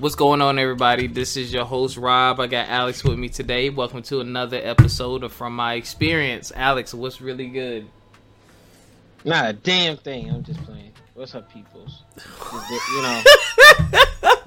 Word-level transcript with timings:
What's 0.00 0.14
going 0.14 0.40
on, 0.40 0.58
everybody? 0.58 1.08
This 1.08 1.36
is 1.36 1.52
your 1.52 1.66
host, 1.66 1.98
Rob. 1.98 2.40
I 2.40 2.46
got 2.46 2.70
Alex 2.70 3.04
with 3.04 3.18
me 3.18 3.28
today. 3.28 3.68
Welcome 3.68 4.00
to 4.04 4.20
another 4.20 4.56
episode 4.56 5.22
of 5.22 5.30
From 5.30 5.54
My 5.54 5.74
Experience. 5.74 6.50
Alex, 6.56 6.94
what's 6.94 7.20
really 7.20 7.48
good? 7.48 7.86
Not 9.26 9.50
a 9.50 9.52
damn 9.52 9.98
thing. 9.98 10.30
I'm 10.30 10.42
just 10.42 10.64
playing. 10.64 10.92
What's 11.12 11.34
up, 11.34 11.52
peoples? 11.52 12.04
You 12.16 13.02
know, 13.02 13.22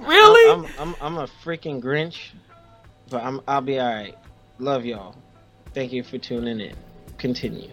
really? 0.00 0.50
I'm, 0.50 0.66
I'm, 0.80 0.96
I'm 1.00 1.18
a 1.18 1.28
freaking 1.44 1.80
Grinch, 1.80 2.30
but 3.08 3.22
I'm 3.22 3.40
I'll 3.46 3.60
be 3.60 3.78
all 3.78 3.94
right. 3.94 4.18
Love 4.58 4.84
y'all. 4.84 5.14
Thank 5.72 5.92
you 5.92 6.02
for 6.02 6.18
tuning 6.18 6.58
in. 6.58 6.74
Continue. 7.16 7.70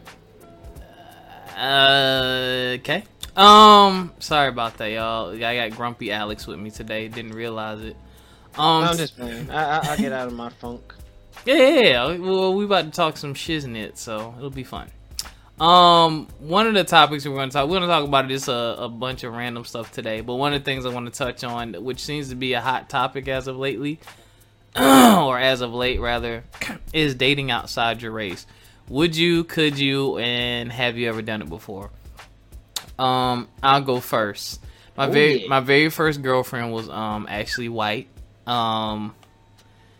Uh, 1.58 2.76
okay. 2.76 3.06
Um, 3.36 4.12
sorry 4.20 4.50
about 4.50 4.78
that, 4.78 4.88
y'all. 4.92 5.32
I 5.32 5.70
got 5.70 5.78
grumpy 5.78 6.12
Alex 6.12 6.48
with 6.48 6.60
me 6.60 6.70
today. 6.70 7.08
Didn't 7.08 7.32
realize 7.32 7.82
it. 7.82 7.96
Um, 8.58 8.84
I'm 8.84 8.98
just 8.98 9.18
playing. 9.18 9.50
I, 9.50 9.80
I, 9.80 9.88
I'll 9.90 9.98
get 9.98 10.12
out 10.12 10.28
of 10.28 10.34
my 10.34 10.50
funk. 10.50 10.96
Yeah, 11.46 11.56
yeah, 11.56 11.80
yeah. 11.80 12.18
Well, 12.18 12.54
we 12.54 12.66
about 12.66 12.86
to 12.86 12.92
talk 12.92 13.18
some 13.18 13.34
shiznit, 13.34 13.98
so 13.98 14.36
it'll 14.38 14.52
be 14.52 14.66
fun. 14.66 14.92
Um, 15.60 16.28
one 16.40 16.68
of 16.68 16.74
the 16.74 16.84
topics 16.84 17.26
we're 17.26 17.34
going 17.34 17.50
to 17.50 17.54
talk, 17.54 17.68
we're 17.68 17.78
going 17.78 17.84
to 17.84 17.88
talk 17.88 18.04
about 18.04 18.28
just 18.28 18.48
a, 18.48 18.84
a 18.84 18.90
bunch 18.90 19.24
of 19.24 19.34
random 19.34 19.64
stuff 19.64 19.92
today. 19.92 20.22
But 20.22 20.36
one 20.36 20.54
of 20.54 20.62
the 20.62 20.66
things 20.66 20.86
I 20.86 20.90
want 20.90 21.12
to 21.12 21.18
touch 21.18 21.44
on, 21.44 21.74
which 21.84 22.04
seems 22.04 22.30
to 22.30 22.36
be 22.36 22.54
a 22.54 22.62
hot 22.62 22.90
topic 22.90 23.28
as 23.28 23.48
of 23.48 23.58
lately, 23.58 24.00
or 24.76 25.40
as 25.40 25.62
of 25.62 25.74
late 25.74 26.00
rather, 26.00 26.44
is 26.94 27.16
dating 27.16 27.50
outside 27.50 28.02
your 28.04 28.12
race. 28.12 28.46
Would 28.90 29.16
you, 29.16 29.44
could 29.46 29.80
you, 29.80 30.18
and 30.18 30.72
have 30.72 30.98
you 30.98 31.10
ever 31.10 31.22
done 31.22 31.42
it 31.42 31.50
before? 31.50 31.92
Um, 33.02 33.48
I'll 33.64 33.82
go 33.82 34.00
first. 34.00 34.62
My 34.96 35.08
Oh, 35.08 35.12
very 35.12 35.42
yeah. 35.44 35.48
my 35.48 35.60
very 35.60 35.90
first 35.90 36.22
girlfriend 36.22 36.72
was 36.72 36.90
um 36.90 37.26
actually 37.30 37.70
white. 37.70 38.08
Um, 38.46 39.16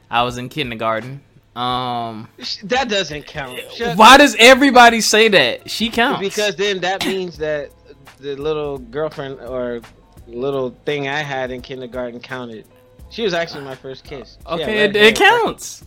I 0.10 0.24
was 0.24 0.38
in 0.38 0.50
kindergarten. 0.50 1.22
Um, 1.56 2.28
That 2.64 2.88
doesn't 2.90 3.26
count. 3.26 3.60
Shut- 3.76 3.98
why 3.98 4.18
does 4.18 4.36
everybody 4.40 5.02
say 5.02 5.28
that? 5.30 5.70
She 5.70 5.90
counts 5.90 6.20
Because 6.22 6.56
then 6.56 6.80
that 6.82 7.06
means 7.06 7.38
that 7.40 7.72
the 8.20 8.36
little 8.36 8.78
girlfriend 8.78 9.40
or 9.42 9.82
little 10.28 10.76
thing 10.86 11.08
I 11.08 11.20
had 11.20 11.52
in 11.52 11.62
kindergarten 11.62 12.20
counted. 12.20 12.66
She 13.10 13.24
was 13.24 13.34
actually 13.34 13.66
my 13.66 13.76
first 13.76 14.06
kiss. 14.06 14.38
Okay, 14.48 14.86
it, 14.86 14.96
it 14.96 15.16
counts. 15.18 15.84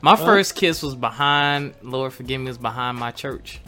My 0.00 0.16
first 0.16 0.54
kiss 0.54 0.82
was 0.82 0.94
behind. 0.94 1.74
Lord 1.82 2.12
forgive 2.14 2.40
me, 2.40 2.46
was 2.48 2.56
behind 2.56 2.96
my 2.98 3.10
church. 3.10 3.60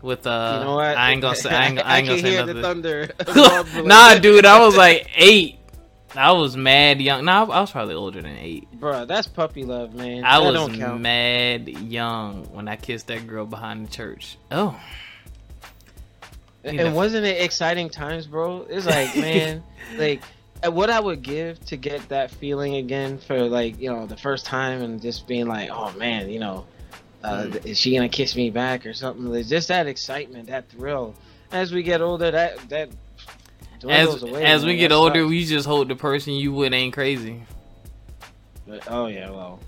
With 0.00 0.26
uh, 0.26 0.58
You 0.60 0.64
know 0.66 0.74
what? 0.76 0.96
I 0.96 1.10
ain't 1.12 1.22
gonna 1.22 1.34
say. 1.34 1.50
I 1.50 1.66
ain't, 1.66 1.78
I 1.86 1.98
ain't 1.98 2.08
gonna 2.08 2.20
say 2.20 2.30
hear 2.30 2.46
nothing. 2.46 2.56
the 2.56 2.62
thunder. 2.62 3.82
nah, 3.84 4.14
dude, 4.18 4.46
I 4.46 4.60
was 4.64 4.76
like 4.76 5.08
eight. 5.16 5.58
I 6.14 6.32
was 6.32 6.56
mad 6.56 7.00
young. 7.00 7.24
Nah, 7.24 7.44
I 7.44 7.60
was 7.60 7.70
probably 7.70 7.94
older 7.94 8.22
than 8.22 8.36
eight. 8.36 8.70
Bro, 8.72 9.04
that's 9.06 9.28
puppy 9.28 9.64
love, 9.64 9.94
man. 9.94 10.24
I 10.24 10.40
that 10.40 10.52
was 10.52 10.78
mad 10.78 11.68
young 11.68 12.44
when 12.46 12.66
I 12.66 12.76
kissed 12.76 13.08
that 13.08 13.26
girl 13.26 13.44
behind 13.44 13.86
the 13.86 13.90
church. 13.90 14.38
Oh, 14.50 14.78
And 16.64 16.76
know. 16.76 16.94
wasn't 16.94 17.26
it 17.26 17.42
exciting 17.42 17.90
times, 17.90 18.26
bro? 18.26 18.66
It's 18.70 18.86
like, 18.86 19.14
man, 19.16 19.62
like 19.96 20.22
what 20.64 20.90
I 20.90 20.98
would 20.98 21.22
give 21.22 21.64
to 21.66 21.76
get 21.76 22.08
that 22.08 22.30
feeling 22.30 22.76
again 22.76 23.18
for 23.18 23.42
like, 23.42 23.78
you 23.78 23.90
know, 23.92 24.06
the 24.06 24.16
first 24.16 24.46
time 24.46 24.82
and 24.82 25.00
just 25.00 25.26
being 25.28 25.46
like, 25.46 25.70
oh 25.70 25.92
man, 25.92 26.30
you 26.30 26.40
know, 26.40 26.66
uh, 27.24 27.44
Mm. 27.44 27.66
is 27.66 27.78
she 27.78 27.94
gonna 27.94 28.08
kiss 28.08 28.36
me 28.36 28.50
back 28.50 28.86
or 28.86 28.92
something? 28.92 29.34
It's 29.34 29.48
just 29.48 29.68
that 29.68 29.86
excitement, 29.86 30.48
that 30.48 30.68
thrill. 30.68 31.14
As 31.50 31.72
we 31.72 31.82
get 31.82 32.00
older, 32.00 32.30
that 32.30 32.68
that 32.68 32.90
as 33.88 34.22
away. 34.22 34.44
as 34.44 34.64
we 34.64 34.76
get 34.76 34.92
older, 34.92 35.20
sucks. 35.20 35.30
we 35.30 35.44
just 35.44 35.66
hope 35.66 35.88
the 35.88 35.96
person 35.96 36.34
you 36.34 36.52
with 36.52 36.72
ain't 36.72 36.92
crazy. 36.92 37.42
But, 38.66 38.84
oh 38.88 39.06
yeah, 39.06 39.30
well. 39.30 39.60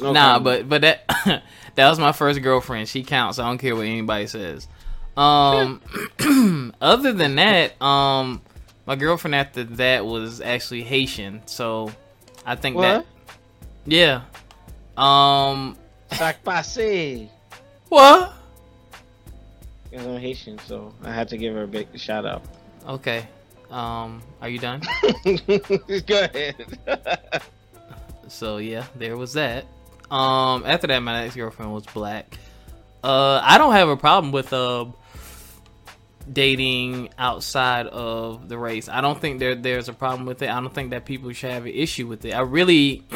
No 0.00 0.12
nah, 0.12 0.38
but 0.38 0.68
but 0.68 0.82
that 0.82 1.04
that 1.74 1.88
was 1.88 1.98
my 1.98 2.12
first 2.12 2.42
girlfriend. 2.42 2.88
She 2.88 3.02
counts. 3.02 3.38
I 3.38 3.48
don't 3.48 3.58
care 3.58 3.74
what 3.74 3.86
anybody 3.86 4.26
says. 4.26 4.68
Um, 5.16 5.80
other 6.82 7.12
than 7.12 7.36
that, 7.36 7.80
um, 7.80 8.42
my 8.84 8.96
girlfriend 8.96 9.34
after 9.34 9.64
that 9.64 10.04
was 10.04 10.42
actually 10.42 10.82
Haitian. 10.82 11.42
So 11.46 11.90
I 12.44 12.56
think 12.56 12.76
what? 12.76 12.82
that 12.82 13.06
yeah. 13.86 14.22
Um, 14.96 15.76
Sac 16.16 16.42
passe. 16.44 17.30
what? 17.88 18.32
Because 19.90 20.06
I'm 20.06 20.16
Haitian, 20.18 20.58
so 20.60 20.92
I 21.02 21.12
had 21.12 21.28
to 21.28 21.36
give 21.36 21.54
her 21.54 21.62
a 21.62 21.68
big 21.68 21.88
shout 21.98 22.26
out. 22.26 22.42
Okay. 22.88 23.26
Um, 23.70 24.22
are 24.40 24.48
you 24.48 24.58
done? 24.58 24.80
Go 26.06 26.24
ahead. 26.24 26.56
So 28.28 28.56
yeah, 28.56 28.84
there 28.96 29.16
was 29.16 29.34
that. 29.34 29.66
Um, 30.10 30.64
after 30.66 30.88
that, 30.88 30.98
my 30.98 31.22
next 31.22 31.36
girlfriend 31.36 31.72
was 31.72 31.86
black. 31.86 32.38
Uh, 33.04 33.40
I 33.42 33.56
don't 33.56 33.72
have 33.72 33.88
a 33.88 33.96
problem 33.96 34.32
with 34.32 34.52
uh 34.52 34.86
dating 36.32 37.10
outside 37.18 37.86
of 37.86 38.48
the 38.48 38.58
race. 38.58 38.88
I 38.88 39.00
don't 39.00 39.20
think 39.20 39.38
there 39.38 39.54
there's 39.54 39.88
a 39.88 39.92
problem 39.92 40.26
with 40.26 40.42
it. 40.42 40.50
I 40.50 40.60
don't 40.60 40.74
think 40.74 40.90
that 40.90 41.04
people 41.04 41.30
should 41.32 41.52
have 41.52 41.66
an 41.66 41.72
issue 41.72 42.08
with 42.08 42.24
it. 42.24 42.32
I 42.32 42.40
really, 42.40 43.04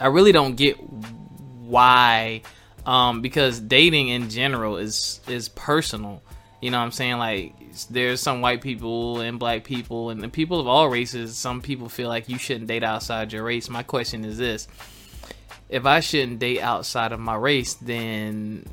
I 0.00 0.06
really 0.08 0.32
don't 0.32 0.56
get 0.56 0.76
why, 1.74 2.42
um, 2.86 3.20
because 3.20 3.58
dating 3.58 4.08
in 4.08 4.30
general 4.30 4.76
is 4.76 5.20
is 5.26 5.48
personal. 5.48 6.22
You 6.60 6.70
know 6.70 6.78
what 6.78 6.84
I'm 6.84 6.92
saying? 6.92 7.18
Like 7.18 7.54
there's 7.90 8.20
some 8.20 8.40
white 8.40 8.62
people 8.62 9.20
and 9.20 9.38
black 9.38 9.64
people 9.64 10.10
and 10.10 10.22
the 10.22 10.28
people 10.28 10.60
of 10.60 10.68
all 10.68 10.88
races. 10.88 11.36
Some 11.36 11.60
people 11.60 11.88
feel 11.88 12.08
like 12.08 12.28
you 12.28 12.38
shouldn't 12.38 12.68
date 12.68 12.84
outside 12.84 13.32
your 13.32 13.42
race. 13.42 13.68
My 13.68 13.82
question 13.82 14.24
is 14.24 14.38
this: 14.38 14.68
If 15.68 15.84
I 15.84 15.98
shouldn't 15.98 16.38
date 16.38 16.60
outside 16.60 17.10
of 17.10 17.18
my 17.18 17.34
race, 17.34 17.74
then 17.74 18.64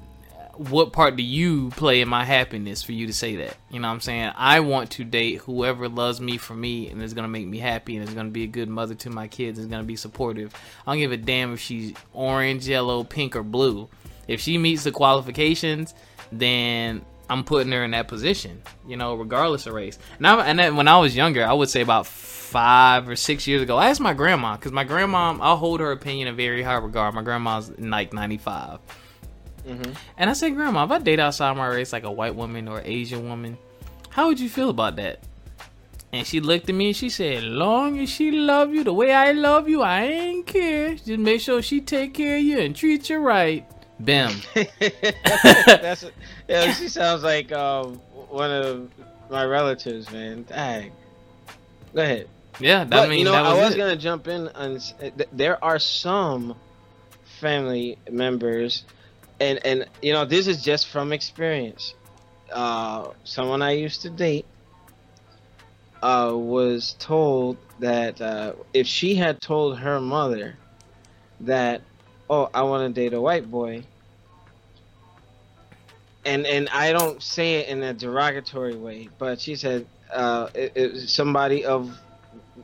what 0.70 0.94
part 0.94 1.16
do 1.16 1.24
you 1.24 1.70
play 1.72 2.02
in 2.02 2.08
my 2.08 2.24
happiness 2.24 2.84
for 2.84 2.92
you 2.92 3.08
to 3.08 3.14
say 3.14 3.38
that? 3.38 3.58
You 3.70 3.80
know 3.80 3.88
what 3.88 3.96
I'm 3.96 4.02
saying? 4.02 4.32
I 4.36 4.60
want 4.60 4.92
to 4.92 5.04
date 5.04 5.40
whoever 5.40 5.90
loves 5.90 6.22
me 6.22 6.38
for 6.38 6.54
me 6.54 6.90
and 6.90 7.02
is 7.02 7.14
gonna 7.14 7.28
make 7.28 7.48
me 7.48 7.58
happy 7.58 7.98
and 7.98 8.08
is 8.08 8.14
gonna 8.14 8.30
be 8.30 8.44
a 8.44 8.48
good 8.48 8.70
mother 8.70 8.94
to 8.96 9.10
my 9.10 9.28
kids 9.28 9.58
and 9.58 9.66
is 9.66 9.72
gonna 9.72 9.84
be 9.84 9.96
supportive. 9.96 10.54
I 10.86 10.92
don't 10.92 11.00
give 11.00 11.12
a 11.12 11.18
damn 11.18 11.54
if 11.54 11.60
she's 11.60 11.94
orange, 12.14 12.68
yellow, 12.68 13.04
pink, 13.04 13.36
or 13.36 13.44
blue. 13.44 13.90
If 14.28 14.40
she 14.40 14.58
meets 14.58 14.84
the 14.84 14.92
qualifications, 14.92 15.94
then 16.32 17.04
I'm 17.30 17.44
putting 17.44 17.72
her 17.72 17.84
in 17.84 17.92
that 17.92 18.08
position, 18.08 18.62
you 18.88 18.98
know, 18.98 19.16
regardless 19.16 19.66
of 19.66 19.74
race. 19.74 19.98
And 20.20 20.60
then 20.60 20.76
when 20.76 20.88
I 20.88 20.98
was 21.00 21.16
younger, 21.16 21.46
I 21.46 21.54
would 21.54 21.70
say 21.70 21.82
about 21.82 22.06
five 22.06 23.08
or 23.08 23.16
six 23.16 23.48
years 23.48 23.62
ago, 23.62 23.78
I 23.78 23.90
asked 23.90 24.02
my 24.02 24.14
grandma 24.14 24.58
because 24.58 24.74
my 24.74 24.84
grandma, 24.84 25.38
I'll 25.40 25.58
hold 25.58 25.80
her 25.80 25.92
opinion 25.92 26.28
in 26.28 26.36
very 26.36 26.62
high 26.62 26.76
regard. 26.76 27.16
My 27.16 27.22
grandma's 27.24 27.72
like 27.80 28.14
95. 28.14 28.80
Hmm 29.66 29.92
And 30.18 30.30
I 30.30 30.34
said, 30.34 30.56
Grandma, 30.56 30.86
if 30.86 30.92
I 30.92 31.00
date 31.00 31.20
outside 31.20 31.56
my 31.56 31.68
race, 31.68 31.94
like 31.94 32.04
a 32.04 32.12
white 32.12 32.36
woman 32.36 32.68
or 32.68 32.82
Asian 32.84 33.28
woman, 33.28 33.58
how 34.10 34.28
would 34.28 34.40
you 34.40 34.50
feel 34.50 34.70
about 34.70 34.96
that? 34.98 35.20
And 36.14 36.28
she 36.28 36.42
looked 36.42 36.68
at 36.70 36.76
me 36.76 36.88
and 36.88 36.96
she 36.96 37.10
said, 37.10 37.44
Long 37.44 38.00
as 38.00 38.10
she 38.10 38.32
love 38.32 38.74
you 38.74 38.84
the 38.84 38.94
way 38.94 39.14
I 39.14 39.32
love 39.32 39.70
you, 39.70 39.82
I 39.82 40.04
ain't 40.04 40.46
care. 40.46 40.96
Just 40.96 41.08
make 41.20 41.40
sure 41.40 41.62
she 41.62 41.80
take 41.80 42.14
care 42.14 42.36
of 42.38 42.44
you 42.44 42.60
and 42.60 42.76
treat 42.76 43.10
you 43.10 43.20
right. 43.20 43.66
Bam. 44.00 44.34
That's 44.80 46.06
yeah. 46.50 46.74
She 46.74 46.88
sounds 46.90 47.24
like 47.24 47.52
um, 47.52 47.96
one 48.30 48.52
of 48.52 48.90
my 49.30 49.46
relatives, 49.46 50.12
man. 50.12 50.44
Dang. 50.44 50.92
Go 51.94 52.02
ahead. 52.02 52.28
Yeah, 52.60 52.84
that 52.84 52.90
But, 52.90 53.10
mean 53.10 53.20
you 53.20 53.26
know, 53.26 53.32
that 53.32 53.44
was, 53.44 53.60
I 53.60 53.64
was 53.66 53.76
it. 53.76 53.78
gonna 53.78 53.96
jump 53.96 54.28
in 54.28 54.48
on. 54.50 54.80
There 55.32 55.64
are 55.64 55.80
some 55.80 56.56
family 57.40 57.98
members, 58.10 58.84
and 59.42 59.66
and 59.66 59.86
you 60.02 60.14
know, 60.14 60.24
this 60.24 60.48
is 60.48 60.64
just 60.64 60.88
from 60.88 61.12
experience. 61.12 61.96
Uh, 62.52 63.10
someone 63.24 63.62
I 63.62 63.72
used 63.72 64.02
to 64.04 64.10
date 64.10 64.46
uh, 66.04 66.32
was 66.34 66.96
told 67.00 67.58
that 67.80 68.22
uh, 68.22 68.54
if 68.74 68.88
she 68.88 69.16
had 69.16 69.42
told 69.42 69.80
her 69.80 70.00
mother 70.00 70.58
that, 71.42 71.82
oh, 72.30 72.50
I 72.54 72.62
want 72.64 72.94
to 72.94 73.02
date 73.02 73.14
a 73.14 73.22
white 73.22 73.50
boy, 73.50 73.84
and 76.24 76.46
and 76.46 76.70
I 76.70 76.92
don't 76.92 77.22
say 77.22 77.56
it 77.56 77.68
in 77.70 77.82
a 77.82 77.94
derogatory 77.94 78.76
way, 78.76 79.10
but 79.18 79.42
she 79.42 79.56
said 79.56 79.88
uh, 80.14 80.50
it, 80.54 80.74
it 80.76 80.94
was 80.94 81.12
somebody 81.12 81.66
of 81.66 81.98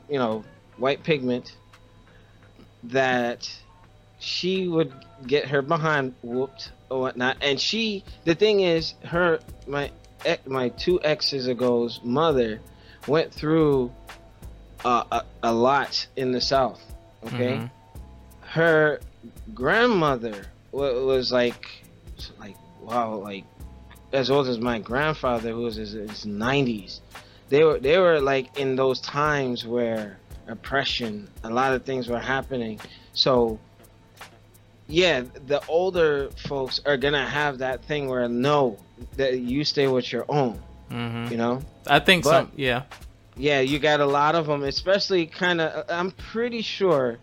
you 0.08 0.18
know 0.18 0.44
white 0.76 1.02
pigment 1.02 1.56
that 2.84 3.50
she 4.20 4.68
would 4.68 4.92
get 5.26 5.46
her 5.48 5.62
behind 5.62 6.14
whooped 6.22 6.72
or 6.90 7.00
whatnot, 7.00 7.36
and 7.40 7.60
she 7.60 8.04
the 8.24 8.34
thing 8.34 8.60
is 8.60 8.94
her 9.04 9.40
my 9.66 9.90
my 10.46 10.68
two 10.70 11.00
exes 11.02 11.48
ago's 11.48 12.00
mother 12.02 12.60
went 13.06 13.32
through 13.32 13.92
uh, 14.84 15.04
a, 15.12 15.22
a 15.42 15.52
lot 15.52 16.06
in 16.16 16.32
the 16.32 16.40
south. 16.40 16.80
Okay, 17.26 17.58
Mhm. 17.58 17.70
her 18.40 19.00
grandmother 19.54 20.46
was 20.72 21.32
like 21.32 21.66
like 22.38 22.56
wow 22.80 23.16
like 23.16 23.44
as 24.12 24.30
old 24.30 24.46
as 24.48 24.58
my 24.58 24.78
grandfather 24.78 25.50
who 25.50 25.62
was 25.62 25.78
in 25.78 26.08
his 26.08 26.24
90s 26.24 27.00
they 27.48 27.64
were 27.64 27.78
they 27.78 27.98
were 27.98 28.20
like 28.20 28.56
in 28.58 28.76
those 28.76 29.00
times 29.00 29.66
where 29.66 30.18
oppression, 30.48 31.28
a 31.44 31.50
lot 31.50 31.72
of 31.74 31.84
things 31.84 32.08
were 32.08 32.18
happening. 32.18 32.80
So 33.12 33.58
yeah, 34.88 35.22
the 35.46 35.62
older 35.68 36.30
folks 36.48 36.80
are 36.84 36.96
gonna 36.96 37.26
have 37.26 37.58
that 37.58 37.84
thing 37.84 38.08
where 38.08 38.28
no, 38.28 38.78
that 39.16 39.38
you 39.38 39.64
stay 39.64 39.86
with 39.86 40.10
your 40.12 40.24
own. 40.28 40.60
Mm-hmm. 40.90 41.30
You 41.32 41.36
know, 41.38 41.62
I 41.86 41.98
think 42.00 42.24
But- 42.24 42.30
some. 42.30 42.52
Yeah. 42.56 42.82
yeah, 43.36 43.60
you 43.60 43.78
got 43.78 44.00
a 44.00 44.06
lot 44.06 44.34
of 44.34 44.46
them, 44.46 44.62
especially 44.64 45.26
kind 45.26 45.60
of. 45.60 45.84
I'm 45.90 46.10
pretty 46.12 46.62
sure 46.62 47.18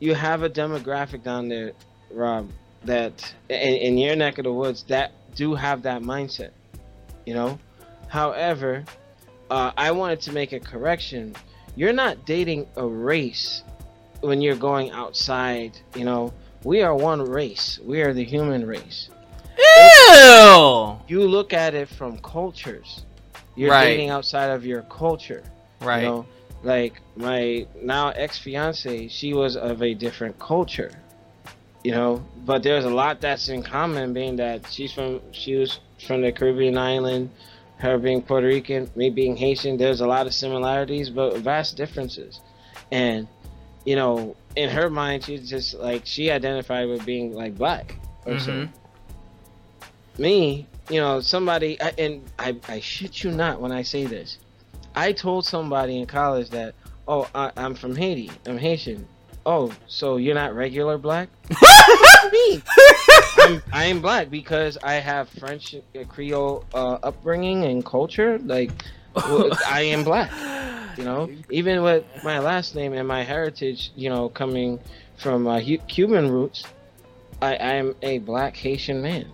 you 0.00 0.14
have 0.14 0.42
a 0.42 0.48
demographic 0.50 1.22
down 1.22 1.48
there, 1.48 1.72
Rob, 2.10 2.48
that 2.84 3.34
in, 3.48 3.74
in 3.74 3.98
your 3.98 4.16
neck 4.16 4.38
of 4.38 4.44
the 4.44 4.52
woods 4.52 4.84
that 4.88 5.12
do 5.34 5.54
have 5.54 5.82
that 5.82 6.02
mindset. 6.02 6.50
You 7.26 7.34
know, 7.34 7.58
however, 8.08 8.84
uh, 9.50 9.72
I 9.76 9.90
wanted 9.90 10.22
to 10.22 10.32
make 10.32 10.52
a 10.52 10.60
correction. 10.60 11.34
You're 11.74 11.92
not 11.92 12.24
dating 12.24 12.66
a 12.76 12.86
race 12.86 13.62
when 14.20 14.40
you're 14.40 14.56
going 14.56 14.90
outside. 14.92 15.78
You 15.94 16.04
know, 16.06 16.32
we 16.64 16.82
are 16.82 16.94
one 16.94 17.22
race. 17.22 17.78
We 17.84 18.02
are 18.02 18.12
the 18.12 18.24
human 18.24 18.66
race. 18.66 19.08
Ew. 19.58 20.98
You 21.08 21.22
look 21.26 21.52
at 21.52 21.74
it 21.74 21.88
from 21.88 22.18
cultures. 22.18 23.04
You're 23.54 23.70
Right. 23.70 23.84
dating 23.86 24.10
outside 24.10 24.50
of 24.50 24.66
your 24.66 24.82
culture. 24.82 25.42
Right. 25.80 26.02
You 26.02 26.08
know, 26.08 26.26
like 26.62 27.00
my 27.16 27.66
now 27.80 28.10
ex 28.10 28.38
fiance, 28.38 29.08
she 29.08 29.32
was 29.32 29.56
of 29.56 29.82
a 29.82 29.94
different 29.94 30.38
culture. 30.38 30.90
You 31.84 31.92
know, 31.92 32.22
but 32.44 32.62
there's 32.64 32.84
a 32.84 32.90
lot 32.90 33.20
that's 33.20 33.48
in 33.48 33.62
common, 33.62 34.12
being 34.12 34.36
that 34.36 34.66
she's 34.70 34.92
from 34.92 35.20
she 35.32 35.54
was 35.54 35.78
from 36.06 36.20
the 36.22 36.32
Caribbean 36.32 36.76
island, 36.76 37.30
her 37.78 37.96
being 37.98 38.20
Puerto 38.22 38.46
Rican, 38.46 38.90
me 38.96 39.08
being 39.10 39.36
Haitian. 39.36 39.76
There's 39.76 40.00
a 40.00 40.06
lot 40.06 40.26
of 40.26 40.34
similarities, 40.34 41.10
but 41.10 41.38
vast 41.38 41.76
differences. 41.76 42.40
And 42.90 43.28
you 43.84 43.94
know, 43.96 44.34
in 44.56 44.68
her 44.70 44.88
mind, 44.90 45.24
she's 45.24 45.48
just 45.48 45.74
like 45.74 46.02
she 46.04 46.30
identified 46.30 46.88
with 46.88 47.04
being 47.04 47.34
like 47.34 47.56
black 47.56 47.94
or 48.24 48.38
so 48.38 48.52
Mhm. 48.52 48.68
me, 50.18 50.66
you 50.88 51.00
know, 51.00 51.20
somebody, 51.20 51.80
I- 51.80 51.92
and 51.98 52.22
I, 52.38 52.56
I 52.68 52.80
shit 52.80 53.22
you 53.22 53.30
not 53.30 53.60
when 53.60 53.72
I 53.72 53.82
say 53.82 54.04
this. 54.06 54.38
I 54.94 55.12
told 55.12 55.44
somebody 55.44 55.98
in 55.98 56.06
college 56.06 56.50
that, 56.50 56.74
oh, 57.06 57.28
I, 57.34 57.50
I'm 57.56 57.74
from 57.74 57.94
Haiti. 57.94 58.30
I'm 58.46 58.56
Haitian. 58.58 59.06
Oh, 59.44 59.70
so 59.86 60.16
you're 60.16 60.34
not 60.34 60.54
regular 60.54 60.96
black? 60.98 61.28
me. 62.32 62.62
I'm, 63.38 63.62
I'm 63.72 64.00
black 64.00 64.30
because 64.30 64.76
I 64.82 64.94
have 64.94 65.28
French 65.28 65.74
uh, 65.74 66.04
Creole 66.08 66.64
uh, 66.74 66.98
upbringing 67.02 67.64
and 67.64 67.84
culture. 67.84 68.38
Like, 68.38 68.70
I 69.68 69.82
am 69.82 70.02
black. 70.02 70.30
You 70.96 71.04
know, 71.04 71.30
even 71.50 71.82
with 71.82 72.04
my 72.24 72.38
last 72.38 72.74
name 72.74 72.92
and 72.94 73.06
my 73.06 73.22
heritage, 73.22 73.92
you 73.96 74.08
know, 74.08 74.28
coming 74.28 74.80
from 75.18 75.46
uh, 75.46 75.60
Hu- 75.60 75.78
Cuban 75.78 76.30
roots, 76.30 76.64
I 77.42 77.54
am 77.54 77.94
a 78.02 78.18
black 78.18 78.56
Haitian 78.56 79.02
man. 79.02 79.26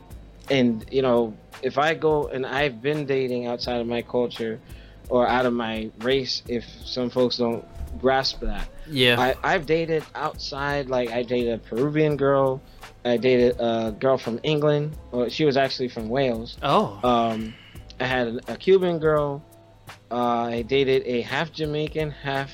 And 0.50 0.84
you 0.90 1.02
know, 1.02 1.36
if 1.62 1.78
I 1.78 1.94
go 1.94 2.26
and 2.28 2.44
I've 2.44 2.82
been 2.82 3.06
dating 3.06 3.46
outside 3.46 3.80
of 3.80 3.86
my 3.86 4.02
culture 4.02 4.60
or 5.08 5.26
out 5.28 5.46
of 5.46 5.52
my 5.52 5.90
race, 6.00 6.42
if 6.48 6.64
some 6.84 7.10
folks 7.10 7.36
don't 7.36 7.64
grasp 8.00 8.40
that, 8.40 8.68
Yeah. 8.88 9.20
I, 9.20 9.54
I've 9.54 9.66
dated 9.66 10.04
outside. 10.14 10.88
Like 10.88 11.10
I 11.10 11.22
dated 11.22 11.54
a 11.54 11.58
Peruvian 11.58 12.16
girl. 12.16 12.60
I 13.04 13.16
dated 13.16 13.56
a 13.60 13.94
girl 13.98 14.16
from 14.18 14.40
England. 14.42 14.96
Well, 15.10 15.28
she 15.28 15.44
was 15.44 15.56
actually 15.56 15.88
from 15.88 16.08
Wales. 16.08 16.56
oh. 16.62 16.98
Um, 17.04 17.54
I 18.00 18.06
had 18.06 18.28
a, 18.48 18.52
a 18.54 18.56
Cuban 18.56 18.98
girl. 18.98 19.44
Uh, 20.10 20.16
I 20.16 20.62
dated 20.62 21.02
a 21.06 21.22
half 21.22 21.52
Jamaican, 21.52 22.10
half 22.10 22.52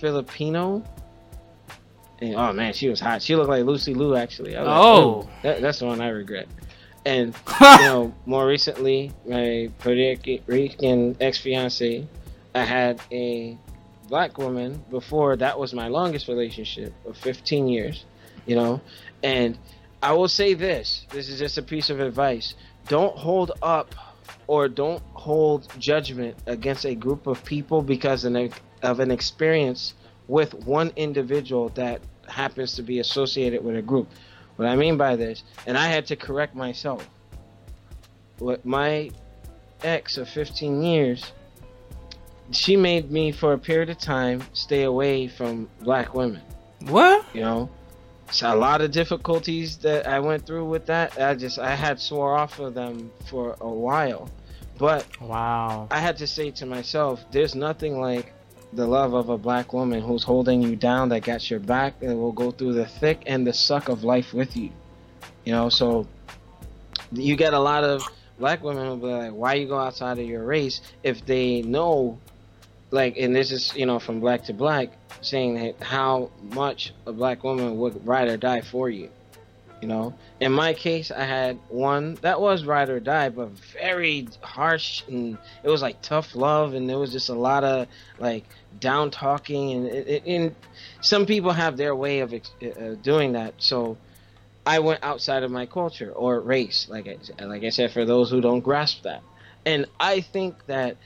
Filipino. 0.00 0.84
And, 2.20 2.34
oh 2.34 2.52
man, 2.52 2.72
she 2.72 2.88
was 2.88 3.00
hot. 3.00 3.22
She 3.22 3.36
looked 3.36 3.48
like 3.48 3.64
Lucy 3.64 3.94
Liu 3.94 4.16
actually. 4.16 4.56
Was 4.56 4.66
like, 4.66 4.76
Oh. 4.76 5.28
That, 5.42 5.60
that's 5.60 5.78
the 5.78 5.86
one 5.86 6.00
I 6.00 6.08
regret. 6.08 6.48
And 7.06 7.34
you 7.60 7.78
know, 7.78 8.14
more 8.26 8.46
recently, 8.46 9.12
my 9.26 9.70
Puerto 9.78 10.16
Rican 10.46 11.16
ex 11.20 11.38
fiance, 11.38 12.06
I 12.54 12.64
had 12.64 13.00
a 13.12 13.56
black 14.08 14.38
woman 14.38 14.82
before 14.90 15.36
that 15.36 15.58
was 15.58 15.72
my 15.74 15.88
longest 15.88 16.28
relationship 16.28 16.92
of 17.06 17.16
15 17.18 17.68
years, 17.68 18.04
you 18.46 18.56
know. 18.56 18.80
And 19.22 19.58
I 20.02 20.12
will 20.12 20.28
say 20.28 20.54
this 20.54 21.06
this 21.10 21.28
is 21.28 21.38
just 21.38 21.58
a 21.58 21.62
piece 21.62 21.90
of 21.90 22.00
advice 22.00 22.54
don't 22.88 23.16
hold 23.16 23.52
up 23.62 23.94
or 24.48 24.66
don't 24.66 25.02
hold 25.12 25.68
judgment 25.78 26.34
against 26.46 26.84
a 26.84 26.94
group 26.94 27.26
of 27.26 27.44
people 27.44 27.82
because 27.82 28.24
of 28.24 29.00
an, 29.00 29.10
experience 29.10 29.94
with 30.26 30.52
one 30.54 30.90
individual 30.96 31.68
that 31.70 32.00
happens 32.26 32.74
to 32.74 32.82
be 32.82 32.98
associated 32.98 33.62
with 33.62 33.76
a 33.76 33.82
group. 33.82 34.08
What 34.56 34.66
I 34.66 34.74
mean 34.74 34.96
by 34.96 35.14
this, 35.16 35.44
and 35.66 35.78
I 35.78 35.86
had 35.86 36.06
to 36.06 36.16
correct 36.16 36.56
myself. 36.56 37.08
What 38.38 38.64
my 38.64 39.10
ex 39.84 40.16
of 40.16 40.28
15 40.28 40.82
years, 40.82 41.32
she 42.50 42.76
made 42.76 43.10
me 43.10 43.30
for 43.30 43.52
a 43.52 43.58
period 43.58 43.90
of 43.90 43.98
time 43.98 44.42
stay 44.54 44.84
away 44.84 45.28
from 45.28 45.68
black 45.80 46.14
women. 46.14 46.42
what? 46.86 47.24
You 47.34 47.42
know, 47.42 47.70
so 48.30 48.52
a 48.52 48.56
lot 48.56 48.80
of 48.80 48.90
difficulties 48.90 49.78
that 49.78 50.06
I 50.06 50.20
went 50.20 50.44
through 50.44 50.66
with 50.66 50.86
that. 50.86 51.18
I 51.20 51.34
just 51.34 51.58
I 51.58 51.74
had 51.74 51.98
swore 52.00 52.36
off 52.36 52.58
of 52.58 52.74
them 52.74 53.10
for 53.26 53.56
a 53.60 53.68
while, 53.68 54.28
but 54.78 55.06
Wow. 55.20 55.88
I 55.90 55.98
had 55.98 56.16
to 56.18 56.26
say 56.26 56.50
to 56.52 56.66
myself, 56.66 57.24
there's 57.30 57.54
nothing 57.54 58.00
like 58.00 58.32
the 58.72 58.86
love 58.86 59.14
of 59.14 59.28
a 59.28 59.38
black 59.38 59.72
woman 59.72 60.00
who's 60.02 60.22
holding 60.22 60.62
you 60.62 60.76
down, 60.76 61.08
that 61.08 61.22
got 61.22 61.50
your 61.50 61.60
back, 61.60 61.94
and 62.02 62.18
will 62.18 62.32
go 62.32 62.50
through 62.50 62.74
the 62.74 62.86
thick 62.86 63.22
and 63.26 63.46
the 63.46 63.52
suck 63.52 63.88
of 63.88 64.04
life 64.04 64.32
with 64.32 64.56
you. 64.56 64.70
You 65.44 65.52
know, 65.52 65.68
so 65.68 66.06
you 67.12 67.36
get 67.36 67.54
a 67.54 67.58
lot 67.58 67.84
of 67.84 68.02
black 68.38 68.62
women 68.62 68.86
who 68.86 68.96
be 68.96 69.06
like, 69.06 69.32
why 69.32 69.54
you 69.54 69.66
go 69.66 69.78
outside 69.78 70.18
of 70.18 70.26
your 70.26 70.44
race 70.44 70.80
if 71.02 71.24
they 71.24 71.62
know, 71.62 72.18
like, 72.90 73.16
and 73.16 73.34
this 73.34 73.50
is, 73.50 73.74
you 73.74 73.86
know, 73.86 73.98
from 73.98 74.20
black 74.20 74.44
to 74.44 74.52
black, 74.52 74.90
saying 75.22 75.54
that 75.54 75.82
how 75.82 76.30
much 76.42 76.92
a 77.06 77.12
black 77.12 77.42
woman 77.42 77.78
would 77.78 78.06
ride 78.06 78.28
or 78.28 78.36
die 78.36 78.60
for 78.60 78.90
you. 78.90 79.08
You 79.80 79.86
know, 79.86 80.14
in 80.40 80.50
my 80.50 80.74
case, 80.74 81.12
I 81.12 81.22
had 81.22 81.58
one 81.68 82.16
that 82.22 82.40
was 82.40 82.64
ride 82.64 82.88
or 82.88 82.98
die, 82.98 83.28
but 83.28 83.50
very 83.50 84.26
harsh, 84.42 85.04
and 85.06 85.38
it 85.62 85.68
was 85.68 85.82
like 85.82 86.02
tough 86.02 86.34
love, 86.34 86.74
and 86.74 86.90
there 86.90 86.98
was 86.98 87.12
just 87.12 87.28
a 87.28 87.34
lot 87.34 87.62
of 87.62 87.86
like 88.18 88.44
down 88.80 89.12
talking, 89.12 89.72
and, 89.72 89.86
and, 89.86 90.54
some 91.00 91.26
people 91.26 91.52
have 91.52 91.76
their 91.76 91.94
way 91.94 92.20
of 92.20 92.34
uh, 92.34 92.38
doing 93.02 93.32
that. 93.32 93.54
So 93.58 93.96
I 94.66 94.80
went 94.80 95.04
outside 95.04 95.44
of 95.44 95.52
my 95.52 95.66
culture 95.66 96.10
or 96.10 96.40
race, 96.40 96.88
like 96.90 97.06
I, 97.06 97.44
like 97.44 97.62
I 97.62 97.70
said, 97.70 97.92
for 97.92 98.04
those 98.04 98.30
who 98.30 98.40
don't 98.40 98.60
grasp 98.60 99.02
that, 99.04 99.22
and 99.64 99.86
I 100.00 100.22
think 100.22 100.66
that 100.66 100.96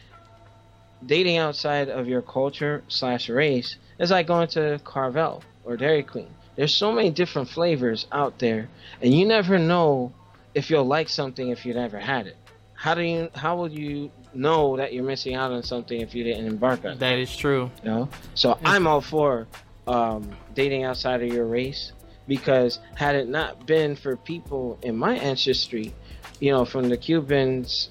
dating 1.04 1.36
outside 1.36 1.90
of 1.90 2.08
your 2.08 2.22
culture 2.22 2.82
slash 2.88 3.28
race 3.28 3.76
is 3.98 4.10
like 4.10 4.26
going 4.26 4.48
to 4.48 4.80
Carvel 4.82 5.42
or 5.64 5.76
Dairy 5.76 6.02
Queen. 6.02 6.30
There's 6.56 6.74
so 6.74 6.92
many 6.92 7.10
different 7.10 7.48
flavors 7.48 8.06
out 8.12 8.38
there, 8.38 8.68
and 9.00 9.14
you 9.14 9.26
never 9.26 9.58
know 9.58 10.12
if 10.54 10.70
you'll 10.70 10.84
like 10.84 11.08
something 11.08 11.48
if 11.48 11.64
you've 11.64 11.76
never 11.76 11.98
had 11.98 12.26
it. 12.26 12.36
How 12.74 12.94
do 12.94 13.02
you? 13.02 13.30
How 13.34 13.56
will 13.56 13.70
you 13.70 14.10
know 14.34 14.76
that 14.76 14.92
you're 14.92 15.04
missing 15.04 15.34
out 15.34 15.52
on 15.52 15.62
something 15.62 16.00
if 16.00 16.14
you 16.14 16.24
didn't 16.24 16.46
embark 16.46 16.84
on 16.84 16.92
it? 16.92 16.98
That 16.98 17.18
is 17.18 17.34
true. 17.34 17.70
You 17.82 17.90
know, 17.90 18.08
so 18.34 18.58
I'm 18.64 18.86
all 18.86 19.00
for 19.00 19.46
um, 19.86 20.30
dating 20.54 20.84
outside 20.84 21.22
of 21.22 21.32
your 21.32 21.46
race 21.46 21.92
because 22.28 22.80
had 22.94 23.14
it 23.14 23.28
not 23.28 23.66
been 23.66 23.96
for 23.96 24.16
people 24.16 24.78
in 24.82 24.96
my 24.96 25.16
ancestry, 25.16 25.92
you 26.40 26.50
know, 26.52 26.64
from 26.64 26.88
the 26.88 26.96
Cubans 26.96 27.90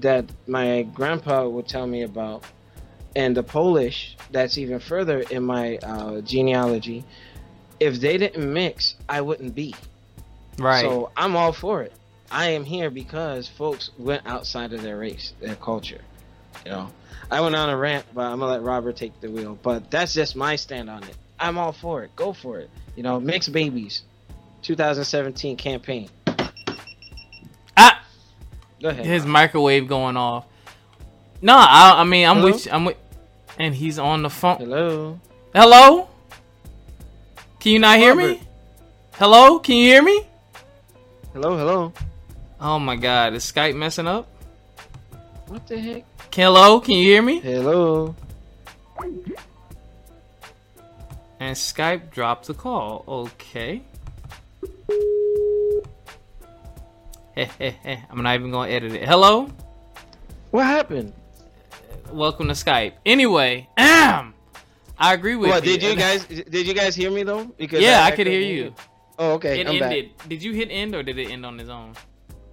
that 0.00 0.24
my 0.46 0.82
grandpa 0.94 1.46
would 1.48 1.68
tell 1.68 1.86
me 1.86 2.02
about, 2.02 2.44
and 3.14 3.36
the 3.36 3.42
Polish 3.42 4.16
that's 4.30 4.58
even 4.58 4.80
further 4.80 5.20
in 5.20 5.42
my 5.42 5.76
uh, 5.78 6.20
genealogy, 6.22 7.04
if 7.82 8.00
they 8.00 8.16
didn't 8.18 8.52
mix, 8.52 8.94
I 9.08 9.20
wouldn't 9.20 9.54
be. 9.54 9.74
Right. 10.58 10.80
So 10.82 11.10
I'm 11.16 11.36
all 11.36 11.52
for 11.52 11.82
it. 11.82 11.92
I 12.30 12.50
am 12.50 12.64
here 12.64 12.90
because 12.90 13.48
folks 13.48 13.90
went 13.98 14.22
outside 14.26 14.72
of 14.72 14.82
their 14.82 14.98
race, 14.98 15.32
their 15.40 15.54
culture. 15.56 16.00
You 16.64 16.70
know, 16.70 16.90
I 17.30 17.40
went 17.40 17.54
on 17.54 17.68
a 17.68 17.76
rant, 17.76 18.06
but 18.14 18.22
I'm 18.22 18.38
gonna 18.38 18.52
let 18.52 18.62
Robert 18.62 18.96
take 18.96 19.20
the 19.20 19.30
wheel. 19.30 19.58
But 19.62 19.90
that's 19.90 20.14
just 20.14 20.36
my 20.36 20.56
stand 20.56 20.88
on 20.88 21.02
it. 21.04 21.16
I'm 21.38 21.58
all 21.58 21.72
for 21.72 22.04
it. 22.04 22.14
Go 22.16 22.32
for 22.32 22.58
it. 22.60 22.70
You 22.96 23.02
know, 23.02 23.18
mixed 23.20 23.52
babies, 23.52 24.02
2017 24.62 25.56
campaign. 25.56 26.08
ah, 27.76 28.02
Go 28.80 28.88
ahead. 28.90 29.04
his 29.04 29.26
microwave 29.26 29.88
going 29.88 30.16
off. 30.16 30.46
No, 31.40 31.56
I, 31.56 31.94
I 31.98 32.04
mean 32.04 32.26
I'm 32.28 32.36
Hello? 32.38 32.52
with. 32.52 32.68
I'm 32.72 32.84
with, 32.84 32.96
and 33.58 33.74
he's 33.74 33.98
on 33.98 34.22
the 34.22 34.30
phone. 34.30 34.58
Hello. 34.58 35.18
Hello? 35.54 36.08
Can 37.62 37.70
you 37.70 37.78
not 37.78 37.96
hear 37.96 38.16
me? 38.16 38.40
Hello? 39.12 39.60
Can 39.60 39.76
you 39.76 39.84
hear 39.84 40.02
me? 40.02 40.26
Hello. 41.32 41.56
Hello. 41.56 41.92
Oh 42.60 42.80
my 42.80 42.96
god, 42.96 43.34
is 43.34 43.44
Skype 43.44 43.76
messing 43.76 44.08
up? 44.08 44.26
What 45.46 45.68
the 45.68 45.78
heck? 45.78 46.04
Hello, 46.34 46.80
can 46.80 46.96
you 46.96 47.04
hear 47.04 47.22
me? 47.22 47.38
Hello. 47.38 48.16
And 51.38 51.54
Skype 51.54 52.10
dropped 52.10 52.48
the 52.48 52.54
call. 52.54 53.04
Okay. 53.06 53.82
I'm 57.36 58.22
not 58.24 58.34
even 58.34 58.50
gonna 58.50 58.72
edit 58.72 58.92
it. 58.92 59.08
Hello. 59.08 59.48
What 60.50 60.66
happened? 60.66 61.12
Welcome 62.10 62.48
to 62.48 62.54
Skype. 62.54 62.94
Anyway, 63.06 63.68
I 65.02 65.14
agree 65.14 65.36
with 65.36 65.50
What 65.50 65.64
you. 65.66 65.72
did 65.78 65.82
you 65.82 65.96
guys 66.06 66.24
did 66.26 66.66
you 66.66 66.74
guys 66.74 66.94
hear 66.94 67.10
me 67.10 67.22
though? 67.24 67.44
Because 67.58 67.82
Yeah, 67.82 68.04
I, 68.04 68.10
couldn't 68.12 68.32
could 68.32 68.40
hear 68.40 68.40
you. 68.64 68.74
Oh, 69.18 69.32
okay. 69.32 69.60
It 69.60 69.66
I'm 69.68 69.78
back. 69.78 69.92
ended. 69.92 70.10
Did 70.28 70.42
you 70.42 70.52
hit 70.52 70.68
end 70.70 70.94
or 70.94 71.02
did 71.02 71.18
it 71.18 71.30
end 71.30 71.44
on 71.44 71.58
its 71.60 71.68
own? 71.68 71.94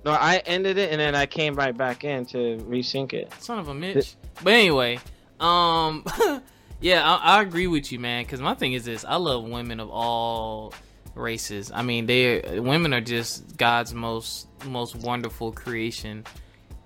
No, 0.03 0.11
I 0.11 0.37
ended 0.45 0.77
it 0.77 0.91
and 0.91 0.99
then 0.99 1.13
I 1.15 1.25
came 1.25 1.55
right 1.55 1.75
back 1.77 2.03
in 2.03 2.25
to 2.27 2.57
resync 2.67 3.13
it. 3.13 3.31
Son 3.39 3.59
of 3.59 3.67
a 3.67 3.73
Mitch. 3.73 4.15
But 4.43 4.53
anyway, 4.53 4.99
um, 5.39 6.03
yeah, 6.81 7.03
I, 7.05 7.37
I 7.37 7.41
agree 7.41 7.67
with 7.67 7.91
you, 7.91 7.99
man. 7.99 8.23
Because 8.23 8.41
my 8.41 8.55
thing 8.55 8.73
is 8.73 8.83
this: 8.85 9.05
I 9.05 9.15
love 9.17 9.43
women 9.43 9.79
of 9.79 9.89
all 9.91 10.73
races. 11.15 11.71
I 11.73 11.81
mean, 11.83 12.05
they 12.07 12.59
women 12.59 12.93
are 12.93 13.01
just 13.01 13.57
God's 13.57 13.93
most 13.93 14.47
most 14.65 14.95
wonderful 14.95 15.51
creation. 15.51 16.23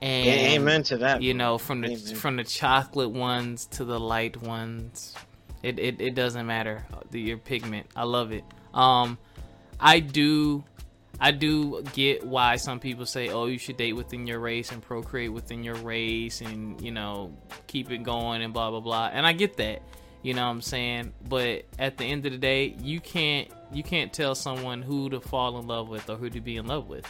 And 0.02 0.26
Yeah, 0.26 0.34
amen 0.60 0.84
to 0.84 0.98
that. 0.98 1.22
You 1.22 1.34
bro. 1.34 1.38
know, 1.38 1.58
from 1.58 1.82
the 1.82 1.88
Amen. 1.92 2.16
from 2.16 2.36
the 2.36 2.44
chocolate 2.44 3.12
ones 3.12 3.66
to 3.68 3.86
the 3.86 4.00
light 4.00 4.42
ones, 4.42 5.16
it 5.64 5.80
it, 5.80 6.02
it 6.02 6.16
doesn't 6.16 6.46
matter 6.46 6.86
the, 7.10 7.20
your 7.20 7.38
pigment. 7.38 7.88
I 7.96 8.04
love 8.04 8.32
it. 8.32 8.44
Um, 8.74 9.18
I 9.80 10.00
do. 10.00 10.64
I 11.20 11.32
do 11.32 11.84
get 11.94 12.26
why 12.26 12.58
some 12.58 12.80
people 12.80 13.06
say, 13.06 13.30
"Oh, 13.30 13.46
you 13.46 13.58
should 13.58 13.78
date 13.78 13.94
within 13.94 14.28
your 14.28 14.40
race 14.40 14.72
and 14.72 14.82
procreate 14.82 15.32
within 15.32 15.64
your 15.64 15.76
race, 15.76 16.42
and 16.42 16.80
you 16.82 16.92
know, 16.92 17.36
keep 17.68 17.92
it 17.92 18.04
going 18.04 18.42
and 18.42 18.54
blah 18.54 18.70
blah 18.70 18.82
blah." 18.82 19.10
And 19.14 19.26
I 19.26 19.32
get 19.32 19.58
that, 19.58 19.82
you 20.22 20.34
know 20.34 20.44
what 20.44 20.52
I'm 20.52 20.62
saying. 20.62 21.14
But 21.28 21.66
at 21.80 21.98
the 21.98 22.06
end 22.06 22.26
of 22.26 22.34
the 22.34 22.38
day, 22.38 22.76
you 22.80 23.00
can't 23.00 23.48
you 23.72 23.84
can't 23.84 24.12
tell 24.12 24.36
someone 24.36 24.82
who 24.82 25.10
to 25.12 25.22
fall 25.22 25.60
in 25.60 25.68
love 25.68 25.88
with 25.88 26.10
or 26.10 26.16
who 26.16 26.30
to 26.30 26.42
be 26.42 26.58
in 26.58 26.68
love 26.68 26.88
with. 26.88 27.06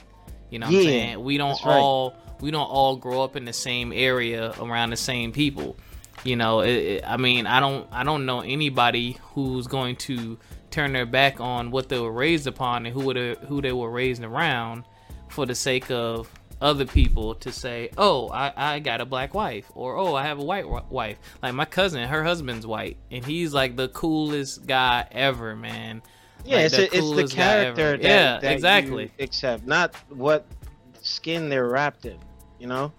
You 0.49 0.59
know 0.59 0.67
what 0.67 0.75
I'm 0.75 0.83
saying? 0.83 1.23
We 1.23 1.37
don't 1.37 1.63
right. 1.65 1.79
all 1.79 2.15
we 2.41 2.51
don't 2.51 2.69
all 2.69 2.97
grow 2.97 3.23
up 3.23 3.35
in 3.35 3.45
the 3.45 3.53
same 3.53 3.91
area 3.93 4.53
around 4.59 4.91
the 4.91 4.97
same 4.97 5.31
people. 5.31 5.77
You 6.23 6.35
know, 6.35 6.61
it, 6.61 6.69
it- 6.71 7.03
I 7.05 7.17
mean, 7.17 7.47
I 7.47 7.59
don't 7.59 7.87
I 7.91 8.03
don't 8.03 8.25
know 8.25 8.41
anybody 8.41 9.17
who's 9.33 9.67
going 9.67 9.95
to 9.97 10.37
turn 10.71 10.93
their 10.93 11.05
back 11.05 11.39
on 11.39 11.69
what 11.71 11.89
they 11.89 11.99
were 11.99 12.11
raised 12.11 12.47
upon 12.47 12.85
and 12.85 12.93
who 12.93 13.01
would 13.05 13.17
who 13.47 13.61
they 13.61 13.71
were 13.71 13.89
raised 13.91 14.23
around 14.23 14.85
for 15.29 15.45
the 15.45 15.55
sake 15.55 15.89
of 15.91 16.29
other 16.61 16.85
people 16.85 17.35
to 17.35 17.51
say, 17.51 17.89
"Oh, 17.97 18.29
I, 18.29 18.53
I 18.75 18.79
got 18.79 19.01
a 19.01 19.05
black 19.05 19.33
wife," 19.33 19.69
or 19.75 19.97
"Oh, 19.97 20.15
I 20.15 20.23
have 20.23 20.39
a 20.39 20.43
white 20.43 20.63
wi- 20.63 20.85
wife." 20.89 21.17
Like 21.41 21.53
my 21.55 21.65
cousin, 21.65 22.07
her 22.07 22.23
husband's 22.23 22.65
white, 22.65 22.95
and 23.11 23.25
he's 23.25 23.53
like 23.53 23.75
the 23.75 23.89
coolest 23.89 24.65
guy 24.65 25.05
ever, 25.11 25.55
man. 25.57 26.01
Yeah, 26.45 26.57
Like, 26.57 26.65
it's, 26.67 26.75
the 26.77 26.83
a, 26.83 26.85
it's 26.85 27.31
the 27.31 27.35
character 27.35 27.97
that, 27.97 28.01
Yeah, 28.01 28.39
that 28.39 28.51
exactly. 28.53 29.11
Except 29.17 29.65
not 29.65 29.93
what 30.09 30.45
skin 31.01 31.49
they're 31.49 31.67
wrapped 31.67 32.05
in. 32.05 32.17
You 32.59 32.67
know, 32.67 32.93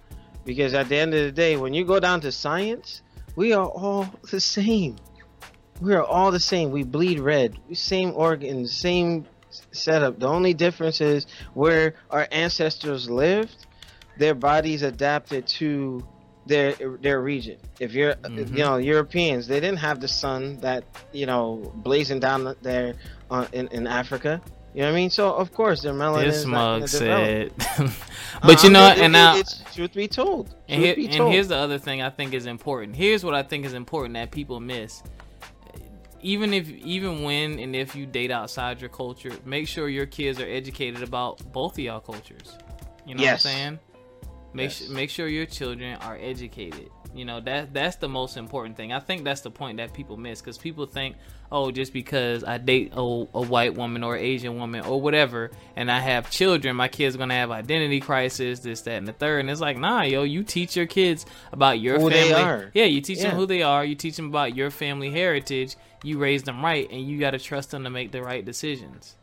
because 0.45 0.75
at 0.75 0.89
the 0.91 0.97
end 0.97 1.15
of 1.15 1.25
the 1.25 1.33
day, 1.33 1.57
when 1.57 1.73
you 1.73 1.85
go 1.85 1.99
down 1.99 2.21
to 2.23 2.33
science, 2.33 3.01
we 3.37 3.53
are 3.53 3.67
all 3.67 4.09
the 4.31 4.41
same. 4.41 4.97
We 5.81 5.95
are 5.95 6.05
all 6.05 6.31
the 6.31 6.41
same. 6.41 6.71
We 6.71 6.85
bleed 6.85 7.19
red. 7.21 7.59
Same 7.73 8.13
organs, 8.15 8.77
same 8.77 9.27
setup. 9.73 10.19
The 10.19 10.29
only 10.29 10.55
difference 10.55 11.01
is 11.01 11.27
where 11.55 11.95
our 12.11 12.29
ancestors 12.31 13.11
lived, 13.11 13.67
their 14.19 14.35
bodies 14.35 14.83
adapted 14.83 15.47
to 15.59 16.07
their 16.47 16.75
their 17.01 17.21
region. 17.21 17.59
If 17.81 17.95
you're, 17.95 18.15
Mhm. 18.15 18.51
you 18.51 18.63
know, 18.65 18.77
Europeans, 18.77 19.47
they 19.47 19.61
didn't 19.61 19.79
have 19.79 20.01
the 20.01 20.09
sun 20.09 20.59
that 20.61 20.85
you 21.13 21.27
know 21.27 21.73
blazing 21.75 22.21
down 22.21 22.55
there 22.63 22.95
on, 23.31 23.49
in 23.53 23.69
in 23.69 23.87
Africa. 23.87 24.41
You 24.75 24.81
know 24.81 24.87
what 24.89 24.93
I 24.93 24.97
mean? 24.97 25.11
So 25.11 25.33
of 25.33 25.53
course 25.53 25.83
their 25.83 25.93
melanin 25.93 26.25
This 26.25 26.37
is 26.39 26.47
mug 26.47 26.89
said, 26.89 27.53
uh-huh, 27.61 27.89
but 28.43 28.63
you 28.65 28.71
know, 28.71 28.89
it- 28.89 28.99
and 28.99 29.05
it- 29.05 29.09
now 29.11 29.37
it's 29.37 29.63
truth 29.75 29.95
be 29.95 30.09
told. 30.09 30.47
Truth 30.49 30.59
And, 30.69 30.83
here, 30.83 30.97
be 30.97 31.07
and 31.07 31.29
here's 31.33 31.47
the 31.49 31.57
other 31.57 31.79
thing 31.79 32.03
I 32.03 32.11
think 32.11 32.35
is 32.35 32.47
important. 32.47 32.97
Here's 32.97 33.25
what 33.25 33.35
I 33.35 33.43
think 33.45 33.65
is 33.65 33.73
important 33.75 34.15
that 34.15 34.31
people 34.33 34.59
miss. 34.61 35.03
Even 36.23 36.55
if, 36.55 36.69
even 36.71 37.23
when 37.23 37.59
and 37.59 37.77
if 37.77 37.95
you 37.95 38.07
date 38.07 38.31
outside 38.31 38.81
your 38.81 38.89
culture, 38.91 39.31
make 39.45 39.69
sure 39.69 39.89
your 39.89 40.07
kids 40.07 40.41
are 40.41 40.49
educated 40.49 41.03
about 41.03 41.41
both 41.53 41.75
of 41.75 41.79
y'all 41.81 42.01
cultures. 42.01 42.57
You 43.07 43.15
know 43.15 43.23
Yes. 43.23 43.45
what 43.45 43.51
I'm 43.51 43.57
saying? 43.57 43.79
Make 44.55 44.65
Yes. 44.71 44.77
su- 44.77 44.93
make 44.93 45.11
sure 45.11 45.29
your 45.29 45.45
children 45.47 45.97
are 45.99 46.19
educated. 46.21 46.89
You 47.15 47.25
know 47.25 47.41
that 47.41 47.73
that's 47.73 47.97
the 47.97 48.09
most 48.09 48.37
important 48.37 48.77
thing. 48.77 48.93
I 48.93 48.99
think 48.99 49.25
that's 49.25 49.43
the 49.43 49.51
point 49.51 49.77
that 49.77 49.93
people 49.95 50.17
miss 50.17 50.41
because 50.41 50.59
people 50.59 50.87
think, 50.87 51.17
oh, 51.53 51.71
just 51.71 51.93
because 51.93 52.43
I 52.43 52.59
date 52.59 52.93
a, 52.93 53.01
a 53.01 53.43
white 53.43 53.75
woman 53.75 54.03
or 54.03 54.17
Asian 54.17 54.59
woman 54.59 54.85
or 54.85 55.01
whatever, 55.01 55.53
and 55.77 55.91
I 55.91 56.01
have 56.01 56.29
children, 56.31 56.75
my 56.75 56.89
kids 56.89 57.17
gonna 57.17 57.35
have 57.35 57.51
identity 57.53 58.01
crisis, 58.01 58.61
this, 58.61 58.81
that, 58.83 58.95
and 58.95 59.07
the 59.07 59.13
third. 59.13 59.41
And 59.41 59.51
it's 59.51 59.61
like, 59.61 59.79
nah, 59.79 60.03
yo, 60.03 60.25
you 60.25 60.43
teach 60.43 60.77
your 60.77 60.87
kids 60.87 61.25
about 61.53 61.79
your 61.79 62.01
Who 62.01 62.11
they 62.11 62.31
family. 62.31 62.43
are. 62.43 62.71
Yeah, 62.75 62.87
you 62.87 63.01
teach 63.01 63.21
them 63.21 63.37
who 63.37 63.47
they 63.47 63.63
are. 63.63 63.85
You 63.85 63.95
teach 63.95 64.17
them 64.17 64.27
about 64.27 64.57
your 64.57 64.71
family 64.71 65.11
heritage. 65.11 65.77
You 66.03 66.19
raise 66.19 66.43
them 66.43 66.65
right, 66.65 66.91
and 66.91 67.01
you 67.01 67.21
gotta 67.21 67.39
trust 67.39 67.71
them 67.71 67.85
to 67.85 67.91
make 67.91 68.11
the 68.11 68.23
right 68.23 68.45
decisions. 68.45 69.15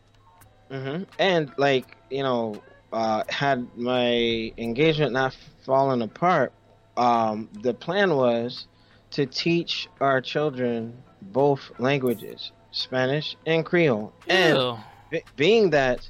hmm 0.71 1.03
And 1.19 1.51
like 1.57 1.97
you 2.09 2.23
know, 2.23 2.61
uh, 2.93 3.23
had 3.29 3.67
my 3.77 4.51
engagement 4.57 5.11
not 5.13 5.35
fallen 5.65 6.01
apart, 6.01 6.53
um, 6.97 7.49
the 7.61 7.73
plan 7.73 8.15
was 8.15 8.67
to 9.11 9.25
teach 9.25 9.87
our 9.99 10.21
children 10.21 11.03
both 11.21 11.71
languages, 11.79 12.51
Spanish 12.71 13.35
and 13.45 13.65
Creole. 13.65 14.13
And 14.27 14.57
Ew. 14.57 14.77
be- 15.09 15.23
being 15.35 15.69
that 15.71 16.09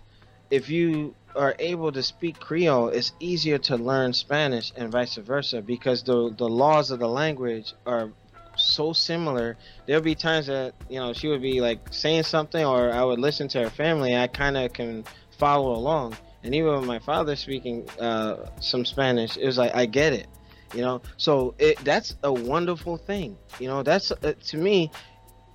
if 0.50 0.70
you 0.70 1.16
are 1.36 1.56
able 1.60 1.92
to 1.92 2.04
speak 2.04 2.40
Creole, 2.40 2.90
it's 2.90 3.14
easier 3.20 3.58
to 3.58 3.78
learn 3.78 4.14
Spanish 4.14 4.72
and 4.76 4.92
vice 4.92 5.16
versa 5.16 5.62
because 5.62 6.04
the 6.04 6.34
the 6.38 6.48
laws 6.48 6.92
of 6.92 7.00
the 7.00 7.08
language 7.08 7.74
are 7.86 8.12
so 8.58 8.94
similar. 8.94 9.58
There'll 9.86 10.02
be 10.02 10.16
times 10.16 10.48
that 10.48 10.74
you 10.90 11.00
know 11.00 11.14
she 11.14 11.28
would 11.28 11.42
be 11.42 11.62
like 11.62 11.80
saying 11.92 12.24
something, 12.24 12.64
or 12.64 12.92
I 12.92 13.04
would 13.04 13.20
listen 13.20 13.48
to 13.50 13.64
her 13.64 13.70
family. 13.70 14.16
I 14.16 14.28
kind 14.28 14.58
of 14.58 14.74
can 14.74 15.04
follow 15.38 15.74
along, 15.76 16.18
and 16.44 16.54
even 16.54 16.74
with 16.74 16.86
my 16.86 17.00
father 17.00 17.36
speaking 17.36 17.90
uh, 18.00 18.50
some 18.60 18.86
Spanish, 18.86 19.38
it 19.38 19.46
was 19.46 19.58
like 19.58 19.74
I 19.76 19.86
get 19.86 20.14
it, 20.14 20.28
you 20.74 20.82
know. 20.82 21.02
So 21.18 21.54
it 21.60 21.78
that's 21.84 22.16
a 22.24 22.32
wonderful 22.32 22.98
thing, 22.98 23.38
you 23.60 23.68
know. 23.68 23.84
That's 23.84 24.12
uh, 24.12 24.34
to 24.48 24.58
me 24.58 24.92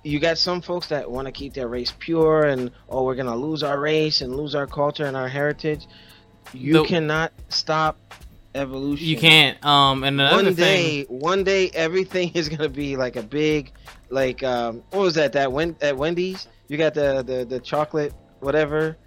you 0.03 0.19
got 0.19 0.37
some 0.37 0.61
folks 0.61 0.87
that 0.87 1.09
want 1.09 1.25
to 1.25 1.31
keep 1.31 1.53
their 1.53 1.67
race 1.67 1.91
pure 1.99 2.43
and 2.45 2.71
oh 2.87 3.03
we're 3.03 3.15
gonna 3.15 3.35
lose 3.35 3.63
our 3.63 3.79
race 3.79 4.21
and 4.21 4.35
lose 4.37 4.55
our 4.55 4.67
culture 4.67 5.05
and 5.05 5.17
our 5.17 5.27
heritage 5.27 5.85
you 6.53 6.73
The- 6.73 6.83
cannot 6.85 7.33
stop 7.49 7.97
evolution 8.55 9.05
You 9.07 9.17
can't. 9.17 9.63
Um, 9.65 10.03
and 10.03 10.19
another 10.21 10.35
one 10.35 10.45
thing. 10.45 10.55
day 10.55 11.03
one 11.09 11.43
day 11.43 11.69
everything 11.73 12.31
is 12.35 12.47
gonna 12.47 12.69
be 12.69 12.95
like 12.95 13.15
a 13.17 13.23
big 13.23 13.71
like 14.09 14.43
um 14.43 14.81
what 14.91 15.01
was 15.01 15.15
that 15.15 15.33
that 15.33 15.51
when 15.51 15.75
at 15.81 15.97
wendy's 15.97 16.47
you 16.69 16.77
got 16.77 16.93
the 16.93 17.21
the, 17.23 17.43
the 17.43 17.59
chocolate 17.59 18.13
whatever 18.39 18.97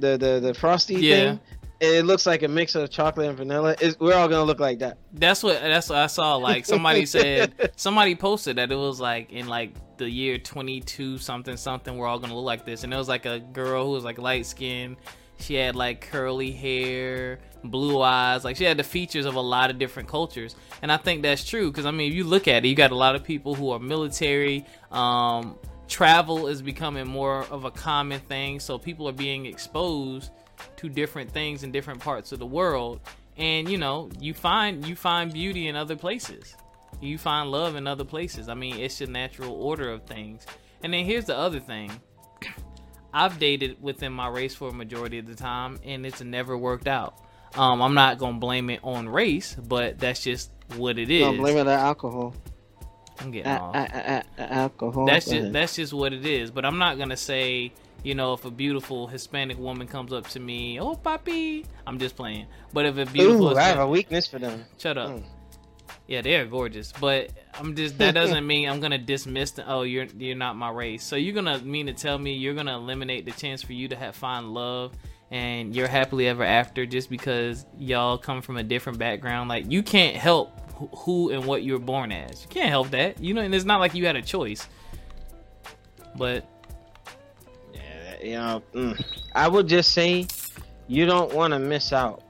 the 0.00 0.16
the 0.18 0.40
the 0.40 0.52
frosty 0.54 0.96
Yeah. 0.96 1.14
thing 1.14 1.40
it 1.80 2.04
looks 2.04 2.26
like 2.26 2.42
a 2.42 2.48
mix 2.48 2.74
of 2.74 2.88
chocolate 2.90 3.28
and 3.28 3.36
vanilla 3.36 3.74
it's, 3.80 3.98
we're 3.98 4.14
all 4.14 4.28
gonna 4.28 4.44
look 4.44 4.60
like 4.60 4.78
that 4.78 4.98
That's 5.12 5.42
what 5.42 5.60
that's 5.60 5.88
what 5.88 5.98
I 5.98 6.06
saw. 6.08 6.36
Like 6.36 6.66
somebody 6.66 7.06
said, 7.16 7.72
somebody 7.76 8.14
posted 8.14 8.56
that 8.56 8.70
it 8.70 8.76
was 8.76 9.00
like 9.00 9.32
in 9.32 9.46
like 9.46 9.74
the 9.96 10.08
year 10.08 10.38
22 10.38 11.18
something 11.18 11.56
something. 11.56 11.96
We're 11.96 12.06
all 12.06 12.18
gonna 12.18 12.34
look 12.34 12.44
like 12.44 12.64
this, 12.64 12.84
and 12.84 12.92
it 12.92 12.96
was 12.96 13.08
like 13.08 13.26
a 13.26 13.38
girl 13.38 13.86
who 13.86 13.92
was 13.92 14.04
like 14.04 14.18
light 14.18 14.46
skinned. 14.46 14.96
She 15.38 15.54
had 15.54 15.76
like 15.76 16.00
curly 16.00 16.50
hair, 16.50 17.38
blue 17.62 18.00
eyes. 18.00 18.44
Like 18.44 18.56
she 18.56 18.64
had 18.64 18.76
the 18.76 18.84
features 18.84 19.24
of 19.24 19.34
a 19.36 19.40
lot 19.40 19.70
of 19.70 19.78
different 19.78 20.08
cultures, 20.08 20.56
and 20.82 20.90
I 20.90 20.96
think 20.96 21.22
that's 21.22 21.44
true 21.44 21.70
because 21.70 21.86
I 21.86 21.92
mean, 21.92 22.10
if 22.10 22.16
you 22.16 22.24
look 22.24 22.48
at 22.48 22.64
it, 22.64 22.68
you 22.68 22.74
got 22.74 22.90
a 22.90 22.96
lot 22.96 23.14
of 23.14 23.22
people 23.22 23.54
who 23.54 23.70
are 23.70 23.78
military. 23.78 24.66
Um, 24.90 25.56
travel 25.86 26.48
is 26.48 26.60
becoming 26.62 27.06
more 27.06 27.44
of 27.44 27.64
a 27.64 27.70
common 27.70 28.20
thing, 28.20 28.58
so 28.58 28.78
people 28.78 29.08
are 29.08 29.12
being 29.12 29.46
exposed 29.46 30.30
to 30.84 30.94
different 30.94 31.30
things 31.30 31.62
in 31.62 31.72
different 31.72 32.00
parts 32.00 32.32
of 32.32 32.38
the 32.38 32.46
world. 32.46 33.00
And 33.36 33.68
you 33.68 33.78
know 33.78 34.10
you 34.20 34.34
find 34.34 34.86
you 34.86 34.94
find 34.94 35.32
beauty 35.32 35.68
in 35.68 35.76
other 35.76 35.96
places. 35.96 36.54
You 37.00 37.18
find 37.18 37.50
love 37.50 37.74
in 37.76 37.86
other 37.86 38.04
places. 38.04 38.48
I 38.48 38.54
mean 38.54 38.76
it's 38.76 38.98
the 38.98 39.06
natural 39.06 39.52
order 39.54 39.90
of 39.90 40.04
things. 40.04 40.46
And 40.82 40.92
then 40.92 41.04
here's 41.04 41.24
the 41.24 41.36
other 41.36 41.60
thing. 41.60 41.90
I've 43.12 43.38
dated 43.38 43.82
within 43.82 44.12
my 44.12 44.28
race 44.28 44.54
for 44.54 44.68
a 44.68 44.72
majority 44.72 45.18
of 45.18 45.26
the 45.26 45.34
time 45.34 45.78
and 45.84 46.04
it's 46.06 46.20
never 46.22 46.56
worked 46.56 46.86
out. 46.88 47.18
Um, 47.56 47.80
i'm 47.82 47.94
not 47.94 48.18
gonna 48.18 48.38
blame 48.38 48.68
it 48.68 48.80
on 48.82 49.08
race 49.08 49.54
but 49.54 50.00
that's 50.00 50.24
just 50.24 50.50
what 50.74 50.98
it 50.98 51.08
is 51.08 51.20
don't 51.20 51.36
blame 51.36 51.56
it 51.56 51.60
on 51.60 51.68
alcohol. 51.68 52.34
I'm 53.20 53.30
getting 53.30 53.52
A- 53.52 53.60
off. 53.60 53.74
a- 53.76 54.24
a- 54.38 54.52
alcohol 54.52 55.06
that's 55.06 55.26
just 55.26 55.52
that's 55.52 55.76
just 55.76 55.92
what 55.92 56.12
it 56.12 56.26
is. 56.26 56.50
But 56.50 56.64
I'm 56.64 56.78
not 56.78 56.98
gonna 56.98 57.16
say, 57.16 57.72
you 58.04 58.14
know, 58.14 58.34
if 58.34 58.44
a 58.44 58.50
beautiful 58.50 59.06
Hispanic 59.08 59.58
woman 59.58 59.88
comes 59.88 60.12
up 60.12 60.28
to 60.28 60.40
me, 60.40 60.78
oh 60.78 60.94
papi, 60.94 61.64
I'm 61.86 61.98
just 61.98 62.14
playing. 62.14 62.46
But 62.72 62.86
if 62.86 62.98
a 62.98 63.06
beautiful 63.06 63.52
Ooh, 63.52 63.56
I 63.56 63.64
have 63.64 63.80
a 63.80 63.88
weakness 63.88 64.28
for 64.28 64.38
them 64.38 64.64
shut 64.78 64.96
up. 64.96 65.10
Mm. 65.10 65.24
Yeah, 66.06 66.20
they're 66.20 66.44
gorgeous, 66.44 66.92
but 66.92 67.30
I'm 67.54 67.74
just 67.74 67.96
that 67.98 68.14
doesn't 68.14 68.46
mean 68.46 68.68
I'm 68.68 68.78
gonna 68.80 68.98
dismiss 68.98 69.52
the 69.52 69.70
oh 69.70 69.82
you're 69.82 70.06
you're 70.18 70.36
not 70.36 70.54
my 70.54 70.70
race. 70.70 71.02
So 71.02 71.16
you're 71.16 71.34
gonna 71.34 71.58
mean 71.60 71.86
to 71.86 71.94
tell 71.94 72.18
me 72.18 72.34
you're 72.34 72.54
gonna 72.54 72.76
eliminate 72.76 73.24
the 73.24 73.32
chance 73.32 73.62
for 73.62 73.72
you 73.72 73.88
to 73.88 73.96
have 73.96 74.14
find 74.14 74.52
love 74.52 74.92
and 75.30 75.74
you're 75.74 75.88
happily 75.88 76.28
ever 76.28 76.44
after 76.44 76.84
just 76.84 77.08
because 77.08 77.64
y'all 77.78 78.18
come 78.18 78.42
from 78.42 78.58
a 78.58 78.62
different 78.62 78.98
background? 78.98 79.48
Like 79.48 79.70
you 79.70 79.82
can't 79.82 80.14
help 80.14 80.60
who 80.74 81.30
and 81.30 81.46
what 81.46 81.62
you're 81.62 81.78
born 81.78 82.12
as. 82.12 82.42
You 82.42 82.48
can't 82.48 82.68
help 82.68 82.90
that. 82.90 83.22
You 83.22 83.32
know, 83.32 83.40
and 83.40 83.54
it's 83.54 83.64
not 83.64 83.80
like 83.80 83.94
you 83.94 84.04
had 84.04 84.16
a 84.16 84.22
choice. 84.22 84.68
But 86.16 86.46
you 88.24 88.34
know, 88.34 88.62
mm, 88.72 89.04
I 89.34 89.48
would 89.48 89.68
just 89.68 89.92
say 89.92 90.26
you 90.88 91.06
don't 91.06 91.32
want 91.34 91.52
to 91.52 91.58
miss 91.58 91.92
out 91.92 92.24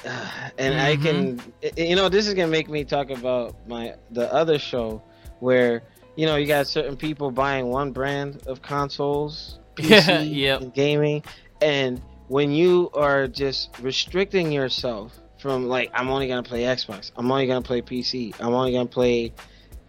and 0.04 0.74
mm-hmm. 0.74 0.80
I 0.80 0.96
can, 0.96 1.40
you 1.76 1.94
know, 1.94 2.08
this 2.08 2.26
is 2.26 2.32
gonna 2.32 2.48
make 2.48 2.70
me 2.70 2.84
talk 2.84 3.10
about 3.10 3.54
my 3.68 3.94
the 4.10 4.32
other 4.32 4.58
show 4.58 5.02
where 5.40 5.82
you 6.16 6.24
know 6.24 6.36
you 6.36 6.46
got 6.46 6.66
certain 6.66 6.96
people 6.96 7.30
buying 7.30 7.66
one 7.66 7.92
brand 7.92 8.42
of 8.46 8.62
consoles, 8.62 9.58
PC, 9.76 10.34
yep. 10.34 10.74
gaming, 10.74 11.22
and 11.60 12.00
when 12.28 12.50
you 12.50 12.90
are 12.94 13.28
just 13.28 13.78
restricting 13.80 14.50
yourself 14.50 15.18
from 15.38 15.68
like 15.68 15.90
I'm 15.92 16.08
only 16.08 16.28
gonna 16.28 16.42
play 16.42 16.62
Xbox, 16.62 17.12
I'm 17.16 17.30
only 17.30 17.46
gonna 17.46 17.60
play 17.60 17.82
PC, 17.82 18.34
I'm 18.40 18.54
only 18.54 18.72
gonna 18.72 18.86
play 18.86 19.34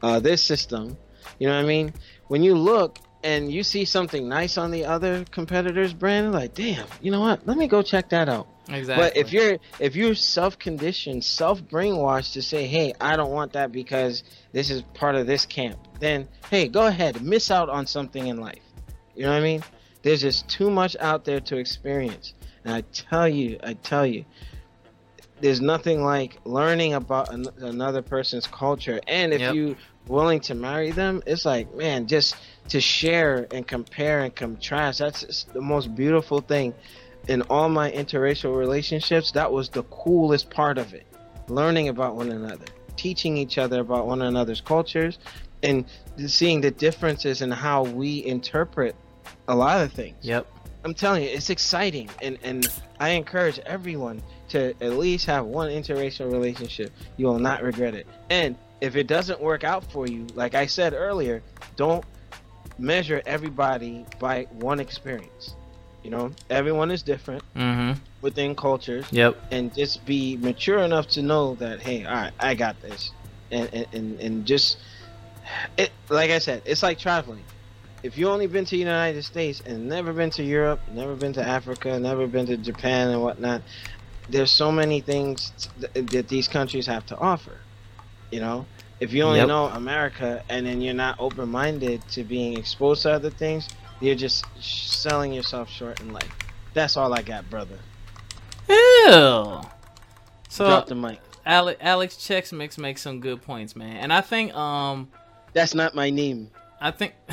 uh, 0.03 0.19
this 0.19 0.43
system. 0.43 0.97
You 1.39 1.47
know 1.47 1.55
what 1.55 1.63
I 1.63 1.67
mean? 1.67 1.93
When 2.27 2.43
you 2.43 2.55
look 2.55 2.97
and 3.23 3.51
you 3.51 3.63
see 3.63 3.85
something 3.85 4.27
nice 4.27 4.57
on 4.57 4.71
the 4.71 4.85
other 4.85 5.25
competitor's 5.31 5.93
brand, 5.93 6.31
like, 6.31 6.53
damn, 6.53 6.87
you 7.01 7.11
know 7.11 7.21
what? 7.21 7.45
Let 7.45 7.57
me 7.57 7.67
go 7.67 7.81
check 7.81 8.09
that 8.09 8.29
out. 8.29 8.47
Exactly. 8.69 9.03
But 9.03 9.17
if 9.17 9.33
you're 9.33 9.57
if 9.79 9.95
you're 9.95 10.15
self 10.15 10.57
conditioned, 10.57 11.23
self 11.23 11.61
brainwashed 11.61 12.33
to 12.33 12.41
say, 12.41 12.67
"Hey, 12.67 12.93
I 13.01 13.15
don't 13.15 13.31
want 13.31 13.53
that 13.53 13.71
because 13.71 14.23
this 14.53 14.69
is 14.69 14.83
part 14.93 15.15
of 15.15 15.27
this 15.27 15.45
camp," 15.45 15.79
then 15.99 16.27
hey, 16.49 16.67
go 16.67 16.87
ahead, 16.87 17.21
miss 17.21 17.51
out 17.51 17.69
on 17.69 17.85
something 17.85 18.27
in 18.27 18.39
life. 18.39 18.61
You 19.15 19.23
know 19.23 19.31
what 19.31 19.37
I 19.37 19.41
mean? 19.41 19.63
There's 20.03 20.21
just 20.21 20.47
too 20.47 20.69
much 20.69 20.95
out 20.99 21.25
there 21.25 21.39
to 21.41 21.57
experience, 21.57 22.33
and 22.63 22.73
I 22.73 22.81
tell 22.93 23.27
you, 23.27 23.59
I 23.63 23.73
tell 23.73 24.05
you, 24.05 24.25
there's 25.41 25.59
nothing 25.59 26.03
like 26.03 26.37
learning 26.45 26.93
about 26.93 27.33
an- 27.33 27.47
another 27.59 28.01
person's 28.01 28.47
culture, 28.47 29.01
and 29.07 29.33
if 29.33 29.41
yep. 29.41 29.55
you 29.55 29.75
willing 30.07 30.39
to 30.41 30.55
marry 30.55 30.91
them, 30.91 31.21
it's 31.25 31.45
like, 31.45 31.73
man, 31.75 32.07
just 32.07 32.35
to 32.71 32.79
share 32.79 33.47
and 33.51 33.67
compare 33.67 34.21
and 34.21 34.33
contrast. 34.33 34.99
That's 34.99 35.43
the 35.43 35.59
most 35.59 35.93
beautiful 35.93 36.39
thing 36.39 36.73
in 37.27 37.41
all 37.43 37.67
my 37.67 37.91
interracial 37.91 38.57
relationships, 38.57 39.31
that 39.31 39.51
was 39.51 39.67
the 39.67 39.83
coolest 39.83 40.49
part 40.49 40.77
of 40.77 40.93
it. 40.93 41.05
Learning 41.49 41.89
about 41.89 42.15
one 42.15 42.31
another, 42.31 42.65
teaching 42.95 43.35
each 43.35 43.57
other 43.57 43.81
about 43.81 44.07
one 44.07 44.21
another's 44.21 44.61
cultures, 44.61 45.19
and 45.63 45.83
seeing 46.27 46.61
the 46.61 46.71
differences 46.71 47.41
in 47.41 47.51
how 47.51 47.83
we 47.83 48.25
interpret 48.25 48.95
a 49.49 49.55
lot 49.55 49.81
of 49.81 49.91
things. 49.91 50.15
Yep. 50.21 50.47
I'm 50.85 50.93
telling 50.93 51.23
you, 51.23 51.29
it's 51.29 51.49
exciting, 51.49 52.09
and 52.21 52.39
and 52.41 52.67
I 53.01 53.09
encourage 53.09 53.59
everyone 53.59 54.23
to 54.49 54.69
at 54.81 54.93
least 54.93 55.25
have 55.25 55.45
one 55.45 55.69
interracial 55.69 56.31
relationship. 56.31 56.91
You 57.17 57.27
will 57.27 57.37
not 57.37 57.63
regret 57.63 57.95
it. 57.95 58.07
And 58.29 58.55
if 58.79 58.95
it 58.95 59.07
doesn't 59.07 59.41
work 59.41 59.65
out 59.65 59.83
for 59.91 60.07
you, 60.07 60.25
like 60.35 60.55
I 60.55 60.65
said 60.65 60.93
earlier, 60.93 61.43
don't 61.75 62.03
measure 62.81 63.21
everybody 63.25 64.05
by 64.19 64.47
one 64.51 64.79
experience. 64.79 65.55
You 66.03 66.09
know, 66.09 66.31
everyone 66.49 66.89
is 66.89 67.03
different 67.03 67.43
mm-hmm. 67.55 67.99
within 68.21 68.55
cultures. 68.55 69.05
Yep. 69.11 69.37
And 69.51 69.73
just 69.73 70.03
be 70.03 70.35
mature 70.37 70.79
enough 70.79 71.07
to 71.09 71.21
know 71.21 71.55
that, 71.55 71.79
hey, 71.79 72.05
all 72.05 72.13
right, 72.13 72.33
I 72.39 72.55
got 72.55 72.81
this, 72.81 73.11
and 73.51 73.87
and 73.93 74.19
and, 74.19 74.45
just 74.45 74.79
it. 75.77 75.91
Like 76.09 76.31
I 76.31 76.39
said, 76.39 76.63
it's 76.65 76.81
like 76.81 76.97
traveling. 76.97 77.43
If 78.01 78.17
you 78.17 78.29
only 78.29 78.47
been 78.47 78.65
to 78.65 78.71
the 78.71 78.77
United 78.77 79.23
States 79.23 79.61
and 79.63 79.87
never 79.87 80.11
been 80.11 80.31
to 80.31 80.43
Europe, 80.43 80.79
never 80.91 81.15
been 81.15 81.33
to 81.33 81.47
Africa, 81.47 81.99
never 81.99 82.25
been 82.25 82.47
to 82.47 82.57
Japan 82.57 83.09
and 83.09 83.21
whatnot, 83.21 83.61
there's 84.27 84.49
so 84.49 84.71
many 84.71 85.01
things 85.01 85.51
that 85.93 86.27
these 86.27 86.47
countries 86.47 86.87
have 86.87 87.05
to 87.07 87.17
offer. 87.17 87.57
You 88.31 88.39
know, 88.39 88.65
if 89.01 89.11
you 89.13 89.23
only 89.23 89.39
yep. 89.39 89.47
know 89.47 89.65
America 89.65 90.43
and 90.47 90.65
then 90.65 90.79
you're 90.79 90.93
not 90.93 91.19
open 91.19 91.49
minded 91.49 92.07
to 92.09 92.23
being 92.23 92.55
exposed 92.55 93.01
to 93.01 93.11
other 93.11 93.31
things, 93.31 93.67
you're 93.99 94.15
just 94.15 94.45
selling 94.59 95.33
yourself 95.33 95.69
short 95.69 95.99
in 95.99 96.13
life. 96.13 96.31
That's 96.75 96.95
all 96.95 97.11
I 97.11 97.23
got, 97.23 97.49
brother. 97.49 97.79
Ew. 98.69 99.61
So 100.49 100.67
drop 100.67 100.87
the 100.87 100.95
mic. 100.95 101.19
Alex, 101.45 101.79
Alex 101.81 102.15
Chex 102.15 102.53
Mix 102.53 102.77
makes 102.77 103.01
some 103.01 103.19
good 103.19 103.41
points, 103.41 103.75
man. 103.75 103.97
And 103.97 104.13
I 104.13 104.21
think 104.21 104.53
um 104.53 105.09
that's 105.53 105.73
not 105.73 105.95
my 105.95 106.11
name. 106.11 106.51
I 106.79 106.91
think 106.91 107.15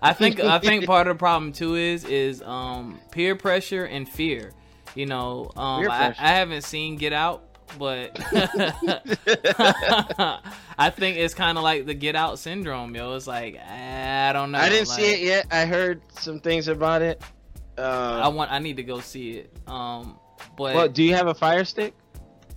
I 0.00 0.12
think 0.12 0.38
I 0.38 0.60
think 0.60 0.86
part 0.86 1.08
of 1.08 1.16
the 1.16 1.18
problem 1.18 1.52
too 1.52 1.74
is 1.74 2.04
is 2.04 2.40
um 2.42 3.00
peer 3.10 3.34
pressure 3.34 3.84
and 3.84 4.08
fear. 4.08 4.52
You 4.94 5.06
know, 5.06 5.50
um 5.56 5.90
I, 5.90 6.14
I 6.16 6.28
haven't 6.28 6.62
seen 6.62 6.96
Get 6.96 7.12
Out, 7.12 7.42
but 7.78 8.18
I 10.78 10.90
think 10.90 11.18
it's 11.18 11.34
kind 11.34 11.58
of 11.58 11.64
like 11.64 11.86
the 11.86 11.94
Get 11.94 12.16
Out 12.16 12.38
syndrome, 12.38 12.94
yo. 12.94 13.14
It's 13.14 13.26
like 13.26 13.58
I 13.58 14.32
don't 14.32 14.52
know. 14.52 14.58
I 14.58 14.68
didn't 14.68 14.88
like, 14.88 14.98
see 14.98 15.12
it 15.12 15.20
yet. 15.20 15.46
I 15.50 15.66
heard 15.66 16.00
some 16.18 16.40
things 16.40 16.68
about 16.68 17.02
it. 17.02 17.22
Uh, 17.78 18.20
I 18.22 18.28
want. 18.28 18.52
I 18.52 18.58
need 18.58 18.76
to 18.76 18.82
go 18.82 19.00
see 19.00 19.38
it. 19.38 19.52
Um, 19.66 20.18
but 20.56 20.74
well, 20.74 20.88
do 20.88 21.02
you 21.02 21.14
have 21.14 21.26
a 21.26 21.34
fire 21.34 21.64
stick? 21.64 21.94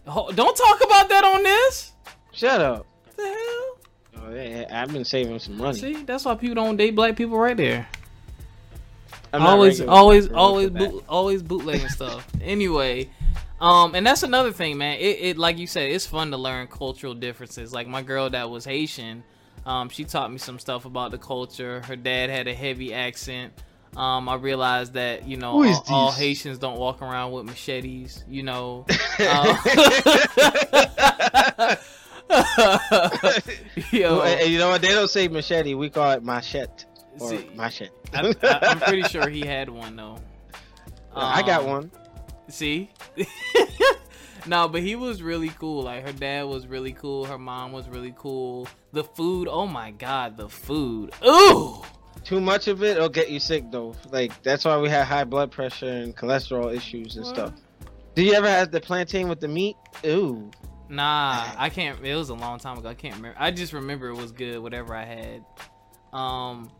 Don't 0.05 0.55
talk 0.55 0.83
about 0.83 1.09
that 1.09 1.23
on 1.23 1.43
this. 1.43 1.93
Shut 2.31 2.61
up. 2.61 2.85
What 3.05 3.17
the 3.17 3.23
hell? 3.23 3.77
Oh, 4.17 4.33
yeah, 4.33 4.65
I've 4.71 4.91
been 4.91 5.05
saving 5.05 5.39
some 5.39 5.57
money. 5.57 5.77
See, 5.77 6.03
that's 6.03 6.25
why 6.25 6.35
people 6.35 6.55
don't 6.55 6.77
date 6.77 6.95
black 6.95 7.15
people 7.15 7.37
right 7.37 7.57
there. 7.57 7.87
I'm 9.33 9.43
always, 9.43 9.81
always, 9.81 10.29
always, 10.29 10.69
boot, 10.69 11.03
always 11.09 11.43
bootlegging 11.43 11.89
stuff. 11.89 12.25
Anyway, 12.41 13.09
um, 13.59 13.95
and 13.95 14.05
that's 14.05 14.23
another 14.23 14.51
thing, 14.51 14.77
man. 14.77 14.97
It, 14.99 15.19
it 15.21 15.37
like 15.37 15.57
you 15.57 15.67
said, 15.67 15.91
it's 15.91 16.05
fun 16.05 16.31
to 16.31 16.37
learn 16.37 16.67
cultural 16.67 17.13
differences. 17.13 17.73
Like 17.73 17.87
my 17.87 18.01
girl 18.01 18.29
that 18.29 18.49
was 18.49 18.65
Haitian, 18.65 19.23
um, 19.65 19.89
she 19.89 20.03
taught 20.03 20.31
me 20.31 20.37
some 20.37 20.59
stuff 20.59 20.85
about 20.85 21.11
the 21.11 21.17
culture. 21.17 21.81
Her 21.81 21.95
dad 21.95 22.29
had 22.29 22.47
a 22.47 22.53
heavy 22.53 22.93
accent. 22.93 23.53
Um, 23.95 24.27
I 24.27 24.35
realized 24.35 24.93
that 24.93 25.27
you 25.27 25.37
know 25.37 25.63
all, 25.63 25.83
all, 25.89 26.11
Haitians 26.11 26.57
don't 26.57 26.77
walk 26.77 27.01
around 27.01 27.31
with 27.31 27.45
machetes. 27.45 28.23
You 28.27 28.43
know. 28.43 28.85
Uh, 29.17 29.55
Yo, 33.91 34.21
and 34.21 34.49
you 34.49 34.57
know 34.57 34.69
what? 34.69 34.81
They 34.81 34.89
don't 34.89 35.09
say 35.09 35.27
machete. 35.27 35.73
We 35.75 35.89
call 35.89 36.11
it 36.11 36.23
machete 36.23 36.85
or 37.19 37.29
See, 37.29 37.49
machete. 37.55 37.91
I, 38.13 38.33
am 38.63 38.79
pretty 38.79 39.03
sure 39.03 39.29
he 39.29 39.41
had 39.41 39.69
one 39.69 39.95
though. 39.95 40.17
Um, 41.13 41.23
I 41.23 41.43
got 41.43 41.61
um, 41.61 41.67
one. 41.67 41.91
See? 42.49 42.91
no, 44.45 44.67
but 44.67 44.81
he 44.81 44.95
was 44.95 45.21
really 45.21 45.49
cool. 45.49 45.83
Like 45.83 46.05
her 46.05 46.13
dad 46.13 46.43
was 46.43 46.67
really 46.67 46.93
cool. 46.93 47.25
Her 47.25 47.37
mom 47.37 47.71
was 47.71 47.89
really 47.89 48.13
cool. 48.17 48.67
The 48.91 49.03
food, 49.03 49.47
oh 49.49 49.67
my 49.67 49.91
god, 49.91 50.37
the 50.37 50.49
food. 50.49 51.13
Ooh. 51.25 51.81
Too 52.23 52.39
much 52.39 52.67
of 52.67 52.83
it 52.83 52.97
will 52.97 53.09
get 53.09 53.29
you 53.29 53.39
sick 53.39 53.71
though. 53.71 53.95
Like 54.11 54.41
that's 54.43 54.65
why 54.65 54.77
we 54.79 54.89
have 54.89 55.07
high 55.07 55.23
blood 55.23 55.51
pressure 55.51 55.89
and 55.89 56.15
cholesterol 56.15 56.75
issues 56.75 57.15
and 57.15 57.25
what? 57.25 57.35
stuff. 57.35 57.53
Did 58.15 58.27
you 58.27 58.33
ever 58.33 58.47
have 58.47 58.71
the 58.71 58.79
plantain 58.79 59.27
with 59.27 59.39
the 59.39 59.47
meat? 59.47 59.75
Ooh. 60.05 60.49
Nah, 60.87 61.51
I 61.57 61.69
can't. 61.69 62.03
It 62.05 62.15
was 62.15 62.29
a 62.29 62.35
long 62.35 62.59
time 62.59 62.77
ago. 62.77 62.89
I 62.89 62.93
can't 62.93 63.15
remember. 63.15 63.37
I 63.39 63.51
just 63.51 63.73
remember 63.73 64.07
it 64.09 64.15
was 64.15 64.31
good. 64.31 64.59
Whatever 64.59 64.95
I 64.95 65.05
had. 65.05 65.45
Um. 66.13 66.71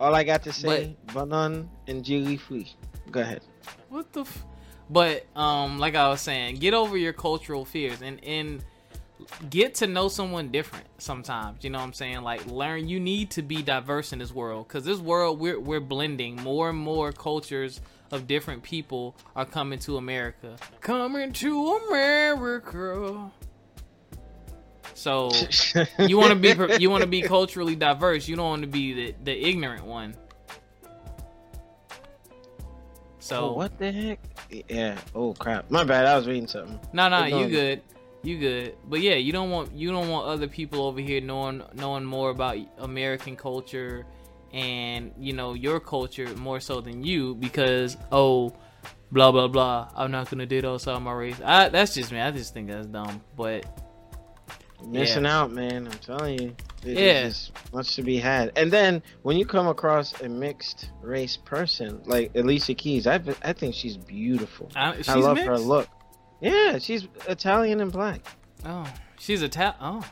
All 0.00 0.14
I 0.14 0.22
got 0.22 0.44
to 0.44 0.52
say, 0.52 0.96
banan 1.12 1.68
and 1.88 2.04
jelly 2.04 2.36
free. 2.36 2.72
Go 3.10 3.20
ahead. 3.20 3.42
What 3.88 4.12
the? 4.12 4.20
F- 4.20 4.44
but 4.90 5.26
um, 5.36 5.78
like 5.78 5.94
I 5.94 6.08
was 6.08 6.20
saying, 6.20 6.56
get 6.56 6.74
over 6.74 6.96
your 6.96 7.12
cultural 7.12 7.64
fears 7.64 8.00
and 8.02 8.22
and 8.24 8.64
get 9.50 9.74
to 9.74 9.86
know 9.86 10.08
someone 10.08 10.48
different 10.48 10.86
sometimes 10.98 11.62
you 11.64 11.70
know 11.70 11.78
what 11.78 11.84
i'm 11.84 11.92
saying? 11.92 12.22
Like 12.22 12.46
learn 12.46 12.88
you 12.88 13.00
need 13.00 13.30
to 13.32 13.42
be 13.42 13.62
diverse 13.62 14.12
in 14.12 14.20
this 14.20 14.32
world 14.32 14.68
because 14.68 14.84
this 14.84 14.98
world 14.98 15.38
we're, 15.38 15.60
we're 15.60 15.80
blending. 15.80 16.36
More 16.36 16.70
and 16.70 16.78
more 16.78 17.12
cultures 17.12 17.80
of 18.10 18.26
different 18.26 18.62
people 18.62 19.16
are 19.36 19.44
coming 19.44 19.78
to 19.80 19.96
america. 19.96 20.56
Coming 20.80 21.32
to 21.32 21.80
america. 21.88 23.30
So 24.94 25.30
you 25.98 26.16
want 26.16 26.30
to 26.30 26.36
be 26.36 26.80
you 26.80 26.90
want 26.90 27.02
to 27.02 27.08
be 27.08 27.22
culturally 27.22 27.76
diverse. 27.76 28.26
You 28.28 28.36
don't 28.36 28.48
want 28.48 28.62
to 28.62 28.68
be 28.68 28.92
the, 28.92 29.14
the 29.24 29.48
ignorant 29.48 29.84
one 29.84 30.14
Oh, 33.28 33.34
so 33.34 33.48
oh, 33.48 33.52
what 33.52 33.78
the 33.78 33.92
heck 33.92 34.20
yeah. 34.68 34.98
Oh 35.14 35.34
crap. 35.34 35.70
My 35.70 35.84
bad. 35.84 36.06
I 36.06 36.16
was 36.16 36.26
reading 36.26 36.48
something. 36.48 36.78
No, 36.92 37.08
no, 37.08 37.24
you 37.24 37.48
good. 37.48 37.82
You 38.22 38.38
good. 38.38 38.76
But 38.88 39.00
yeah, 39.00 39.14
you 39.14 39.32
don't 39.32 39.50
want 39.50 39.72
you 39.72 39.90
don't 39.90 40.08
want 40.08 40.26
other 40.26 40.48
people 40.48 40.84
over 40.84 41.00
here 41.00 41.20
knowing 41.20 41.62
knowing 41.74 42.04
more 42.04 42.30
about 42.30 42.56
American 42.78 43.36
culture 43.36 44.06
and 44.52 45.12
you 45.18 45.34
know 45.34 45.54
your 45.54 45.78
culture 45.78 46.34
more 46.36 46.58
so 46.58 46.80
than 46.80 47.04
you 47.04 47.34
because 47.34 47.98
oh 48.10 48.50
blah 49.12 49.30
blah 49.30 49.46
blah 49.46 49.90
I'm 49.94 50.10
not 50.10 50.30
gonna 50.30 50.46
do 50.46 50.60
those 50.60 50.86
on 50.86 51.02
my 51.02 51.12
race. 51.12 51.40
I, 51.44 51.68
that's 51.68 51.94
just 51.94 52.12
me. 52.12 52.20
I 52.20 52.30
just 52.30 52.54
think 52.54 52.68
that's 52.68 52.86
dumb. 52.86 53.20
But 53.36 53.66
Missing 54.86 55.26
out, 55.26 55.52
man. 55.52 55.86
I'm 55.86 55.98
telling 55.98 56.40
you. 56.40 56.56
There's 56.82 57.50
Yeah. 57.50 57.60
much 57.76 57.96
to 57.96 58.02
be 58.02 58.18
had. 58.18 58.52
And 58.56 58.70
then 58.70 59.02
when 59.22 59.36
you 59.36 59.44
come 59.44 59.66
across 59.66 60.20
a 60.20 60.28
mixed 60.28 60.90
race 61.02 61.36
person 61.36 62.00
like 62.06 62.30
Alicia 62.36 62.74
Keys, 62.74 63.06
I 63.06 63.20
I 63.42 63.52
think 63.52 63.74
she's 63.74 63.96
beautiful. 63.96 64.70
I, 64.76 64.96
she's 64.96 65.08
I 65.08 65.14
love 65.16 65.34
mixed? 65.36 65.48
her 65.48 65.58
look. 65.58 65.88
Yeah, 66.40 66.78
she's 66.78 67.08
Italian 67.28 67.80
and 67.80 67.90
black. 67.90 68.20
Oh, 68.64 68.86
she's 69.18 69.42
a 69.42 69.48
tap. 69.48 69.76
Oh, 69.80 70.04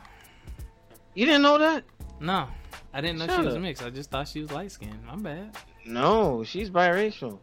You 1.14 1.24
didn't 1.26 1.42
know 1.42 1.58
that? 1.58 1.84
no, 2.20 2.48
I 2.92 3.00
didn't 3.00 3.18
know 3.18 3.26
Shut 3.26 3.40
she 3.40 3.46
was 3.46 3.54
up. 3.54 3.60
mixed. 3.60 3.82
I 3.84 3.90
just 3.90 4.10
thought 4.10 4.26
she 4.28 4.40
was 4.40 4.50
light 4.50 4.72
skinned. 4.72 4.98
I'm 5.08 5.22
bad. 5.22 5.56
No, 5.84 6.42
she's 6.44 6.68
biracial. 6.68 7.38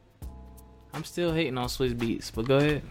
I'm 0.94 1.04
still 1.06 1.32
hating 1.34 1.58
on 1.58 1.68
Swizz 1.70 1.96
Beatz, 1.96 2.30
but 2.34 2.46
go 2.46 2.58
ahead. 2.58 2.84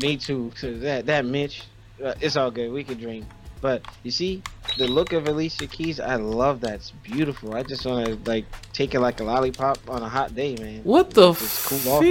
Me 0.00 0.16
too. 0.16 0.50
That 0.62 1.06
that 1.06 1.24
Mitch, 1.26 1.64
uh, 2.02 2.14
it's 2.20 2.36
all 2.36 2.50
good. 2.50 2.72
We 2.72 2.82
could 2.84 2.98
dream. 3.00 3.26
But 3.62 3.86
you 4.02 4.10
see, 4.10 4.42
the 4.76 4.88
look 4.88 5.12
of 5.12 5.28
Alicia 5.28 5.68
Keys, 5.68 6.00
I 6.00 6.16
love 6.16 6.60
that. 6.62 6.74
It's 6.74 6.90
beautiful. 6.90 7.54
I 7.54 7.62
just 7.62 7.86
want 7.86 8.06
to 8.06 8.30
like 8.30 8.44
take 8.72 8.94
it 8.94 9.00
like 9.00 9.20
a 9.20 9.24
lollipop 9.24 9.78
on 9.88 10.02
a 10.02 10.08
hot 10.08 10.34
day, 10.34 10.56
man. 10.56 10.80
What 10.82 11.10
the 11.12 11.32
Just 11.32 11.64
cool 11.66 11.92
off? 11.92 12.02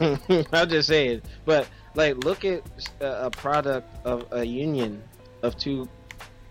I'm 0.52 0.68
just 0.68 0.88
saying. 0.88 1.20
But 1.44 1.68
like, 1.94 2.24
look 2.24 2.46
at 2.46 2.62
a, 3.00 3.30
product 3.30 3.88
of 4.06 4.26
a 4.32 4.42
union 4.44 5.02
of 5.42 5.58
two 5.58 5.86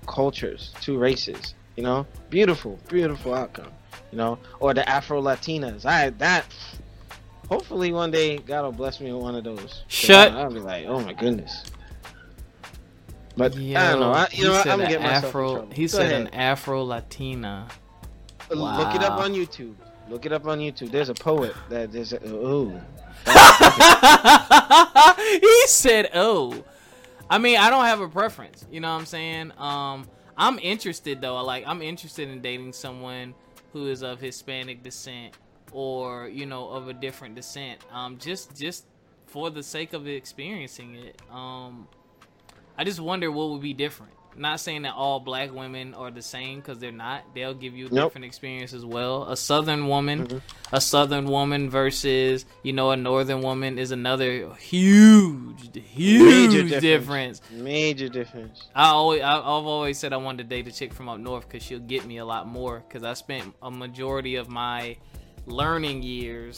cultures, 0.05 0.71
two 0.79 0.99
races. 0.99 1.55
You 1.75 1.83
know, 1.83 2.05
beautiful, 2.29 2.79
beautiful 2.87 3.33
outcome. 3.33 3.71
You 4.11 4.19
know, 4.19 4.37
or 4.59 4.75
the 4.75 4.87
Afro 4.87 5.21
Latinas. 5.21 5.85
I 5.85 6.11
that. 6.11 6.45
Hopefully, 7.47 7.91
one 7.91 8.11
day 8.11 8.37
God 8.37 8.63
will 8.63 8.71
bless 8.71 9.01
me 9.01 9.11
with 9.11 9.23
one 9.23 9.33
of 9.33 9.43
those. 9.43 9.83
Shut- 9.87 10.33
I'll 10.33 10.53
be 10.53 10.59
like, 10.59 10.85
oh 10.85 10.99
my 10.99 11.13
goodness. 11.13 11.63
But 13.39 13.55
I 13.55 13.59
Yo, 13.59 13.79
don't 13.79 13.99
know. 14.01 14.11
I, 14.11 14.25
he 14.25 14.41
you 14.41 14.49
know, 14.49 14.55
I'm 14.55 14.63
gonna 14.65 14.83
an 14.83 14.89
get 14.89 15.01
myself 15.01 15.25
Afro. 15.25 15.67
He 15.71 15.83
Go 15.83 15.87
said 15.87 16.05
ahead. 16.07 16.21
an 16.21 16.27
Afro 16.33 16.83
Latina. 16.83 17.67
Look 18.49 18.95
it 18.95 19.01
up 19.01 19.19
on 19.19 19.33
YouTube. 19.33 19.75
Look 20.09 20.25
it 20.25 20.33
up 20.33 20.45
on 20.45 20.59
YouTube. 20.59 20.91
There's 20.91 21.07
a 21.07 21.13
poet 21.13 21.55
that 21.69 21.91
there's 21.91 22.11
a, 22.11 22.19
ooh. 22.27 22.81
he 25.41 25.67
said, 25.67 26.09
"Oh." 26.13 26.63
I 27.29 27.37
mean, 27.37 27.57
I 27.57 27.69
don't 27.69 27.85
have 27.85 28.01
a 28.01 28.09
preference. 28.09 28.65
You 28.71 28.81
know 28.81 28.91
what 28.91 28.99
I'm 28.99 29.05
saying? 29.05 29.53
Um, 29.57 30.07
I'm 30.35 30.59
interested 30.59 31.21
though. 31.21 31.41
Like, 31.43 31.63
I'm 31.65 31.81
interested 31.81 32.27
in 32.27 32.41
dating 32.41 32.73
someone 32.73 33.35
who 33.71 33.87
is 33.87 34.01
of 34.01 34.19
Hispanic 34.19 34.83
descent 34.83 35.35
or 35.71 36.27
you 36.27 36.45
know 36.45 36.69
of 36.69 36.89
a 36.89 36.93
different 36.93 37.35
descent. 37.35 37.79
Um, 37.93 38.17
just 38.17 38.57
just 38.57 38.85
for 39.27 39.49
the 39.49 39.63
sake 39.63 39.93
of 39.93 40.07
experiencing 40.07 40.95
it. 40.95 41.21
Um, 41.31 41.87
I 42.79 42.85
just 42.85 43.01
wonder 43.01 43.29
what 43.29 43.49
would 43.49 43.61
be 43.61 43.73
different. 43.73 44.13
Not 44.37 44.61
saying 44.61 44.83
that 44.83 44.93
all 44.93 45.19
black 45.19 45.51
women 45.53 45.93
are 45.93 46.11
the 46.11 46.21
same 46.21 46.59
because 46.59 46.79
they're 46.79 46.93
not. 46.93 47.25
They'll 47.35 47.53
give 47.53 47.75
you 47.75 47.87
a 47.87 47.89
Nope. 47.89 48.11
different 48.11 48.23
experience 48.23 48.71
as 48.71 48.85
well. 48.85 49.23
A 49.23 49.35
southern 49.35 49.89
woman, 49.89 50.27
Mhm. 50.27 50.41
a 50.71 50.79
southern 50.79 51.25
woman 51.25 51.69
versus 51.69 52.45
you 52.63 52.71
know 52.71 52.91
a 52.91 52.95
northern 52.95 53.41
woman 53.41 53.77
is 53.77 53.91
another 53.91 54.53
huge, 54.55 55.75
huge 55.77 56.53
Major 56.53 56.79
difference. 56.79 57.41
Major 57.51 58.07
difference. 58.07 58.65
I 58.73 58.85
always, 58.91 59.21
I, 59.23 59.39
I've 59.39 59.43
always 59.75 59.97
said 59.99 60.13
I 60.13 60.17
wanted 60.17 60.43
to 60.43 60.55
date 60.55 60.67
a 60.69 60.71
chick 60.71 60.93
from 60.93 61.09
up 61.09 61.19
north 61.19 61.49
because 61.49 61.61
she'll 61.61 61.79
get 61.79 62.05
me 62.05 62.15
a 62.19 62.25
lot 62.25 62.47
more. 62.47 62.81
Because 62.87 63.03
I 63.03 63.15
spent 63.15 63.53
a 63.61 63.69
majority 63.69 64.35
of 64.35 64.47
my 64.47 64.95
learning 65.47 66.01
years 66.03 66.57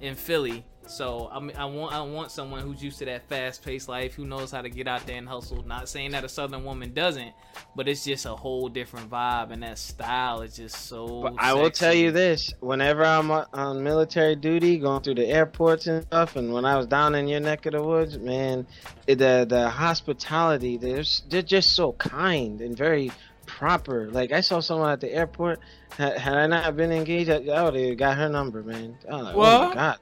in 0.00 0.14
Philly, 0.14 0.64
so 0.86 1.28
I 1.32 1.40
mean, 1.40 1.56
I 1.56 1.64
want, 1.64 1.92
I 1.94 2.00
want 2.02 2.30
someone 2.30 2.60
who's 2.60 2.82
used 2.82 2.98
to 3.00 3.04
that 3.06 3.28
fast-paced 3.28 3.88
life, 3.88 4.14
who 4.14 4.24
knows 4.24 4.50
how 4.50 4.62
to 4.62 4.70
get 4.70 4.86
out 4.86 5.06
there 5.06 5.16
and 5.16 5.28
hustle. 5.28 5.62
Not 5.66 5.88
saying 5.88 6.12
that 6.12 6.24
a 6.24 6.28
southern 6.28 6.64
woman 6.64 6.92
doesn't, 6.92 7.32
but 7.74 7.88
it's 7.88 8.04
just 8.04 8.24
a 8.26 8.34
whole 8.34 8.68
different 8.68 9.10
vibe, 9.10 9.50
and 9.50 9.62
that 9.62 9.78
style 9.78 10.42
is 10.42 10.56
just 10.56 10.86
so. 10.86 11.22
But 11.22 11.34
I 11.38 11.54
will 11.54 11.70
tell 11.70 11.94
you 11.94 12.12
this: 12.12 12.52
whenever 12.60 13.04
I'm 13.04 13.30
on- 13.30 13.82
military 13.82 14.36
duty, 14.36 14.78
going 14.78 15.02
through 15.02 15.16
the 15.16 15.26
airports 15.26 15.86
and 15.86 16.02
stuff, 16.04 16.36
and 16.36 16.52
when 16.52 16.64
I 16.64 16.76
was 16.76 16.86
down 16.86 17.14
in 17.14 17.28
your 17.28 17.40
neck 17.40 17.66
of 17.66 17.72
the 17.72 17.82
woods, 17.82 18.18
man, 18.18 18.66
the 19.06 19.46
the 19.48 19.68
hospitality, 19.68 20.76
they're 20.76 21.04
they're 21.28 21.42
just 21.42 21.72
so 21.74 21.92
kind 21.92 22.60
and 22.60 22.76
very 22.76 23.10
proper. 23.46 24.08
Like 24.10 24.32
I 24.32 24.40
saw 24.40 24.60
someone 24.60 24.90
at 24.90 25.00
the 25.00 25.12
airport. 25.12 25.60
Had, 25.96 26.18
had 26.18 26.34
I 26.34 26.46
not 26.46 26.76
been 26.76 26.92
engaged, 26.92 27.30
I, 27.30 27.36
I 27.36 27.62
would 27.62 27.74
have 27.74 27.96
got 27.96 28.16
her 28.18 28.28
number, 28.28 28.62
man. 28.62 28.98
Oh, 29.08 29.30
oh 29.32 29.36
What? 29.36 29.68
my 29.68 29.74
god. 29.74 29.98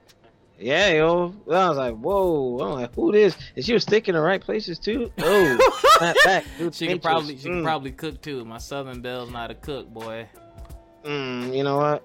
Yeah, 0.58 0.90
yo. 0.92 1.34
I 1.50 1.68
was 1.68 1.76
like, 1.78 1.94
whoa. 1.96 2.58
I'm 2.60 2.80
like, 2.80 2.94
who 2.94 3.10
this? 3.12 3.36
And 3.56 3.64
she 3.64 3.72
was 3.72 3.82
sticking 3.82 4.14
the 4.14 4.20
right 4.20 4.40
places 4.40 4.78
too. 4.78 5.10
Oh, 5.18 6.14
back, 6.24 6.44
dude. 6.58 6.74
She 6.74 6.86
can 6.86 7.00
probably, 7.00 7.36
she 7.36 7.44
can 7.44 7.60
Mm. 7.60 7.64
probably 7.64 7.90
cook 7.92 8.22
too. 8.22 8.44
My 8.44 8.58
southern 8.58 9.00
belle's 9.00 9.30
not 9.30 9.50
a 9.50 9.54
cook, 9.54 9.88
boy. 9.92 10.28
Mm, 11.04 11.54
you 11.56 11.64
know 11.64 11.76
what? 11.78 12.02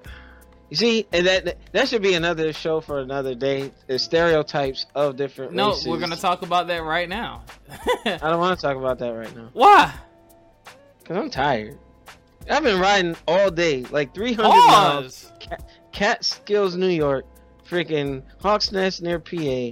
You 0.70 0.76
see, 0.78 1.08
and 1.14 1.26
that 1.26 1.58
that 1.72 1.88
should 1.88 2.02
be 2.04 2.14
another 2.14 2.52
show 2.54 2.80
for 2.82 3.00
another 3.00 3.34
day. 3.34 3.72
The 3.88 3.98
stereotypes 3.98 4.86
of 4.94 5.16
different 5.16 5.54
No, 5.54 5.70
races. 5.70 5.88
we're 5.88 6.00
gonna 6.00 6.16
talk 6.16 6.42
about 6.44 6.68
that 6.68 6.84
right 6.84 7.10
now. 7.10 7.44
I 8.06 8.18
don't 8.22 8.40
want 8.40 8.60
to 8.60 8.62
talk 8.68 8.78
about 8.78 9.00
that 9.00 9.10
right 9.10 9.36
now 9.36 9.50
Why? 9.54 9.94
because 11.00 11.18
I'm 11.18 11.30
tired. 11.32 11.78
I've 12.50 12.64
been 12.64 12.80
riding 12.80 13.16
all 13.28 13.50
day, 13.52 13.84
like 13.92 14.14
300 14.14 14.48
miles. 14.50 15.32
Cat, 15.40 15.68
Catskills, 15.92 16.76
New 16.76 16.88
York, 16.88 17.26
freaking 17.70 18.24
Hawks 18.42 18.72
Nest 18.72 19.02
near 19.02 19.20
PA. 19.20 19.72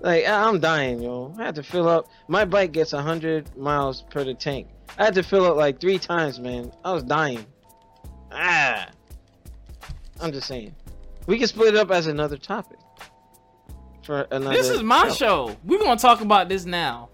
Like 0.00 0.26
I'm 0.26 0.60
dying, 0.60 1.02
yo. 1.02 1.34
I 1.38 1.44
had 1.44 1.54
to 1.56 1.62
fill 1.62 1.88
up. 1.88 2.08
My 2.28 2.44
bike 2.44 2.72
gets 2.72 2.92
100 2.92 3.56
miles 3.56 4.02
per 4.02 4.24
the 4.24 4.34
tank. 4.34 4.68
I 4.98 5.04
had 5.04 5.14
to 5.14 5.22
fill 5.22 5.44
up 5.46 5.56
like 5.56 5.80
three 5.80 5.98
times, 5.98 6.38
man. 6.38 6.72
I 6.84 6.92
was 6.92 7.02
dying. 7.02 7.44
Ah. 8.30 8.88
I'm 10.20 10.32
just 10.32 10.46
saying. 10.46 10.74
We 11.26 11.38
can 11.38 11.48
split 11.48 11.74
it 11.74 11.76
up 11.76 11.90
as 11.90 12.06
another 12.06 12.36
topic. 12.36 12.78
For 14.04 14.26
another. 14.30 14.54
This 14.54 14.68
is 14.68 14.82
my 14.82 15.08
show. 15.08 15.56
We're 15.64 15.78
gonna 15.78 15.98
talk 15.98 16.20
about 16.20 16.48
this 16.48 16.66
now. 16.66 17.08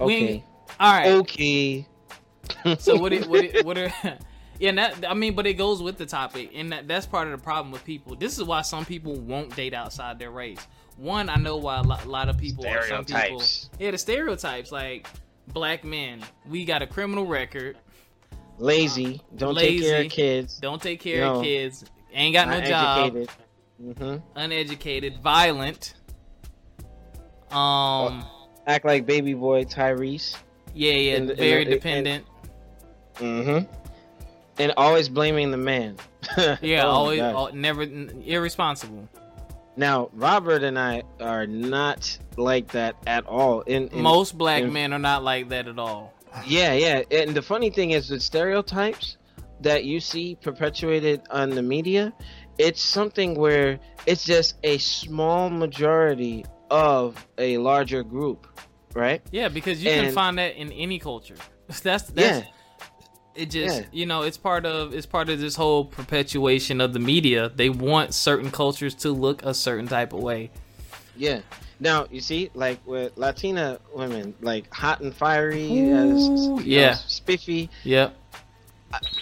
We 0.00 0.04
Okay. 0.16 0.44
All 0.80 0.92
right. 0.92 1.12
Okay. 1.12 1.86
So 2.78 2.96
what? 2.96 3.12
It, 3.12 3.28
what? 3.28 3.44
It, 3.44 3.64
what 3.66 3.76
are? 3.76 3.92
Yeah, 4.58 4.70
and 4.70 4.78
that 4.78 5.04
I 5.08 5.14
mean, 5.14 5.34
but 5.34 5.46
it 5.46 5.54
goes 5.54 5.82
with 5.82 5.98
the 5.98 6.06
topic, 6.06 6.50
and 6.54 6.72
that, 6.72 6.88
that's 6.88 7.06
part 7.06 7.28
of 7.28 7.32
the 7.38 7.42
problem 7.42 7.70
with 7.70 7.84
people. 7.84 8.16
This 8.16 8.38
is 8.38 8.44
why 8.44 8.62
some 8.62 8.84
people 8.84 9.14
won't 9.14 9.54
date 9.54 9.72
outside 9.74 10.18
their 10.18 10.30
race. 10.32 10.58
One, 10.96 11.28
I 11.30 11.36
know 11.36 11.56
why 11.58 11.78
a 11.78 11.82
lot, 11.82 12.04
a 12.04 12.08
lot 12.08 12.28
of 12.28 12.36
people 12.38 12.66
or 12.66 12.82
some 12.88 13.04
people. 13.04 13.40
Yeah, 13.78 13.92
the 13.92 13.98
stereotypes 13.98 14.72
like 14.72 15.06
black 15.52 15.84
men. 15.84 16.22
We 16.48 16.64
got 16.64 16.82
a 16.82 16.88
criminal 16.88 17.24
record. 17.24 17.76
Lazy. 18.58 19.22
Don't 19.36 19.56
take 19.56 19.80
care 19.80 20.02
of 20.04 20.10
kids. 20.10 20.58
Don't 20.58 20.82
take 20.82 20.98
care 21.00 21.20
No. 21.20 21.36
of 21.36 21.44
kids. 21.44 21.84
Ain't 22.12 22.34
got 22.34 22.48
no 22.48 22.60
job. 22.60 23.14
Mm-hmm. 23.80 24.16
Uneducated. 24.34 25.18
Violent. 25.22 25.94
Um. 27.52 28.24
Act 28.66 28.84
like 28.84 29.06
baby 29.06 29.32
boy 29.34 29.64
Tyrese. 29.64 30.36
Yeah, 30.74 30.92
yeah. 30.92 31.16
in 31.16 31.26
the- 31.26 31.32
in 31.32 31.38
very 31.38 31.64
dependent. 31.64 32.26
Mm-hmm. 33.14 33.72
And 34.58 34.72
always 34.76 35.08
blaming 35.08 35.50
the 35.50 35.56
man. 35.56 35.96
Yeah, 36.60 36.84
Oh 36.84 36.90
always, 36.90 37.20
God. 37.20 37.34
al- 37.34 37.54
never 37.54 37.82
n- 37.82 38.22
irresponsible. 38.26 39.08
Now, 39.76 40.10
Robert 40.12 40.64
and 40.64 40.76
I 40.78 41.02
are 41.20 41.46
not 41.46 42.18
like 42.36 42.68
that 42.72 42.96
at 43.06 43.24
all. 43.26 43.60
In, 43.62 43.88
in 43.88 44.02
Most 44.02 44.36
black 44.36 44.62
in- 44.64 44.72
men 44.72 44.92
are 44.92 44.98
not 44.98 45.22
like 45.22 45.48
that 45.50 45.68
at 45.68 45.78
all. 45.78 46.12
yeah, 46.46 46.72
yeah. 46.72 47.02
And 47.10 47.34
the 47.34 47.42
funny 47.42 47.70
thing 47.70 47.92
is, 47.92 48.08
the 48.08 48.18
stereotypes 48.18 49.16
that 49.60 49.84
you 49.84 50.00
see 50.00 50.36
perpetuated 50.40 51.22
on 51.30 51.50
the 51.50 51.62
media, 51.62 52.12
it's 52.58 52.82
something 52.82 53.34
where 53.36 53.78
it's 54.06 54.24
just 54.24 54.56
a 54.64 54.78
small 54.78 55.48
majority 55.50 56.44
of 56.70 57.24
a 57.38 57.58
larger 57.58 58.02
group, 58.02 58.46
right? 58.94 59.22
Yeah, 59.30 59.48
because 59.48 59.82
you 59.82 59.90
can 59.90 60.12
find 60.12 60.36
that 60.38 60.56
in 60.56 60.72
any 60.72 60.98
culture. 60.98 61.36
That's 61.68 61.80
that's 62.10 62.10
Yeah. 62.14 62.44
It. 63.38 63.50
Just 63.50 63.80
Yeah. 63.80 63.86
you 63.92 64.06
know, 64.06 64.22
it's 64.22 64.36
part 64.36 64.66
of 64.66 64.92
it's 64.94 65.06
part 65.06 65.28
of 65.28 65.40
this 65.40 65.54
whole 65.56 65.84
perpetuation 65.84 66.80
of 66.80 66.92
the 66.92 66.98
media. 66.98 67.50
They 67.54 67.70
want 67.70 68.14
certain 68.14 68.50
cultures 68.50 68.94
to 68.96 69.10
look 69.12 69.42
a 69.44 69.54
certain 69.54 69.86
type 69.88 70.12
of 70.12 70.20
way. 70.20 70.50
Yeah. 71.16 71.40
Now 71.80 72.06
you 72.10 72.20
see, 72.20 72.50
like 72.54 72.84
with 72.86 73.16
Latina 73.16 73.78
women, 73.94 74.34
like 74.40 74.72
hot 74.74 75.00
and 75.00 75.14
fiery, 75.14 75.64
Ooh, 75.70 76.58
as 76.58 76.66
yeah. 76.66 76.90
know, 76.90 76.96
spiffy. 77.06 77.70
Yep, 77.84 78.16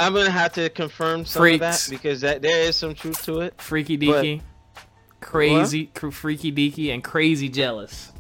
I'm 0.00 0.14
gonna 0.14 0.30
have 0.30 0.54
to 0.54 0.70
confirm 0.70 1.26
some 1.26 1.40
Freaks. 1.40 1.54
of 1.54 1.60
that 1.60 1.86
because 1.90 2.20
that 2.22 2.40
there 2.40 2.62
is 2.62 2.74
some 2.76 2.94
truth 2.94 3.22
to 3.26 3.40
it. 3.40 3.60
freaky 3.60 3.98
deaky, 3.98 4.40
crazy, 5.20 5.86
cr- 5.94 6.08
freaky 6.10 6.50
deaky, 6.50 6.94
and 6.94 7.04
crazy 7.04 7.48
jealous. 7.50 8.12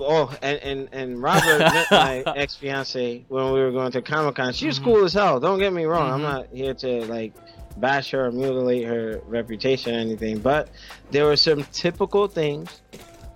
Oh, 0.00 0.34
and 0.42 0.58
and, 0.58 0.88
and 0.92 1.22
Robert 1.22 1.58
met 1.58 1.86
my 1.90 2.22
ex 2.36 2.54
fiance 2.56 3.24
when 3.28 3.52
we 3.52 3.60
were 3.60 3.70
going 3.72 3.92
to 3.92 4.02
Comic 4.02 4.34
Con. 4.36 4.52
She 4.52 4.66
was 4.66 4.78
Mhm. 4.78 4.84
cool 4.84 5.04
as 5.04 5.12
hell. 5.12 5.38
Don't 5.40 5.58
get 5.58 5.72
me 5.72 5.84
wrong. 5.84 6.10
I'm 6.10 6.20
Mhm. 6.20 6.22
not 6.22 6.46
here 6.52 6.74
to 6.74 7.04
like 7.06 7.32
bash 7.78 8.10
her 8.10 8.26
or 8.26 8.32
mutilate 8.32 8.86
her 8.86 9.20
reputation 9.26 9.94
or 9.94 9.98
anything. 9.98 10.38
But 10.38 10.68
there 11.10 11.24
were 11.26 11.36
some 11.36 11.64
typical 11.72 12.26
things 12.28 12.82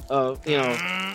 of 0.08 0.46
you 0.46 0.56
know 0.56 0.72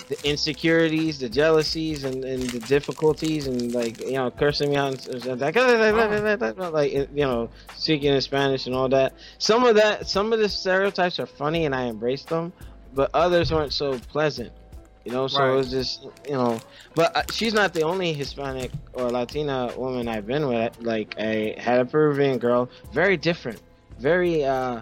the 0.10 0.18
insecurities, 0.24 1.20
the 1.20 1.30
jealousies, 1.30 2.04
and, 2.04 2.26
and 2.26 2.44
the 2.44 2.60
difficulties, 2.60 3.48
and 3.48 3.74
like 3.74 4.02
you 4.02 4.14
know 4.14 4.30
cursing 4.32 4.70
me 4.72 4.76
out, 4.76 5.08
and 5.08 5.40
like, 5.40 5.56
like 6.58 6.92
you 6.92 7.08
know 7.16 7.50
speaking 7.78 8.14
in 8.14 8.20
Spanish 8.22 8.66
and 8.66 8.76
all 8.76 8.90
that. 8.90 9.14
Some 9.38 9.64
of 9.64 9.76
that, 9.76 10.08
some 10.08 10.34
of 10.34 10.40
the 10.40 10.50
stereotypes 10.50 11.20
are 11.20 11.26
funny, 11.26 11.66
and 11.66 11.74
I 11.74 11.84
embrace 11.84 12.24
them, 12.24 12.52
but 12.94 13.10
others 13.14 13.52
aren't 13.52 13.72
so 13.74 13.98
pleasant. 14.12 14.52
You 15.06 15.12
know, 15.12 15.28
so 15.28 15.40
right. 15.40 15.54
it 15.54 15.56
was 15.56 15.72
just 15.72 16.04
you 16.28 16.34
know, 16.34 16.60
but 16.96 17.16
uh, 17.16 17.24
she's 17.32 17.54
not 17.54 17.74
the 17.74 17.82
only 17.82 18.14
Hispanic 18.14 18.72
or 18.94 19.10
Latina 19.10 19.72
woman 19.76 20.08
I've 20.08 20.28
been 20.28 20.48
with. 20.48 20.80
Like 20.82 21.16
I 21.18 21.56
had 21.58 21.80
a 21.80 21.86
Peruvian 21.86 22.38
girl, 22.38 22.70
very 22.94 23.18
different, 23.18 23.62
very 23.98 24.46
uh 24.46 24.82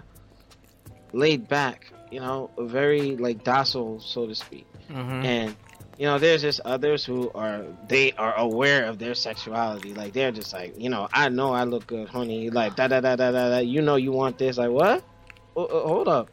laid 1.12 1.48
back 1.48 1.92
you 2.10 2.20
know, 2.20 2.50
very 2.58 3.16
like 3.16 3.44
docile, 3.44 4.00
so 4.00 4.26
to 4.26 4.34
speak. 4.34 4.66
Mm-hmm. 4.90 5.24
And 5.24 5.56
you 5.98 6.06
know, 6.06 6.18
there's 6.18 6.42
just 6.42 6.60
others 6.64 7.04
who 7.04 7.30
are 7.34 7.64
they 7.88 8.12
are 8.12 8.34
aware 8.36 8.86
of 8.86 8.98
their 8.98 9.14
sexuality. 9.14 9.94
Like 9.94 10.12
they're 10.12 10.32
just 10.32 10.52
like, 10.52 10.78
you 10.78 10.90
know, 10.90 11.08
I 11.12 11.28
know 11.28 11.52
I 11.52 11.64
look 11.64 11.86
good, 11.86 12.08
honey. 12.08 12.50
Like 12.50 12.76
da 12.76 12.88
da 12.88 13.00
da 13.00 13.16
da 13.16 13.30
da. 13.30 13.50
da. 13.50 13.58
You 13.58 13.82
know, 13.82 13.96
you 13.96 14.12
want 14.12 14.38
this. 14.38 14.58
Like 14.58 14.70
what? 14.70 15.04
Oh, 15.56 15.66
oh, 15.66 15.88
hold 15.88 16.08
up. 16.08 16.30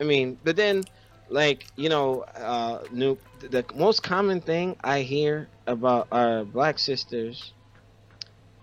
I 0.00 0.04
mean, 0.04 0.38
but 0.42 0.56
then, 0.56 0.82
like 1.32 1.66
you 1.76 1.88
know, 1.88 2.22
uh, 2.36 2.78
the 2.92 3.64
most 3.74 4.02
common 4.02 4.40
thing 4.40 4.76
I 4.84 5.00
hear 5.00 5.48
about 5.66 6.08
our 6.12 6.44
black 6.44 6.78
sisters 6.78 7.52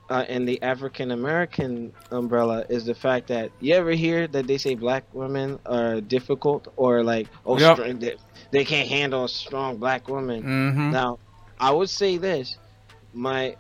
uh, 0.10 0.26
in 0.30 0.46
the 0.46 0.62
African 0.62 1.12
American 1.12 1.94
umbrella 2.12 2.66
is 2.70 2.86
the 2.86 2.96
fact 2.96 3.28
that 3.28 3.52
you 3.60 3.74
ever 3.74 3.92
hear 3.92 4.28
that 4.28 4.48
they 4.48 4.58
say 4.58 4.76
black 4.76 5.04
women 5.14 5.60
are 5.66 6.00
difficult 6.02 6.68
or 6.78 7.04
like 7.04 7.28
oh 7.46 7.60
yep. 7.60 7.78
strong, 7.78 8.00
they, 8.00 8.16
they, 8.52 8.66
can't 8.66 8.88
handle 8.88 9.26
a 9.26 9.30
strong 9.30 9.78
black 9.78 10.08
woman. 10.08 10.44
Mm-hmm. 10.44 10.92
Now, 10.92 11.20
I 11.60 11.72
would 11.72 11.90
say 11.90 12.18
this: 12.18 12.58
my 13.14 13.56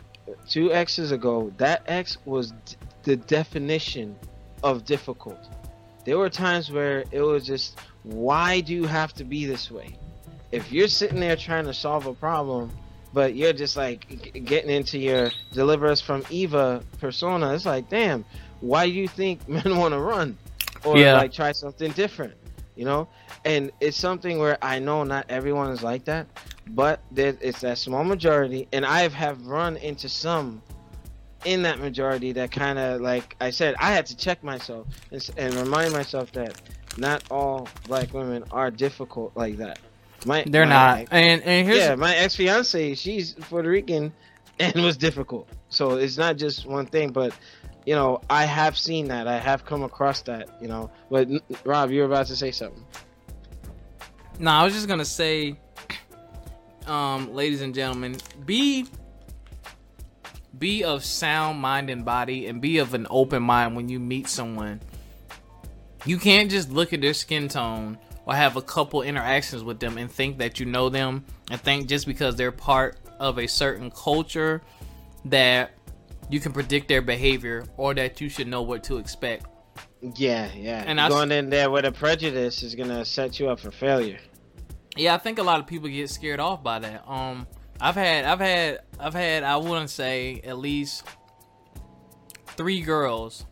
two 0.47 0.71
exes 0.71 1.11
ago, 1.11 1.51
that 1.57 1.83
ex 1.87 2.17
was 2.25 2.51
d- 2.51 2.75
the 3.03 3.15
definition 3.15 4.15
of 4.63 4.85
difficult. 4.85 5.39
There 6.05 6.17
were 6.17 6.29
times 6.29 6.71
where 6.71 7.03
it 7.11 7.21
was 7.21 7.45
just, 7.45 7.79
why 8.03 8.61
do 8.61 8.73
you 8.73 8.85
have 8.85 9.13
to 9.15 9.23
be 9.23 9.45
this 9.45 9.69
way? 9.69 9.95
If 10.51 10.71
you're 10.71 10.87
sitting 10.87 11.19
there 11.19 11.35
trying 11.35 11.65
to 11.65 11.73
solve 11.73 12.05
a 12.07 12.13
problem 12.13 12.71
but 13.13 13.35
you're 13.35 13.53
just 13.53 13.75
like 13.75 14.33
getting 14.45 14.69
into 14.69 14.97
your 14.97 15.31
deliver 15.51 15.87
us 15.87 16.01
from 16.01 16.23
Eva 16.29 16.83
persona. 16.99 17.53
It's 17.53 17.65
like, 17.65 17.89
damn, 17.89 18.25
why 18.61 18.85
do 18.85 18.91
you 18.91 19.07
think 19.07 19.47
men 19.49 19.77
want 19.77 19.93
to 19.93 19.99
run 19.99 20.37
or 20.83 20.97
yeah. 20.97 21.13
like 21.13 21.33
try 21.33 21.51
something 21.51 21.91
different? 21.91 22.33
You 22.75 22.85
know, 22.85 23.09
and 23.43 23.71
it's 23.81 23.97
something 23.97 24.39
where 24.39 24.57
I 24.61 24.79
know 24.79 25.03
not 25.03 25.25
everyone 25.27 25.71
is 25.71 25.83
like 25.83 26.05
that, 26.05 26.27
but 26.69 27.01
there, 27.11 27.35
it's 27.41 27.59
that 27.59 27.77
small 27.77 28.05
majority, 28.05 28.69
and 28.71 28.85
I 28.85 29.09
have 29.09 29.45
run 29.45 29.75
into 29.75 30.07
some 30.07 30.61
in 31.45 31.63
that 31.63 31.79
majority 31.79 32.33
that 32.33 32.51
kind 32.51 32.77
of 32.77 33.01
like 33.01 33.35
I 33.39 33.49
said, 33.51 33.75
I 33.79 33.91
had 33.91 34.05
to 34.07 34.17
check 34.17 34.43
myself 34.43 34.87
and, 35.11 35.29
and 35.37 35.53
remind 35.55 35.93
myself 35.93 36.31
that 36.33 36.59
not 36.97 37.23
all 37.31 37.67
black 37.87 38.13
women 38.13 38.43
are 38.51 38.71
difficult 38.71 39.31
like 39.35 39.57
that. 39.57 39.79
My, 40.25 40.43
They're 40.45 40.65
my, 40.65 40.69
not. 40.69 41.07
And 41.11 41.41
and 41.43 41.67
here's 41.67 41.79
yeah, 41.79 41.95
my 41.95 42.15
ex 42.15 42.35
fiance, 42.35 42.95
she's 42.95 43.33
Puerto 43.33 43.69
Rican, 43.69 44.11
and 44.59 44.75
was 44.83 44.97
difficult. 44.97 45.47
So 45.69 45.95
it's 45.95 46.17
not 46.17 46.37
just 46.37 46.65
one 46.65 46.85
thing, 46.85 47.11
but 47.11 47.33
you 47.85 47.95
know, 47.95 48.21
I 48.29 48.45
have 48.45 48.77
seen 48.77 49.07
that. 49.07 49.27
I 49.27 49.39
have 49.39 49.65
come 49.65 49.83
across 49.83 50.21
that. 50.23 50.49
You 50.61 50.67
know, 50.67 50.91
but 51.09 51.29
Rob, 51.63 51.91
you 51.91 52.01
were 52.01 52.07
about 52.07 52.27
to 52.27 52.35
say 52.35 52.51
something. 52.51 52.83
No, 54.39 54.51
I 54.51 54.63
was 54.63 54.73
just 54.73 54.87
gonna 54.87 55.05
say, 55.05 55.57
um, 56.85 57.33
ladies 57.33 57.61
and 57.61 57.73
gentlemen, 57.73 58.17
be 58.45 58.87
be 60.57 60.83
of 60.83 61.03
sound 61.03 61.59
mind 61.59 61.89
and 61.89 62.03
body, 62.03 62.47
and 62.47 62.61
be 62.61 62.79
of 62.79 62.93
an 62.93 63.07
open 63.09 63.43
mind 63.43 63.75
when 63.75 63.89
you 63.89 63.99
meet 63.99 64.27
someone. 64.27 64.81
You 66.05 66.17
can't 66.17 66.49
just 66.49 66.71
look 66.71 66.93
at 66.93 67.01
their 67.01 67.13
skin 67.13 67.47
tone 67.47 67.97
or 68.25 68.35
have 68.35 68.55
a 68.55 68.61
couple 68.61 69.01
interactions 69.01 69.63
with 69.63 69.79
them 69.79 69.97
and 69.97 70.09
think 70.09 70.37
that 70.37 70.59
you 70.59 70.65
know 70.65 70.89
them 70.89 71.25
and 71.51 71.59
think 71.59 71.87
just 71.87 72.05
because 72.05 72.35
they're 72.35 72.51
part 72.51 72.97
of 73.19 73.37
a 73.37 73.47
certain 73.47 73.91
culture 73.91 74.61
that 75.25 75.71
you 76.29 76.39
can 76.39 76.53
predict 76.53 76.87
their 76.87 77.01
behavior 77.01 77.65
or 77.75 77.93
that 77.93 78.21
you 78.21 78.29
should 78.29 78.47
know 78.47 78.61
what 78.61 78.83
to 78.85 78.97
expect. 78.97 79.47
Yeah, 80.15 80.49
yeah. 80.55 80.83
And 80.85 80.99
going 81.09 81.31
I, 81.31 81.35
in 81.35 81.49
there 81.49 81.69
with 81.69 81.85
a 81.85 81.91
prejudice 81.91 82.63
is 82.63 82.75
gonna 82.75 83.03
set 83.03 83.39
you 83.39 83.49
up 83.49 83.59
for 83.59 83.71
failure. 83.71 84.19
Yeah, 84.95 85.15
I 85.15 85.17
think 85.17 85.39
a 85.39 85.43
lot 85.43 85.59
of 85.59 85.67
people 85.67 85.89
get 85.89 86.09
scared 86.09 86.39
off 86.39 86.63
by 86.63 86.79
that. 86.79 87.03
Um, 87.07 87.47
I've 87.81 87.95
had, 87.95 88.25
I've 88.25 88.39
had, 88.39 88.79
I've 88.99 89.13
had, 89.13 89.43
I 89.43 89.57
wouldn't 89.57 89.89
say 89.89 90.41
at 90.43 90.57
least 90.57 91.05
three 92.47 92.81
girls. 92.81 93.45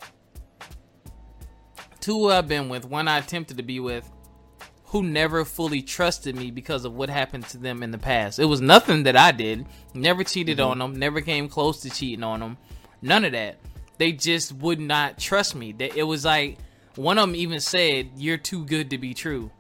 Two 2.00 2.30
I've 2.30 2.48
been 2.48 2.70
with, 2.70 2.86
one 2.86 3.08
I 3.08 3.20
attempted 3.20 3.58
to 3.58 3.64
be 3.64 3.80
with, 3.80 4.10
who 4.86 5.04
never 5.04 5.44
fully 5.44 5.82
trusted 5.82 6.36
me 6.36 6.52
because 6.52 6.86
of 6.86 6.94
what 6.94 7.10
happened 7.10 7.46
to 7.50 7.58
them 7.58 7.84
in 7.84 7.92
the 7.92 7.98
past. 7.98 8.40
It 8.40 8.46
was 8.46 8.62
nothing 8.62 9.04
that 9.04 9.18
I 9.18 9.32
did. 9.32 9.66
Never 9.94 10.24
cheated 10.24 10.58
mm-hmm. 10.58 10.72
on 10.72 10.80
them. 10.80 11.00
Never 11.00 11.22
came 11.22 11.50
close 11.50 11.82
to 11.82 11.90
cheating 11.90 12.24
on 12.24 12.40
them. 12.40 12.58
None 13.02 13.26
of 13.26 13.34
that. 13.34 13.58
They 13.98 14.12
just 14.12 14.54
would 14.54 14.80
not 14.80 15.18
trust 15.18 15.56
me. 15.56 15.76
It 15.78 16.04
was 16.04 16.24
like 16.24 16.58
one 16.96 17.18
of 17.18 17.28
them 17.28 17.36
even 17.36 17.60
said, 17.60 18.12
"You're 18.16 18.38
too 18.38 18.66
good 18.66 18.90
to 18.92 18.98
be 18.98 19.14
true." 19.14 19.52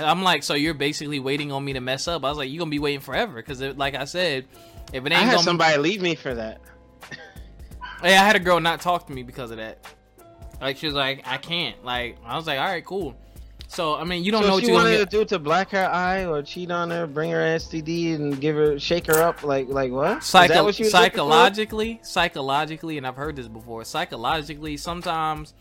I'm 0.00 0.22
like, 0.22 0.42
so 0.42 0.54
you're 0.54 0.74
basically 0.74 1.20
waiting 1.20 1.52
on 1.52 1.64
me 1.64 1.72
to 1.74 1.80
mess 1.80 2.08
up. 2.08 2.24
I 2.24 2.28
was 2.28 2.38
like, 2.38 2.50
you're 2.50 2.58
gonna 2.58 2.70
be 2.70 2.78
waiting 2.78 3.00
forever 3.00 3.34
because, 3.34 3.60
like 3.60 3.94
I 3.94 4.04
said, 4.04 4.46
if 4.92 5.04
it 5.06 5.12
ain't 5.12 5.22
I 5.22 5.24
had 5.24 5.32
gonna... 5.32 5.42
somebody 5.42 5.78
leave 5.78 6.02
me 6.02 6.14
for 6.14 6.34
that. 6.34 6.60
yeah, 8.02 8.22
I 8.22 8.24
had 8.24 8.36
a 8.36 8.40
girl 8.40 8.60
not 8.60 8.80
talk 8.80 9.06
to 9.06 9.12
me 9.12 9.22
because 9.22 9.50
of 9.50 9.58
that. 9.58 9.86
Like 10.60 10.76
she 10.76 10.86
was 10.86 10.94
like, 10.94 11.22
I 11.26 11.38
can't. 11.38 11.82
Like 11.84 12.18
I 12.24 12.36
was 12.36 12.46
like, 12.46 12.58
all 12.58 12.66
right, 12.66 12.84
cool. 12.84 13.16
So 13.68 13.94
I 13.94 14.04
mean, 14.04 14.24
you 14.24 14.32
don't 14.32 14.42
so 14.42 14.48
know 14.48 14.54
what 14.54 14.64
you 14.64 14.72
wanted 14.72 14.98
to 14.98 15.06
do 15.06 15.24
to 15.26 15.38
black 15.38 15.70
her 15.70 15.86
eye 15.86 16.24
or 16.24 16.42
cheat 16.42 16.70
on 16.70 16.90
her, 16.90 17.06
bring 17.06 17.30
her 17.30 17.38
STD, 17.38 18.16
and 18.16 18.40
give 18.40 18.56
her 18.56 18.78
shake 18.78 19.06
her 19.06 19.22
up 19.22 19.42
like 19.44 19.68
like 19.68 19.92
what? 19.92 20.24
Psycho- 20.24 20.64
what 20.64 20.74
psychologically, 20.74 22.00
psychologically, 22.02 22.98
and 22.98 23.06
I've 23.06 23.16
heard 23.16 23.36
this 23.36 23.48
before. 23.48 23.84
Psychologically, 23.84 24.76
sometimes 24.76 25.54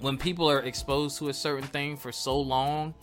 when 0.00 0.16
people 0.16 0.50
are 0.50 0.60
exposed 0.60 1.18
to 1.18 1.28
a 1.28 1.34
certain 1.34 1.68
thing 1.68 1.96
for 1.96 2.12
so 2.12 2.40
long, 2.40 2.94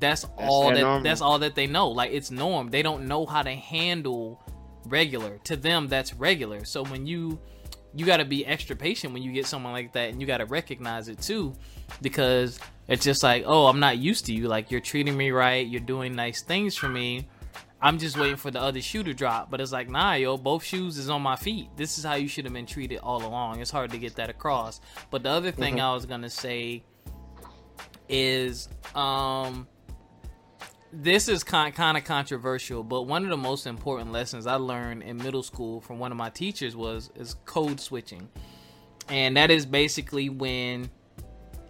that's, 0.00 0.22
that's 0.22 0.32
all 0.36 0.70
that 0.70 0.80
normal. 0.80 1.02
that's 1.02 1.20
all 1.20 1.38
that 1.40 1.54
they 1.54 1.66
know. 1.66 1.88
Like 1.90 2.12
it's 2.12 2.30
norm. 2.30 2.70
They 2.70 2.82
don't 2.82 3.06
know 3.06 3.26
how 3.26 3.42
to 3.42 3.52
handle 3.52 4.42
regular. 4.86 5.38
To 5.44 5.56
them, 5.56 5.88
that's 5.88 6.14
regular. 6.14 6.64
So 6.64 6.84
when 6.84 7.06
you 7.06 7.38
you 7.96 8.04
got 8.04 8.16
to 8.16 8.24
be 8.24 8.44
extra 8.44 8.74
patient 8.74 9.12
when 9.12 9.22
you 9.22 9.32
get 9.32 9.46
someone 9.46 9.72
like 9.72 9.92
that, 9.92 10.10
and 10.10 10.20
you 10.20 10.26
got 10.26 10.38
to 10.38 10.46
recognize 10.46 11.08
it 11.08 11.20
too, 11.20 11.54
because 12.02 12.58
it's 12.88 13.04
just 13.04 13.22
like, 13.22 13.44
oh, 13.46 13.66
I'm 13.66 13.80
not 13.80 13.98
used 13.98 14.26
to 14.26 14.34
you. 14.34 14.48
Like 14.48 14.70
you're 14.70 14.80
treating 14.80 15.16
me 15.16 15.30
right, 15.30 15.66
you're 15.66 15.80
doing 15.80 16.14
nice 16.14 16.42
things 16.42 16.76
for 16.76 16.88
me. 16.88 17.28
I'm 17.80 17.98
just 17.98 18.18
waiting 18.18 18.36
for 18.36 18.50
the 18.50 18.60
other 18.60 18.80
shoe 18.80 19.02
to 19.02 19.12
drop. 19.12 19.50
But 19.50 19.60
it's 19.60 19.70
like, 19.70 19.90
nah, 19.90 20.14
yo, 20.14 20.38
both 20.38 20.64
shoes 20.64 20.96
is 20.96 21.10
on 21.10 21.20
my 21.20 21.36
feet. 21.36 21.68
This 21.76 21.98
is 21.98 22.04
how 22.04 22.14
you 22.14 22.28
should 22.28 22.46
have 22.46 22.54
been 22.54 22.66
treated 22.66 22.98
all 22.98 23.24
along. 23.24 23.60
It's 23.60 23.70
hard 23.70 23.90
to 23.90 23.98
get 23.98 24.16
that 24.16 24.30
across. 24.30 24.80
But 25.10 25.22
the 25.22 25.28
other 25.28 25.50
thing 25.50 25.74
mm-hmm. 25.74 25.84
I 25.84 25.92
was 25.92 26.06
gonna 26.06 26.30
say 26.30 26.82
is, 28.08 28.68
um, 28.94 29.68
this 31.02 31.28
is 31.28 31.42
kind 31.44 31.74
kind 31.74 31.96
of 31.96 32.04
controversial, 32.04 32.82
but 32.82 33.02
one 33.02 33.24
of 33.24 33.30
the 33.30 33.36
most 33.36 33.66
important 33.66 34.12
lessons 34.12 34.46
I 34.46 34.54
learned 34.54 35.02
in 35.02 35.16
middle 35.16 35.42
school 35.42 35.80
from 35.80 35.98
one 35.98 36.12
of 36.12 36.18
my 36.18 36.30
teachers 36.30 36.76
was 36.76 37.10
is 37.16 37.34
code 37.44 37.80
switching, 37.80 38.28
and 39.08 39.36
that 39.36 39.50
is 39.50 39.66
basically 39.66 40.28
when 40.28 40.90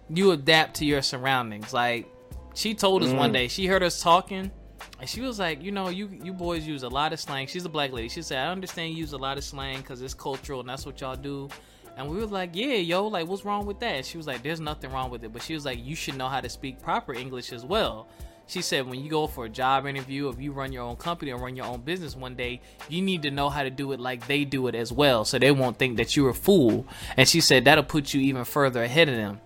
you 0.09 0.31
adapt 0.31 0.75
to 0.77 0.85
your 0.85 1.01
surroundings. 1.01 1.73
Like 1.73 2.07
she 2.53 2.73
told 2.73 3.03
us 3.03 3.09
mm. 3.09 3.17
one 3.17 3.31
day, 3.31 3.47
she 3.47 3.65
heard 3.65 3.83
us 3.83 4.01
talking, 4.01 4.51
and 4.99 5.09
she 5.09 5.21
was 5.21 5.39
like, 5.39 5.61
you 5.61 5.71
know, 5.71 5.89
you 5.89 6.09
you 6.23 6.33
boys 6.33 6.65
use 6.65 6.83
a 6.83 6.89
lot 6.89 7.13
of 7.13 7.19
slang. 7.19 7.47
She's 7.47 7.65
a 7.65 7.69
black 7.69 7.91
lady. 7.91 8.09
She 8.09 8.21
said, 8.21 8.39
I 8.47 8.51
understand 8.51 8.93
you 8.93 8.97
use 8.97 9.13
a 9.13 9.17
lot 9.17 9.37
of 9.37 9.43
slang 9.43 9.77
because 9.77 10.01
it's 10.01 10.13
cultural 10.13 10.59
and 10.59 10.69
that's 10.69 10.85
what 10.85 11.01
y'all 11.01 11.15
do. 11.15 11.49
And 11.97 12.09
we 12.09 12.17
were 12.17 12.25
like, 12.25 12.51
yeah, 12.53 12.75
yo, 12.75 13.07
like, 13.07 13.25
what's 13.25 13.45
wrong 13.45 13.65
with 13.65 13.79
that? 13.79 14.05
She 14.05 14.17
was 14.17 14.27
like, 14.27 14.43
there's 14.43 14.59
nothing 14.59 14.91
wrong 14.91 15.09
with 15.09 15.23
it. 15.23 15.31
But 15.31 15.41
she 15.41 15.53
was 15.53 15.63
like, 15.63 15.83
you 15.83 15.95
should 15.95 16.17
know 16.17 16.27
how 16.27 16.41
to 16.41 16.49
speak 16.49 16.81
proper 16.81 17.13
English 17.13 17.53
as 17.53 17.63
well. 17.63 18.09
She 18.47 18.61
said, 18.61 18.87
when 18.87 19.03
you 19.03 19.09
go 19.09 19.25
for 19.25 19.45
a 19.45 19.49
job 19.49 19.87
interview, 19.87 20.29
if 20.29 20.39
you 20.39 20.51
run 20.51 20.71
your 20.71 20.83
own 20.83 20.97
company 20.97 21.31
or 21.31 21.37
run 21.39 21.55
your 21.55 21.65
own 21.65 21.81
business 21.81 22.15
one 22.15 22.35
day, 22.35 22.61
you 22.87 23.01
need 23.01 23.23
to 23.23 23.31
know 23.31 23.49
how 23.49 23.63
to 23.63 23.71
do 23.71 23.91
it 23.91 23.99
like 23.99 24.27
they 24.27 24.45
do 24.45 24.67
it 24.67 24.75
as 24.75 24.91
well. 24.93 25.25
So 25.25 25.39
they 25.39 25.51
won't 25.51 25.79
think 25.79 25.97
that 25.97 26.15
you're 26.15 26.29
a 26.29 26.33
fool. 26.33 26.85
And 27.17 27.27
she 27.27 27.41
said, 27.41 27.65
that'll 27.65 27.83
put 27.83 28.13
you 28.13 28.21
even 28.21 28.43
further 28.43 28.83
ahead 28.83 29.09
of 29.09 29.15
them. 29.15 29.41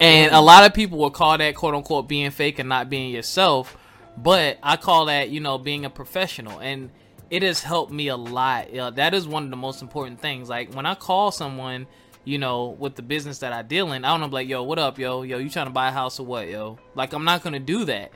And 0.00 0.34
a 0.34 0.40
lot 0.40 0.64
of 0.64 0.74
people 0.74 0.98
will 0.98 1.10
call 1.10 1.38
that 1.38 1.54
quote 1.54 1.74
unquote 1.74 2.08
being 2.08 2.32
fake 2.32 2.58
and 2.58 2.68
not 2.68 2.90
being 2.90 3.12
yourself. 3.12 3.76
But 4.16 4.58
I 4.62 4.76
call 4.76 5.06
that, 5.06 5.30
you 5.30 5.38
know, 5.38 5.56
being 5.58 5.84
a 5.84 5.90
professional. 5.90 6.58
And 6.58 6.90
it 7.30 7.44
has 7.44 7.62
helped 7.62 7.92
me 7.92 8.08
a 8.08 8.16
lot. 8.16 8.72
That 8.96 9.14
is 9.14 9.28
one 9.28 9.44
of 9.44 9.50
the 9.50 9.56
most 9.56 9.80
important 9.80 10.20
things. 10.20 10.48
Like 10.48 10.74
when 10.74 10.86
I 10.86 10.96
call 10.96 11.30
someone, 11.30 11.86
you 12.24 12.38
know, 12.38 12.68
with 12.78 12.94
the 12.94 13.02
business 13.02 13.38
that 13.40 13.52
I 13.52 13.62
deal 13.62 13.92
in, 13.92 14.04
I 14.04 14.10
don't 14.10 14.20
know, 14.20 14.34
like, 14.34 14.48
yo, 14.48 14.62
what 14.62 14.78
up, 14.78 14.98
yo? 14.98 15.22
Yo, 15.22 15.38
you 15.38 15.50
trying 15.50 15.66
to 15.66 15.72
buy 15.72 15.88
a 15.88 15.92
house 15.92 16.20
or 16.20 16.26
what, 16.26 16.48
yo? 16.48 16.78
Like, 16.94 17.12
I'm 17.12 17.24
not 17.24 17.42
to 17.42 17.58
do 17.58 17.84
that. 17.86 18.12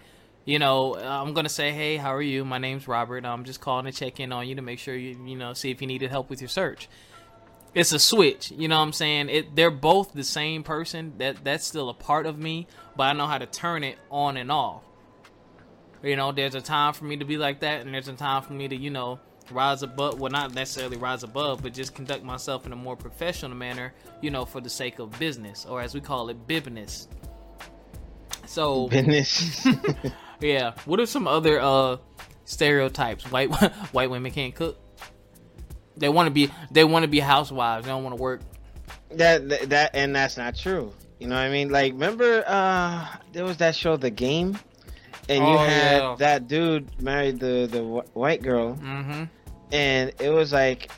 you 0.47 0.61
know, 0.61 0.95
I'm 0.95 1.35
gonna 1.35 1.49
say, 1.49 1.73
hey, 1.73 1.97
how 1.97 2.15
are 2.15 2.23
you? 2.23 2.45
My 2.45 2.59
name's 2.59 2.87
Robert. 2.87 3.25
I'm 3.27 3.45
just 3.45 3.61
calling 3.61 3.85
to 3.87 3.93
check 3.93 4.21
in 4.21 4.33
on 4.33 4.47
you 4.49 4.55
to 4.55 4.63
make 4.63 4.79
sure 4.79 4.95
you, 4.95 5.19
you 5.27 5.37
know, 5.37 5.53
see 5.53 5.71
if 5.73 5.81
you 5.81 5.89
needed 5.89 6.11
help 6.11 6.31
with 6.31 6.41
your 6.41 6.49
search. 6.49 6.89
It's 7.75 7.93
a 7.93 7.99
switch, 7.99 8.53
you 8.53 8.69
know 8.69 8.77
what 8.79 8.85
I'm 8.85 8.93
saying? 8.93 9.29
It 9.29 9.57
they're 9.57 9.71
both 9.71 10.15
the 10.15 10.25
same 10.25 10.63
person. 10.63 11.15
That 11.19 11.45
that's 11.45 11.67
still 11.67 11.91
a 11.91 11.95
part 11.95 12.27
of 12.27 12.39
me, 12.39 12.69
but 12.97 13.05
I 13.05 13.13
know 13.13 13.27
how 13.27 13.39
to 13.39 13.47
turn 13.47 13.85
it 13.85 13.99
on 14.11 14.37
and 14.37 14.51
off. 14.51 14.83
You 16.03 16.17
know, 16.17 16.31
there's 16.33 16.55
a 16.55 16.61
time 16.61 16.93
for 16.95 17.05
me 17.05 17.17
to 17.17 17.25
be 17.25 17.37
like 17.37 17.61
that, 17.61 17.85
and 17.85 17.93
there's 17.93 18.09
a 18.09 18.13
time 18.13 18.43
for 18.43 18.53
me 18.53 18.69
to, 18.69 18.77
you 18.77 18.91
know, 18.91 19.19
rise 19.51 19.83
above. 19.83 20.21
Well, 20.21 20.31
not 20.33 20.55
necessarily 20.55 20.97
rise 20.97 21.23
above, 21.23 21.63
but 21.63 21.73
just 21.75 21.95
conduct 21.95 22.23
myself 22.25 22.67
in 22.67 22.73
a 22.73 22.77
more 22.77 22.97
professional 22.97 23.57
manner, 23.57 23.93
you 24.23 24.31
know, 24.31 24.45
for 24.45 24.61
the 24.61 24.71
sake 24.71 24.99
of 24.99 25.17
business, 25.19 25.67
or 25.67 25.81
as 25.81 25.95
we 25.95 26.01
call 26.01 26.29
it, 26.29 26.47
business. 26.47 27.09
So 28.47 28.89
Business. 28.89 29.67
yeah, 30.41 30.73
what 30.85 31.01
are 31.01 31.07
some 31.07 31.27
other 31.27 31.61
uh 31.61 31.97
stereotypes? 32.45 33.31
White 33.31 33.53
white 33.93 34.11
women 34.11 34.31
can't 34.33 34.55
cook. 34.55 34.79
They 35.97 36.09
want 36.09 36.27
to 36.27 36.31
be 36.31 36.51
they 36.71 36.85
want 36.85 37.03
to 37.05 37.09
be 37.09 37.21
housewives. 37.21 37.87
They 37.87 37.91
don't 37.93 38.05
want 38.05 38.17
to 38.17 38.23
work. 38.23 38.41
that, 39.11 39.49
that 39.49 39.69
that 39.71 39.91
and 39.95 40.15
that's 40.15 40.37
not 40.37 40.55
true. 40.57 40.93
You 41.19 41.29
know 41.29 41.35
what 41.37 41.43
I 41.45 41.51
mean? 41.51 41.71
Like 41.71 41.93
remember 41.95 42.45
uh 42.47 43.09
there 43.33 43.45
was 43.45 43.57
that 43.59 43.75
show 43.75 43.97
The 43.97 44.11
Game 44.11 44.59
and 45.29 45.39
you 45.45 45.55
Oh, 45.55 45.59
had 45.59 45.99
yeah. 46.03 46.17
that 46.19 46.47
dude 46.49 47.03
married 47.03 47.41
the 47.41 47.67
the 47.71 47.83
wh- 47.83 48.17
white 48.17 48.43
girl 48.43 48.75
Mm-hmm. 48.77 49.25
And 49.73 50.13
it 50.21 50.31
was 50.31 50.53
like 50.53 50.91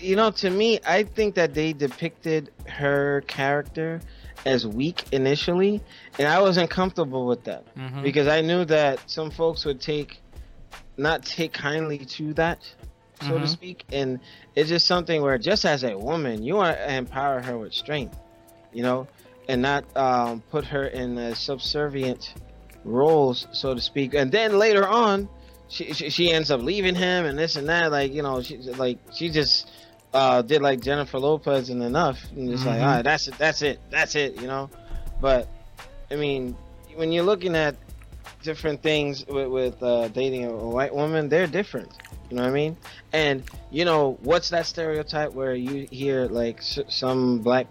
you 0.00 0.14
know 0.16 0.30
to 0.30 0.50
me 0.50 0.78
I 0.86 1.04
think 1.04 1.34
that 1.36 1.54
they 1.54 1.72
depicted 1.72 2.50
her 2.66 3.22
character 3.26 4.00
as 4.46 4.66
weak 4.66 5.04
initially 5.12 5.80
and 6.18 6.28
I 6.28 6.40
wasn't 6.40 6.70
comfortable 6.70 7.26
with 7.26 7.44
that 7.44 7.64
Mm-hmm. 7.78 8.02
because 8.02 8.28
I 8.28 8.40
knew 8.42 8.64
that 8.66 9.08
some 9.10 9.30
folks 9.30 9.64
would 9.64 9.80
take 9.80 10.20
not 10.96 11.24
take 11.24 11.52
kindly 11.54 11.98
to 11.98 12.34
that, 12.34 12.58
so 13.20 13.38
to 13.38 13.44
Mhm. 13.44 13.48
speak, 13.48 13.84
and 13.90 14.20
it's 14.54 14.68
just 14.68 14.86
something 14.86 15.22
where 15.22 15.38
just 15.38 15.64
as 15.64 15.82
a 15.82 15.96
woman, 15.96 16.42
you 16.42 16.56
want 16.56 16.76
to 16.76 16.94
empower 16.94 17.40
her 17.40 17.56
with 17.56 17.72
strength, 17.72 18.18
you 18.72 18.82
know, 18.82 19.06
and 19.48 19.62
not 19.62 19.84
um, 19.96 20.42
put 20.50 20.64
her 20.66 20.86
in 20.88 21.34
subservient 21.34 22.34
roles, 22.84 23.46
so 23.52 23.74
to 23.74 23.80
speak. 23.80 24.12
And 24.14 24.30
then 24.30 24.58
later 24.58 24.86
on, 24.86 25.26
she, 25.70 25.92
she 25.94 26.10
she 26.10 26.30
ends 26.32 26.50
up 26.50 26.60
leaving 26.60 26.94
him 26.94 27.24
and 27.24 27.38
this 27.38 27.56
and 27.56 27.68
that, 27.70 27.90
like 27.90 28.12
you 28.12 28.22
know, 28.22 28.42
she 28.42 28.58
like 28.58 28.98
she 29.14 29.30
just. 29.30 29.70
Uh, 30.12 30.42
did 30.42 30.60
like 30.60 30.80
Jennifer 30.80 31.20
Lopez 31.20 31.70
and 31.70 31.80
enough, 31.84 32.18
and 32.34 32.50
it's 32.50 32.64
like, 32.66 32.80
Mhm. 32.80 32.82
all 32.82 32.94
right, 32.96 33.02
that's 33.04 33.28
it, 33.28 33.38
that's 33.38 33.62
it, 33.62 33.78
that's 33.90 34.16
it, 34.16 34.40
you 34.40 34.48
know. 34.48 34.68
But 35.20 35.46
I 36.10 36.16
mean, 36.16 36.56
when 36.96 37.12
you're 37.12 37.22
looking 37.22 37.54
at 37.54 37.76
different 38.42 38.82
things 38.82 39.24
with, 39.28 39.46
with 39.46 39.80
uh, 39.80 40.08
dating 40.08 40.46
a, 40.46 40.50
a 40.52 40.68
white 40.68 40.92
woman, 40.92 41.28
they're 41.28 41.46
different. 41.46 41.92
You 42.28 42.34
know 42.38 42.42
what 42.42 42.48
I 42.48 42.52
mean? 42.52 42.76
And 43.12 43.44
you 43.70 43.84
know 43.84 44.18
what's 44.22 44.50
that 44.50 44.66
stereotype 44.66 45.32
where 45.32 45.54
you 45.54 45.86
hear 45.92 46.26
like 46.26 46.58
s- 46.58 46.80
some 46.88 47.38
black 47.38 47.68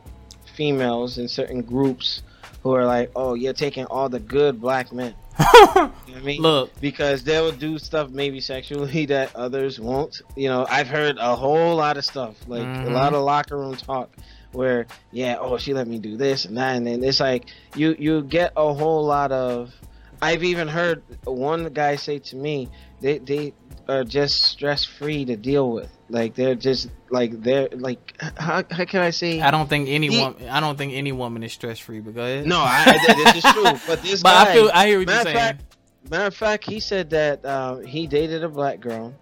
females 0.55 1.17
in 1.17 1.27
certain 1.27 1.61
groups 1.61 2.23
who 2.63 2.73
are 2.73 2.85
like, 2.85 3.11
"Oh, 3.17 3.33
you're 3.33 3.51
taking 3.51 3.83
all 3.87 4.07
the 4.07 4.21
good 4.21 4.61
black 4.61 4.93
men." 4.93 5.13
You 6.07 6.13
know 6.15 6.19
I 6.19 6.23
mean? 6.23 6.41
Look, 6.41 6.73
because 6.81 7.23
they'll 7.23 7.51
do 7.51 7.77
stuff 7.77 8.09
maybe 8.09 8.41
sexually 8.41 9.05
that 9.07 9.35
others 9.35 9.79
won't. 9.79 10.15
You 10.35 10.49
know, 10.49 10.65
I've 10.69 10.87
heard 10.87 11.17
a 11.19 11.35
whole 11.35 11.75
lot 11.75 11.97
of 11.97 12.05
stuff, 12.05 12.37
like 12.47 12.67
a 12.83 12.87
Mhm. 12.87 12.93
lot 12.93 13.13
of 13.13 13.23
locker 13.23 13.57
room 13.57 13.75
talk, 13.77 14.09
where 14.51 14.87
yeah, 15.11 15.37
oh, 15.39 15.57
she 15.57 15.73
let 15.73 15.87
me 15.87 15.99
do 15.99 16.17
this 16.17 16.45
and 16.45 16.57
that, 16.57 16.75
and 16.77 16.87
then 16.87 17.03
it's 17.03 17.19
like 17.19 17.47
you 17.73 17.95
you 17.99 18.23
get 18.23 18.53
a 18.57 18.73
whole 18.73 19.05
lot 19.05 19.31
of. 19.31 19.73
I've 20.21 20.43
even 20.43 20.67
heard 20.67 21.03
one 21.25 21.65
guy 21.73 21.95
say 21.95 22.19
to 22.19 22.35
me, 22.35 22.69
they 23.01 23.19
they 23.19 23.53
are 23.87 24.03
just 24.03 24.41
stress 24.43 24.83
free 24.85 25.25
to 25.25 25.37
deal 25.37 25.71
with. 25.71 25.91
Like 26.09 26.33
they're 26.33 26.55
just 26.55 26.89
like 27.11 27.41
they're 27.41 27.69
like 27.71 28.15
how, 28.37 28.63
how 28.71 28.85
can 28.85 29.01
I 29.01 29.11
say? 29.11 29.41
I 29.41 29.51
don't 29.51 29.69
think 29.69 29.89
any 29.89 30.09
woman. 30.09 30.49
I 30.49 30.59
don't 30.59 30.77
think 30.77 30.93
any 30.93 31.11
woman 31.11 31.43
is 31.43 31.53
stress 31.53 31.77
free. 31.79 31.99
But 31.99 32.15
go 32.15 32.21
ahead. 32.21 32.45
no, 32.47 32.59
I, 32.59 32.83
I, 32.87 33.13
this 33.33 33.43
is 33.45 33.51
true, 33.53 33.63
but 33.87 34.01
this 34.01 34.23
but 34.23 34.33
guy, 34.33 34.51
I 34.51 34.53
feel 34.53 34.71
I 34.73 34.87
hear 34.87 34.99
what 34.99 35.07
you're 35.07 35.15
matter 35.15 35.19
of 35.19 35.23
saying. 35.23 35.37
fact, 35.37 35.63
Matter 36.09 36.25
of 36.25 36.35
fact, 36.35 36.63
he 36.65 36.79
said 36.79 37.09
that 37.11 37.45
uh, 37.45 37.77
he 37.79 38.07
dated 38.07 38.43
a 38.43 38.49
black 38.49 38.79
girl, 38.79 39.13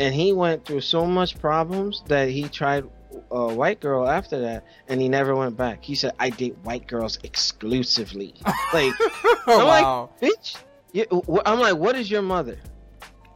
and 0.00 0.14
he 0.14 0.32
went 0.32 0.64
through 0.66 0.82
so 0.82 1.06
much 1.06 1.38
problems 1.40 2.02
that 2.08 2.28
he 2.28 2.48
tried 2.48 2.84
a 3.30 3.54
white 3.54 3.80
girl 3.80 4.06
after 4.06 4.40
that, 4.40 4.64
and 4.88 5.00
he 5.00 5.08
never 5.08 5.34
went 5.34 5.56
back. 5.56 5.82
He 5.82 5.94
said, 5.94 6.12
"I 6.18 6.28
date 6.30 6.56
white 6.64 6.86
girls 6.86 7.18
exclusively." 7.22 8.34
like, 8.74 8.92
oh, 9.00 9.42
I'm 9.46 9.66
like- 9.66 9.84
wow. 9.84 10.10
bitch. 10.20 10.56
You, 10.92 11.04
wh- 11.10 11.40
I'm 11.46 11.58
like, 11.58 11.76
what 11.76 11.96
is 11.96 12.10
your 12.10 12.22
mother? 12.22 12.58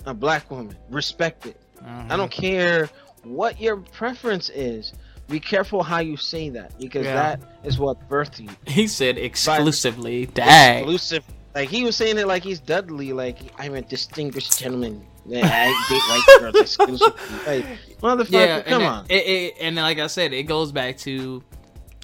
A 0.07 0.15
black 0.15 0.49
woman. 0.51 0.77
Respect 0.91 1.47
it. 1.81 1.87
Mhm. 1.87 2.11
I 2.11 2.17
don't 2.17 2.31
care 2.31 2.89
what 3.25 3.61
your 3.61 3.77
preference 3.77 4.49
is. 4.51 4.93
Be 5.29 5.41
careful 5.41 5.83
how 5.83 5.99
you 5.99 6.17
say 6.17 6.49
that 6.51 6.79
because 6.79 7.05
Yeah. 7.05 7.15
that 7.15 7.41
is 7.65 7.79
what 7.79 8.09
birthed 8.09 8.41
you. 8.41 8.49
He 8.67 8.87
said 8.87 9.19
exclusively. 9.19 10.27
Dang. 10.27 10.79
Exclusive. 10.85 11.25
Like 11.55 11.69
he 11.69 11.85
was 11.85 11.97
saying 11.97 12.19
it 12.19 12.27
like 12.27 12.43
he's 12.45 12.61
Dudley. 12.61 13.13
Like 13.13 13.39
I'm 13.59 13.75
a 13.75 13.83
distinguished 13.83 14.59
gentleman. 14.59 15.03
Yeah, 15.27 15.47
I 15.47 15.67
date 15.91 16.03
white 16.09 16.41
girls 16.53 16.63
exclusively. 16.63 17.15
Like 17.47 17.67
motherfucker, 18.01 18.31
yeah, 18.31 18.63
come 18.63 18.81
and 18.83 18.91
on. 18.91 19.07
It, 19.11 19.15
it, 19.27 19.55
and 19.61 19.77
like 19.77 19.99
I 19.99 20.07
said, 20.07 20.33
it 20.33 20.45
goes 20.45 20.73
back 20.73 20.97
to 20.99 21.43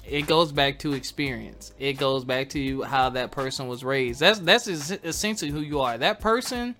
it 0.07 0.27
goes 0.27 0.51
back 0.51 0.77
to 0.79 0.93
experience. 0.93 1.71
It 1.79 1.93
goes 1.93 2.23
back 2.25 2.49
to 2.49 2.83
how 2.83 3.09
that 3.11 3.31
person 3.31 3.67
was 3.67 3.83
raised. 3.83 4.19
That's 4.19 4.37
that's 4.39 4.67
essentially 4.67 5.49
who 5.49 5.61
you 5.61 5.79
are. 5.81 5.97
That 5.97 6.19
person 6.19 6.75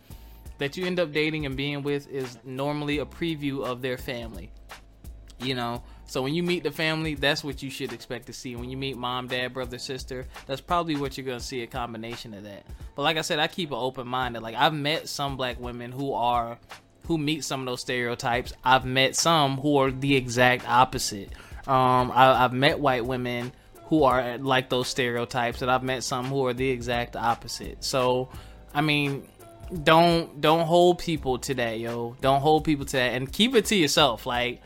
that 0.58 0.78
you 0.78 0.86
end 0.86 1.00
up 1.00 1.12
dating 1.12 1.46
and 1.46 1.56
being 1.56 1.84
with 1.84 2.10
is 2.10 2.38
normally 2.44 3.00
a 3.00 3.06
preview 3.06 3.64
of 3.64 3.82
their 3.82 3.98
family. 3.98 4.52
You 5.40 5.54
know, 5.54 5.84
so 6.06 6.22
when 6.22 6.34
you 6.34 6.44
meet 6.44 6.64
the 6.64 6.72
family, 6.72 7.16
that's 7.16 7.44
what 7.44 7.62
you 7.62 7.70
should 7.70 7.92
expect 7.92 8.28
to 8.28 8.34
see. 8.34 8.56
When 8.56 8.70
you 8.70 8.78
meet 8.78 8.96
mom, 8.96 9.28
dad, 9.28 9.54
brother, 9.54 9.78
sister, 9.78 10.26
that's 10.46 10.62
probably 10.62 10.96
what 10.96 11.18
you're 11.18 11.26
gonna 11.26 11.40
see 11.40 11.62
a 11.62 11.68
combination 11.68 12.34
of 12.34 12.44
that. 12.44 12.66
But 12.96 13.02
like 13.02 13.18
I 13.18 13.22
said, 13.22 13.40
I 13.40 13.48
keep 13.48 13.72
an 13.72 13.78
open 13.78 14.08
minded. 14.08 14.42
Like 14.42 14.56
I've 14.56 14.74
met 14.74 15.10
some 15.10 15.36
black 15.36 15.60
women 15.60 15.92
who 15.92 16.14
are 16.14 16.58
who 17.08 17.18
meet 17.18 17.44
some 17.44 17.62
of 17.62 17.66
those 17.66 17.82
stereotypes. 17.82 18.54
I've 18.64 18.86
met 18.86 19.16
some 19.16 19.58
who 19.58 19.78
are 19.80 19.92
the 19.92 20.16
exact 20.16 20.68
opposite. 20.68 21.32
Um, 21.68 22.12
I, 22.12 22.44
I've 22.44 22.54
met 22.54 22.80
white 22.80 23.06
women 23.06 23.52
who 23.86 24.04
are 24.04 24.38
like 24.38 24.70
those 24.70 24.88
stereotypes, 24.88 25.62
and 25.62 25.70
I've 25.70 25.84
met 25.84 26.04
some 26.04 26.26
who 26.26 26.46
are 26.46 26.54
the 26.54 26.70
exact 26.70 27.16
opposite. 27.16 27.84
So, 27.84 28.30
I 28.74 28.82
mean, 28.82 29.28
don't 29.84 30.42
don't 30.42 30.66
hold 30.66 31.00
people 31.00 31.40
to 31.40 31.54
that, 31.56 31.80
yo. 31.80 32.16
Don't 32.22 32.42
hold 32.42 32.64
people 32.64 32.86
to 32.86 32.98
that, 32.98 33.14
and 33.14 33.32
keep 33.32 33.56
it 33.56 33.66
to 33.66 33.76
yourself. 33.76 34.26
Like, 34.26 34.62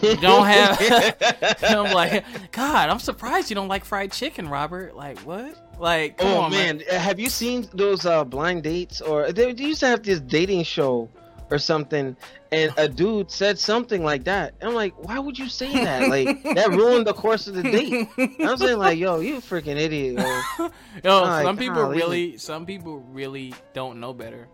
don't 0.00 0.46
have. 0.46 1.16
I'm 1.62 1.92
like, 1.92 2.24
God, 2.52 2.88
I'm 2.88 2.98
surprised 2.98 3.50
you 3.50 3.56
don't 3.56 3.68
like 3.68 3.84
fried 3.84 4.12
chicken, 4.12 4.48
Robert. 4.48 4.96
Like, 4.96 5.18
what? 5.20 5.78
Like, 5.78 6.18
come 6.18 6.28
oh 6.28 6.40
on, 6.42 6.50
man. 6.50 6.78
man, 6.78 7.00
have 7.00 7.20
you 7.20 7.28
seen 7.28 7.68
those 7.74 8.06
uh, 8.06 8.24
blind 8.24 8.62
dates 8.62 9.00
or 9.00 9.32
they 9.32 9.52
used 9.52 9.80
to 9.80 9.88
have 9.88 10.02
this 10.02 10.20
dating 10.20 10.64
show 10.64 11.10
or 11.50 11.58
something, 11.58 12.16
and 12.50 12.72
a 12.76 12.88
dude 12.88 13.30
said 13.30 13.58
something 13.58 14.02
like 14.02 14.24
that. 14.24 14.54
I'm 14.60 14.74
like, 14.74 14.94
why 15.04 15.18
would 15.18 15.38
you 15.38 15.48
say 15.48 15.72
that? 15.72 16.08
Like 16.08 16.42
that 16.42 16.70
ruined 16.70 17.06
the 17.06 17.12
course 17.12 17.46
of 17.46 17.54
the 17.54 17.62
date. 17.62 18.08
I'm 18.40 18.56
saying 18.56 18.78
like, 18.78 18.98
yo, 18.98 19.20
you 19.20 19.36
freaking 19.36 19.76
idiot. 19.78 20.18
Yo. 20.18 20.70
Yo, 21.04 21.22
Like, 21.22 21.44
some 21.44 21.56
people 21.56 21.76
golly. 21.76 21.96
really, 21.96 22.36
some 22.38 22.66
people 22.66 22.98
really 23.10 23.54
don't 23.74 24.00
know 24.00 24.12
better. 24.12 24.48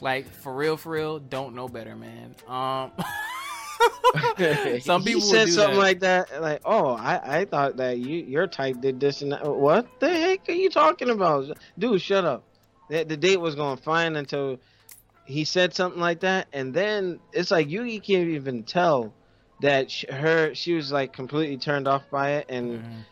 Like 0.00 0.26
for 0.32 0.54
real, 0.54 0.76
for 0.76 0.90
real, 0.90 1.18
don't 1.18 1.54
know 1.54 1.68
better, 1.68 1.94
man. 1.94 2.34
Um, 2.48 2.92
some 4.80 5.04
people 5.04 5.20
said 5.20 5.48
something 5.48 5.74
that. 5.74 5.82
like 5.82 6.00
that. 6.00 6.42
Like, 6.42 6.62
oh, 6.64 6.90
I, 6.94 7.40
I 7.40 7.44
thought 7.44 7.76
that 7.76 7.98
you 7.98 8.18
your 8.24 8.46
type 8.46 8.80
did 8.80 8.98
this 9.00 9.22
and 9.22 9.32
that. 9.32 9.44
What 9.46 9.86
the 10.00 10.08
heck 10.08 10.48
are 10.48 10.52
you 10.52 10.70
talking 10.70 11.10
about, 11.10 11.56
dude? 11.78 12.00
Shut 12.00 12.24
up. 12.24 12.44
The, 12.88 13.04
the 13.04 13.16
date 13.16 13.40
was 13.40 13.54
going 13.54 13.76
fine 13.76 14.16
until 14.16 14.58
he 15.24 15.44
said 15.44 15.74
something 15.74 16.00
like 16.00 16.20
that, 16.20 16.48
and 16.52 16.72
then 16.74 17.20
it's 17.32 17.50
like 17.50 17.68
you, 17.68 17.82
you 17.84 18.00
can't 18.00 18.28
even 18.28 18.64
tell 18.64 19.14
that 19.60 19.90
sh- 19.90 20.06
her 20.10 20.54
she 20.54 20.72
was 20.74 20.90
like 20.90 21.12
completely 21.12 21.56
turned 21.58 21.86
off 21.86 22.02
by 22.10 22.30
it, 22.32 22.46
and 22.48 22.80
Mhm. 22.82 23.04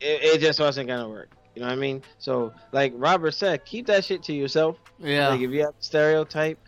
it, 0.00 0.22
it 0.34 0.40
just 0.40 0.60
wasn't 0.60 0.88
gonna 0.88 1.08
work. 1.08 1.30
You 1.54 1.62
know 1.62 1.68
what 1.68 1.74
I 1.74 1.76
mean? 1.76 2.02
So, 2.18 2.52
like 2.72 2.92
Robert 2.96 3.30
said, 3.32 3.64
keep 3.64 3.86
that 3.86 4.04
shit 4.04 4.22
to 4.24 4.32
yourself. 4.32 4.76
yeah, 4.98 5.28
Like 5.28 5.40
if 5.40 5.50
you 5.50 5.60
have 5.60 5.70
a 5.70 5.82
stereotype, 5.82 6.58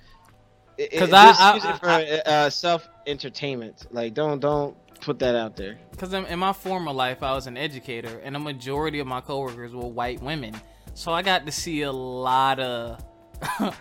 it- 0.79 0.93
it- 0.93 0.99
'Cause 1.01 1.13
I- 1.13 1.33
I- 1.33 1.55
use 1.57 1.65
it 1.65 1.79
for 1.79 1.89
I- 1.89 2.05
uh, 2.25 2.51
self 2.51 2.89
entertainment. 3.07 3.87
Like 3.91 4.15
don't 4.15 4.39
don't 4.39 4.77
put 5.01 5.19
that 5.19 5.35
out 5.35 5.57
there. 5.57 5.79
because 5.91 6.13
in, 6.13 6.25
in 6.27 6.39
my 6.39 6.53
former 6.53 6.93
life, 6.93 7.23
I 7.23 7.33
was 7.35 7.47
an 7.49 7.57
educator, 7.57 8.21
and 8.25 8.37
a 8.37 8.39
majority 8.39 9.01
of 9.01 9.07
my 9.09 9.21
coworkers 9.21 9.75
were 9.75 9.87
white 9.89 10.23
women, 10.23 10.55
so 10.95 11.13
I 11.13 11.23
got 11.23 11.45
to 11.47 11.53
see 11.53 11.83
a 11.83 11.93
lot 11.93 12.61
of. 12.61 13.03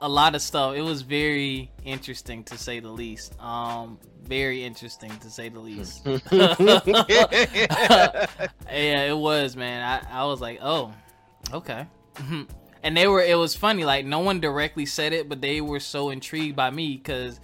a 0.00 0.08
lot 0.08 0.34
of 0.34 0.42
stuff. 0.42 0.74
It 0.74 0.82
was 0.82 1.02
very 1.02 1.70
interesting 1.84 2.44
to 2.44 2.56
say 2.56 2.80
the 2.80 2.88
least. 2.88 3.38
Um, 3.40 3.98
very 4.22 4.64
interesting 4.64 5.10
to 5.18 5.30
say 5.30 5.48
the 5.48 5.60
least. 5.60 6.02
yeah, 6.32 8.26
it 8.68 9.16
was, 9.16 9.56
man. 9.56 9.82
I, 9.82 10.22
I 10.22 10.24
was 10.26 10.40
like, 10.40 10.58
oh, 10.62 10.92
okay. 11.52 11.86
and 12.82 12.96
they 12.96 13.06
were. 13.06 13.22
It 13.22 13.36
was 13.36 13.54
funny. 13.54 13.84
Like 13.84 14.06
no 14.06 14.20
one 14.20 14.40
directly 14.40 14.86
said 14.86 15.12
it, 15.12 15.28
but 15.28 15.40
they 15.40 15.60
were 15.60 15.80
so 15.80 16.10
intrigued 16.10 16.56
by 16.56 16.70
me 16.70 16.96
because 16.96 17.40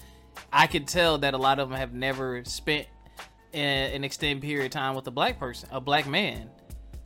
I 0.53 0.67
could 0.67 0.87
tell 0.87 1.19
that 1.19 1.35
a 1.35 1.39
lot 1.39 1.59
of 1.59 1.69
them 1.69 1.79
have 1.79 1.93
never 1.93 2.45
spent 2.45 2.87
an 3.53 4.05
extended 4.05 4.43
period 4.43 4.67
of 4.67 4.71
time 4.73 4.95
with 4.95 5.07
a 5.07 5.11
black 5.11 5.39
person, 5.39 5.69
a 5.73 5.81
black 5.81 6.07
man. 6.07 6.51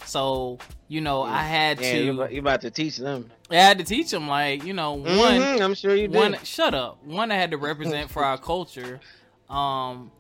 So 0.05 0.59
you 0.89 1.01
know, 1.01 1.23
I 1.23 1.43
had 1.43 1.81
Yeah, 1.81 1.93
to. 1.93 1.99
you 2.05 2.13
about, 2.13 2.35
about 2.35 2.61
to 2.63 2.71
teach 2.71 2.97
them. 2.97 3.31
I 3.51 3.57
had 3.57 3.79
to 3.79 3.85
teach 3.85 4.11
them, 4.11 4.29
like 4.29 4.65
you 4.65 4.73
know, 4.73 4.95
one. 4.95 5.09
Mhm, 5.09 5.61
I'm 5.61 5.75
sure 5.75 5.95
you 5.95 6.09
did. 6.09 6.17
one 6.17 6.37
shut 6.45 6.75
up 6.75 7.03
one 7.05 7.31
i 7.31 7.35
had 7.37 7.51
to 7.53 7.57
represent 7.57 8.11
for 8.11 8.25
our 8.25 8.39
culture 8.53 9.01
um 9.49 10.11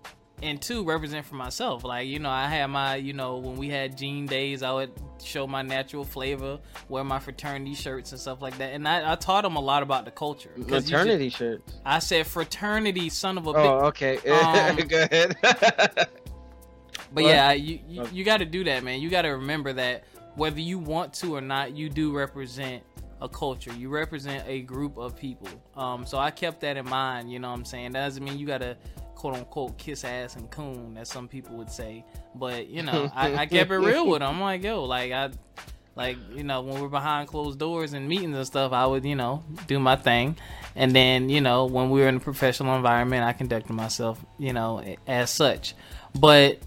and 0.42 0.60
two 0.62 0.84
represent 0.84 1.24
for 1.26 1.34
myself 1.34 1.84
like 1.84 2.06
you 2.08 2.18
know 2.18 2.30
i 2.30 2.46
had 2.48 2.66
my 2.66 2.96
you 2.96 3.12
know 3.12 3.36
when 3.36 3.56
we 3.56 3.68
had 3.68 3.96
jean 3.96 4.24
days 4.26 4.62
i 4.62 4.72
would 4.72 4.90
show 5.22 5.46
my 5.46 5.60
natural 5.62 6.02
flavor 6.04 6.58
wear 6.88 7.04
my 7.04 7.18
fraternity 7.18 7.74
shirts 7.74 8.12
and 8.12 8.20
stuff 8.20 8.40
like 8.40 8.56
that 8.58 8.72
and 8.72 8.88
i, 8.88 9.12
I 9.12 9.14
taught 9.16 9.42
them 9.42 9.56
a 9.56 9.60
lot 9.60 9.82
about 9.82 10.04
the 10.06 10.10
culture. 10.10 10.50
Fraternity 10.54 10.90
Maternity 10.92 11.28
shirts. 11.28 11.74
i 11.84 11.98
said 11.98 12.26
fraternity 12.26 13.08
son 13.10 13.36
of 13.38 13.46
a 13.46 13.50
Oh, 13.50 13.54
bitch 13.54 13.82
okay. 13.88 14.16
Um, 14.80 14.88
Go 14.88 15.02
ahead. 15.02 15.36
But 17.12 17.24
yeah, 17.24 17.52
you 17.52 17.80
you, 17.88 18.06
you 18.12 18.24
got 18.24 18.38
to 18.38 18.44
do 18.44 18.64
that, 18.64 18.84
man. 18.84 19.00
You 19.00 19.10
got 19.10 19.22
to 19.22 19.30
remember 19.30 19.72
that 19.74 20.04
whether 20.36 20.60
you 20.60 20.78
want 20.78 21.12
to 21.14 21.34
or 21.34 21.40
not, 21.40 21.76
you 21.76 21.88
do 21.88 22.12
represent 22.12 22.82
a 23.20 23.28
culture. 23.28 23.72
You 23.72 23.88
represent 23.88 24.44
a 24.46 24.62
group 24.62 24.96
of 24.96 25.16
people. 25.16 25.48
Um, 25.76 26.06
so 26.06 26.18
I 26.18 26.30
kept 26.30 26.60
that 26.60 26.76
in 26.76 26.88
mind. 26.88 27.30
You 27.30 27.38
know 27.38 27.50
what 27.50 27.58
I'm 27.58 27.64
saying? 27.64 27.92
That 27.92 28.04
doesn't 28.04 28.24
mean 28.24 28.38
you 28.38 28.46
got 28.46 28.58
to 28.58 28.76
quote 29.14 29.34
unquote 29.34 29.76
kiss 29.76 30.04
ass 30.04 30.36
and 30.36 30.50
coon, 30.50 30.96
as 30.98 31.08
some 31.08 31.28
people 31.28 31.56
would 31.56 31.70
say. 31.70 32.04
But 32.34 32.68
you 32.68 32.82
know, 32.82 33.10
I, 33.14 33.34
I 33.34 33.46
kept 33.46 33.70
it 33.70 33.76
real 33.76 34.06
with 34.06 34.20
them. 34.20 34.36
I'm 34.36 34.40
like, 34.40 34.62
yo, 34.62 34.84
like 34.84 35.12
I. 35.12 35.30
Like 35.96 36.16
you 36.34 36.44
know, 36.44 36.62
when 36.62 36.80
we're 36.80 36.88
behind 36.88 37.28
closed 37.28 37.58
doors 37.58 37.92
and 37.92 38.08
meetings 38.08 38.34
and 38.34 38.46
stuff, 38.46 38.72
I 38.72 38.86
would 38.86 39.04
you 39.04 39.16
know 39.16 39.42
do 39.66 39.78
my 39.80 39.96
thing, 39.96 40.36
and 40.76 40.94
then 40.94 41.28
you 41.28 41.40
know 41.40 41.66
when 41.66 41.90
we 41.90 42.00
were 42.00 42.08
in 42.08 42.16
a 42.16 42.20
professional 42.20 42.76
environment, 42.76 43.24
I 43.24 43.32
conducted 43.32 43.72
myself 43.72 44.24
you 44.38 44.52
know 44.52 44.82
as 45.06 45.30
such. 45.30 45.74
But 46.14 46.58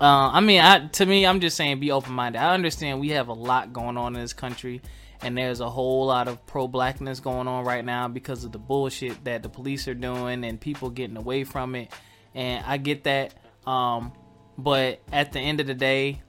uh, 0.00 0.30
I 0.32 0.40
mean, 0.40 0.60
I 0.60 0.86
to 0.86 1.06
me, 1.06 1.26
I'm 1.26 1.40
just 1.40 1.56
saying, 1.56 1.80
be 1.80 1.90
open 1.90 2.12
minded. 2.12 2.40
I 2.40 2.54
understand 2.54 3.00
we 3.00 3.10
have 3.10 3.28
a 3.28 3.32
lot 3.32 3.72
going 3.72 3.96
on 3.96 4.14
in 4.14 4.20
this 4.20 4.32
country, 4.32 4.80
and 5.22 5.36
there's 5.36 5.60
a 5.60 5.68
whole 5.68 6.06
lot 6.06 6.28
of 6.28 6.44
pro 6.46 6.68
blackness 6.68 7.20
going 7.20 7.48
on 7.48 7.64
right 7.64 7.84
now 7.84 8.08
because 8.08 8.44
of 8.44 8.52
the 8.52 8.58
bullshit 8.58 9.24
that 9.24 9.42
the 9.42 9.48
police 9.48 9.88
are 9.88 9.94
doing 9.94 10.44
and 10.44 10.60
people 10.60 10.90
getting 10.90 11.16
away 11.16 11.44
from 11.44 11.74
it. 11.74 11.92
And 12.34 12.64
I 12.64 12.76
get 12.76 13.04
that, 13.04 13.34
um, 13.66 14.12
but 14.56 15.00
at 15.12 15.32
the 15.32 15.40
end 15.40 15.60
of 15.60 15.66
the 15.66 15.74
day, 15.74 16.20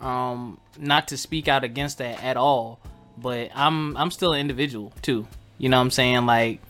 um, 0.00 0.60
not 0.78 1.08
to 1.08 1.16
speak 1.16 1.48
out 1.48 1.64
against 1.64 1.98
that 1.98 2.22
at 2.22 2.36
all, 2.36 2.80
but 3.16 3.50
I'm 3.54 3.96
I'm 3.96 4.10
still 4.10 4.32
an 4.32 4.40
individual 4.40 4.92
too. 5.02 5.26
You 5.58 5.68
know 5.70 5.78
what 5.78 5.84
I'm 5.84 5.90
saying? 5.90 6.26
Like 6.26 6.60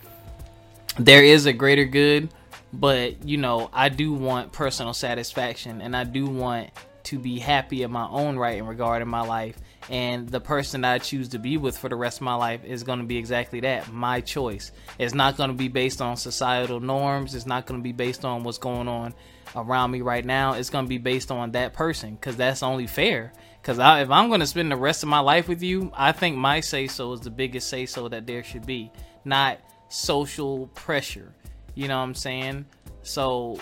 there 0.97 1.23
is 1.23 1.45
a 1.45 1.53
greater 1.53 1.85
good, 1.85 2.29
but 2.79 3.25
you 3.25 3.37
know, 3.37 3.69
I 3.73 3.89
do 3.89 4.13
want 4.13 4.51
personal 4.51 4.93
satisfaction 4.93 5.81
and 5.81 5.95
I 5.95 6.03
do 6.03 6.27
want 6.27 6.69
to 7.05 7.17
be 7.17 7.39
happy 7.39 7.83
in 7.83 7.91
my 7.91 8.05
own 8.07 8.37
right 8.37 8.57
in 8.57 8.67
regard 8.67 9.01
in 9.01 9.07
my 9.07 9.21
life. 9.21 9.57
And 9.89 10.27
the 10.27 10.41
person 10.41 10.81
that 10.81 10.93
I 10.93 10.97
choose 10.99 11.29
to 11.29 11.39
be 11.39 11.57
with 11.57 11.77
for 11.77 11.87
the 11.87 11.95
rest 11.95 12.17
of 12.17 12.23
my 12.23 12.35
life 12.35 12.65
is 12.65 12.83
going 12.83 12.99
to 12.99 13.05
be 13.05 13.17
exactly 13.17 13.61
that 13.61 13.91
my 13.93 14.19
choice. 14.19 14.71
It's 14.99 15.13
not 15.13 15.37
going 15.37 15.49
to 15.49 15.55
be 15.55 15.69
based 15.69 16.01
on 16.01 16.17
societal 16.17 16.81
norms. 16.81 17.33
It's 17.33 17.45
not 17.45 17.65
going 17.65 17.79
to 17.79 17.83
be 17.83 17.93
based 17.93 18.25
on 18.25 18.43
what's 18.43 18.57
going 18.57 18.89
on 18.89 19.13
around 19.55 19.91
me 19.91 20.01
right 20.01 20.25
now. 20.25 20.53
It's 20.53 20.69
going 20.69 20.83
to 20.83 20.89
be 20.89 20.97
based 20.97 21.31
on 21.31 21.51
that 21.51 21.73
person 21.73 22.15
because 22.15 22.35
that's 22.35 22.61
only 22.61 22.87
fair. 22.87 23.31
Because 23.61 23.77
if 23.79 24.11
I'm 24.11 24.27
going 24.27 24.41
to 24.41 24.47
spend 24.47 24.69
the 24.69 24.75
rest 24.75 25.01
of 25.01 25.09
my 25.09 25.19
life 25.19 25.47
with 25.47 25.63
you, 25.63 25.91
I 25.95 26.11
think 26.11 26.35
my 26.35 26.59
say 26.59 26.87
so 26.87 27.13
is 27.13 27.21
the 27.21 27.31
biggest 27.31 27.69
say 27.69 27.85
so 27.85 28.09
that 28.09 28.27
there 28.27 28.43
should 28.43 28.65
be, 28.65 28.91
not 29.23 29.59
social 29.87 30.67
pressure. 30.67 31.33
You 31.77 31.87
know 31.87 31.97
what 31.97 32.05
I'm 32.05 32.15
saying? 32.15 32.65
So 33.03 33.59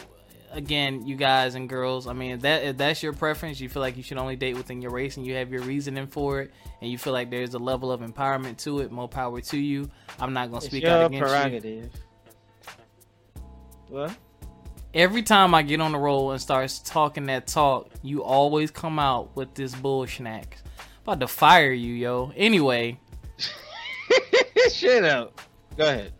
again, 0.53 1.05
you 1.05 1.17
guys 1.17 1.55
and 1.55 1.67
girls, 1.67 2.07
I 2.07 2.13
mean, 2.13 2.31
if 2.31 2.41
that 2.41 2.63
if 2.63 2.77
that's 2.77 3.03
your 3.03 3.11
preference, 3.11 3.59
you 3.59 3.67
feel 3.67 3.81
like 3.81 3.97
you 3.97 4.03
should 4.03 4.17
only 4.17 4.37
date 4.37 4.55
within 4.55 4.81
your 4.81 4.91
race 4.91 5.17
and 5.17 5.25
you 5.25 5.35
have 5.35 5.51
your 5.51 5.61
reasoning 5.63 6.07
for 6.07 6.39
it, 6.41 6.53
and 6.81 6.89
you 6.89 6.97
feel 6.97 7.11
like 7.11 7.29
there's 7.29 7.53
a 7.55 7.59
level 7.59 7.91
of 7.91 7.99
empowerment 7.99 8.57
to 8.59 8.79
it, 8.79 8.89
more 8.89 9.09
power 9.09 9.41
to 9.41 9.57
you. 9.57 9.89
I'm 10.17 10.31
not 10.31 10.49
gonna 10.49 10.61
speak 10.61 10.83
your 10.83 10.93
out 10.93 11.05
against 11.07 11.21
you. 11.21 11.27
prerogative. 11.27 11.91
What? 13.89 14.15
Every 14.93 15.21
time 15.21 15.53
I 15.53 15.61
get 15.61 15.81
on 15.81 15.91
the 15.91 15.97
roll 15.97 16.31
and 16.31 16.39
starts 16.39 16.79
talking 16.79 17.25
that 17.25 17.47
talk, 17.47 17.91
you 18.01 18.23
always 18.23 18.71
come 18.71 18.97
out 18.97 19.35
with 19.35 19.53
this 19.55 19.75
bullshnack. 19.75 20.57
About 21.03 21.19
to 21.19 21.27
fire 21.27 21.73
you, 21.73 21.93
yo. 21.93 22.31
Anyway, 22.37 22.97
Shut 24.71 25.03
up. 25.03 25.41
Go 25.75 25.83
ahead. 25.83 26.13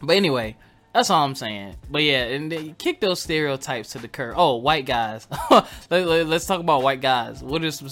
But 0.00 0.16
anyway, 0.16 0.56
that's 0.92 1.10
all 1.10 1.24
I'm 1.24 1.34
saying. 1.34 1.76
But 1.90 2.02
yeah, 2.02 2.24
and 2.24 2.50
then 2.50 2.74
kick 2.74 3.00
those 3.00 3.20
stereotypes 3.20 3.90
to 3.90 3.98
the 3.98 4.08
curb. 4.08 4.34
Oh, 4.36 4.56
white 4.56 4.86
guys. 4.86 5.28
let, 5.90 6.02
us 6.02 6.46
talk 6.46 6.60
about 6.60 6.82
white 6.82 7.00
guys. 7.00 7.42
What 7.42 7.64
is? 7.64 7.82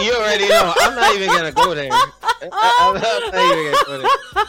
You 0.00 0.12
already 0.14 0.48
know. 0.48 0.72
I'm 0.80 0.94
not 0.94 1.14
even 1.16 1.28
gonna 1.28 1.52
go 1.52 1.74
there. 1.74 1.90
I, 1.90 2.94
am 2.94 2.94
not 2.94 3.34
even 3.34 3.72
gonna 3.72 3.84
go 3.86 3.98
there. 3.98 4.44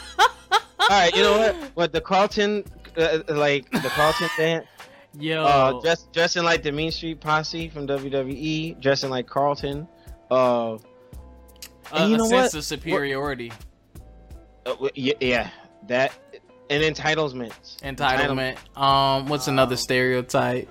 All 0.80 0.90
right. 0.90 1.16
You 1.16 1.24
know 1.24 1.38
what? 1.38 1.56
What 1.74 1.92
the 1.92 2.02
Carlton, 2.02 2.64
uh, 2.96 3.20
like 3.30 3.70
the 3.72 3.90
Carlton 3.90 4.30
dance, 4.38 4.68
Yo, 5.18 5.44
uh, 5.44 5.82
dress, 5.82 6.08
dressing 6.14 6.44
like 6.44 6.62
the 6.62 6.72
Mean 6.72 6.92
Street 6.92 7.20
Posse 7.20 7.68
from 7.70 7.88
WWE, 7.88 8.80
dressing 8.80 9.10
like 9.10 9.26
Carlton. 9.26 9.88
Uh, 10.30 10.78
a, 11.92 11.96
and 11.96 12.10
you 12.10 12.16
a 12.16 12.18
know 12.20 12.28
sense 12.28 12.54
what? 12.54 12.60
of 12.60 12.64
superiority, 12.64 13.52
uh, 14.68 14.76
yeah, 14.94 15.14
yeah, 15.20 15.50
that 15.88 16.12
and 16.70 16.84
entitlement. 16.84 17.54
entitlement. 17.82 18.58
Um, 18.80 19.28
what's 19.28 19.48
another 19.48 19.74
Um, 19.74 19.78
stereotype? 19.78 20.70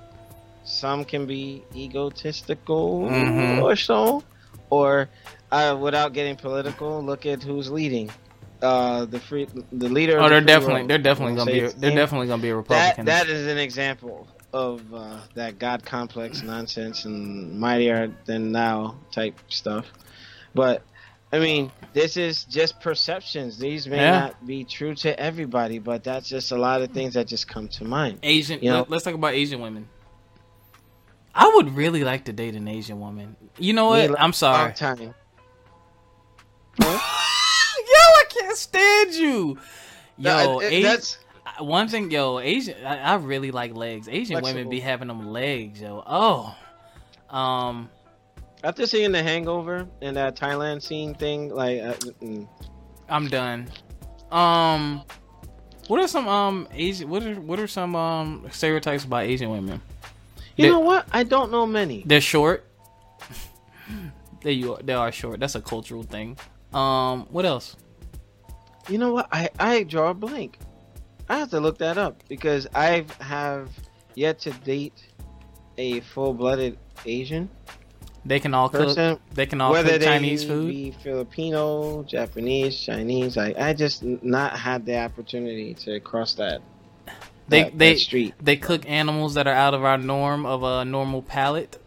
Some 0.65 1.05
can 1.05 1.27
be 1.27 1.63
egotistical 1.75 3.03
Mhm. 3.09 3.63
or 3.63 3.75
so, 3.77 4.23
or 4.71 5.09
uh, 5.51 5.77
without 5.81 6.13
getting 6.13 6.37
political, 6.37 7.03
look 7.03 7.25
at 7.27 7.43
who's 7.43 7.71
leading. 7.71 8.11
Uh, 8.61 9.05
the 9.07 9.19
free, 9.21 9.47
the 9.73 9.89
leader. 9.89 10.19
of 10.19 10.25
Oh, 10.25 10.25
the 10.25 10.31
they're 10.31 10.41
free 10.41 10.47
definitely 10.47 10.75
world. 10.75 10.91
they're 10.91 10.99
definitely 10.99 11.37
gonna 11.37 11.51
be 11.53 11.61
a, 11.61 11.71
they're 11.71 11.95
definitely 11.95 12.27
gonna 12.27 12.43
be 12.43 12.49
a 12.51 12.53
that. 12.53 12.57
Republican. 12.59 13.05
That 13.07 13.29
is 13.29 13.47
an 13.47 13.57
example 13.59 14.27
of 14.53 14.83
uh, 14.93 15.19
that 15.35 15.59
God 15.59 15.85
complex 15.85 16.43
nonsense 16.43 17.05
and 17.05 17.59
mightier 17.59 18.11
than 18.27 18.51
now 18.53 18.97
type 19.13 19.39
stuff. 19.49 19.87
But 20.55 20.83
I 21.31 21.39
mean, 21.39 21.70
this 21.93 22.16
is 22.16 22.45
just 22.45 22.81
perceptions. 22.81 23.59
These 23.59 23.87
may 23.87 23.97
Yeah. 23.99 24.20
not 24.20 24.47
be 24.47 24.64
true 24.64 24.95
to 24.97 25.18
everybody, 25.20 25.79
but 25.79 26.03
that's 26.03 26.26
just 26.29 26.53
a 26.53 26.57
lot 26.57 26.81
of 26.81 26.91
things 26.93 27.14
that 27.14 27.26
just 27.26 27.47
come 27.47 27.68
to 27.68 27.85
mind. 27.85 28.20
Asian. 28.22 28.61
you 28.62 28.70
know- 28.70 28.87
let, 28.89 28.97
us 28.99 29.03
talk 29.03 29.14
about 29.14 29.35
Asian 29.35 29.61
women. 29.61 29.89
I 31.35 31.53
would 31.57 31.76
really 31.76 32.03
like 32.03 32.24
to 32.24 32.33
date 32.33 32.55
an 32.55 32.66
Asian 32.66 32.99
woman. 32.99 33.37
You 33.59 33.72
know 33.74 33.87
what? 33.87 34.11
like, 34.11 34.20
I'm 34.20 34.33
sorry. 34.33 34.64
Long 34.64 34.72
time. 34.74 34.99
Yo, 36.81 36.87
I 36.87 38.24
can't 38.31 38.57
stand 38.57 39.14
you. 39.14 39.59
Yo, 40.16 40.31
No, 40.35 40.61
it- 40.61 40.72
it- 40.72 40.79
A- 40.79 40.83
that's 40.83 41.18
one 41.61 41.89
thing, 41.89 42.11
yo, 42.11 42.39
Asian. 42.39 42.85
I, 42.85 42.99
I 42.99 43.14
really 43.16 43.51
like 43.51 43.74
legs. 43.74 44.09
Asian 44.09 44.41
women 44.43 44.68
be 44.68 44.81
having 44.81 45.09
them 45.09 45.31
legs, 45.33 45.81
yo. 45.81 46.03
Oh, 46.07 46.57
um, 47.35 47.91
after 48.65 48.87
seeing 48.87 49.13
the 49.13 49.23
Hangover 49.23 49.87
and 50.03 50.17
that 50.17 50.37
Thailand 50.37 50.83
scene 50.83 51.15
thing. 51.15 51.51
Like, 51.55 51.81
uh, 51.81 51.95
mm, 52.23 52.49
I'm 53.09 53.29
done. 53.29 53.69
Um, 54.31 55.03
what 55.87 56.01
are 56.01 56.09
some 56.09 56.29
um 56.29 56.69
Asian? 56.73 57.09
What 57.09 57.23
are 57.23 57.35
what 57.41 57.59
are 57.59 57.67
some 57.67 57.95
um 57.97 58.47
stereotypes 58.51 59.05
about 59.05 59.25
Asian 59.25 59.51
women? 59.51 59.81
you 60.57 60.65
They- 60.67 60.71
know 60.71 60.81
what? 60.81 61.07
I 61.13 61.23
don't 61.23 61.51
know 61.51 61.67
many. 61.67 62.03
They're 62.07 62.21
short. 62.21 62.65
they 64.43 64.53
you 64.53 64.75
are, 64.75 64.83
they 64.83 64.93
are 64.93 65.11
short. 65.13 65.41
That's 65.41 65.55
a 65.55 65.61
cultural 65.61 66.03
thing. 66.03 66.37
Um, 66.73 67.27
what 67.31 67.45
else? 67.47 67.77
You 68.89 68.99
know 68.99 69.13
what? 69.13 69.29
I 69.33 69.49
I 69.59 69.83
draw 69.85 70.11
a 70.11 70.15
blank. 70.15 70.59
I 71.29 71.39
have 71.39 71.51
to 71.51 71.61
look 71.61 71.79
that 71.79 71.99
up 71.99 72.23
because 72.29 72.67
I 72.75 73.05
have 73.21 73.69
yet 74.15 74.39
to 74.41 74.51
date 74.51 75.07
a 75.77 76.01
full-blooded 76.01 76.79
Asian 77.05 77.49
They 78.29 78.41
can 78.41 78.53
all 78.53 78.68
cook. 78.68 78.97
They 79.35 79.47
can 79.47 79.61
all 79.62 79.72
Whether 79.72 79.93
cook 79.93 80.01
they 80.01 80.07
Chinese 80.07 80.45
food. 80.45 80.68
be 80.68 80.91
Filipino, 81.03 82.03
Japanese, 82.05 82.79
Chinese, 82.79 83.39
I 83.39 83.55
I 83.59 83.72
just 83.72 84.03
not 84.03 84.51
had 84.59 84.85
the 84.85 84.99
opportunity 84.99 85.72
to 85.85 85.99
cross 86.01 86.35
that. 86.35 86.61
They 87.49 87.62
that- 87.64 87.79
they 87.79 87.95
that 87.95 87.99
street. 88.01 88.35
they 88.41 88.57
cook 88.57 88.83
animals 88.87 89.33
that 89.35 89.47
are 89.47 89.55
out 89.55 89.72
of 89.72 89.83
our 89.83 89.97
norm 89.97 90.45
of 90.45 90.62
a 90.62 90.85
normal 90.85 91.22
palate. 91.22 91.79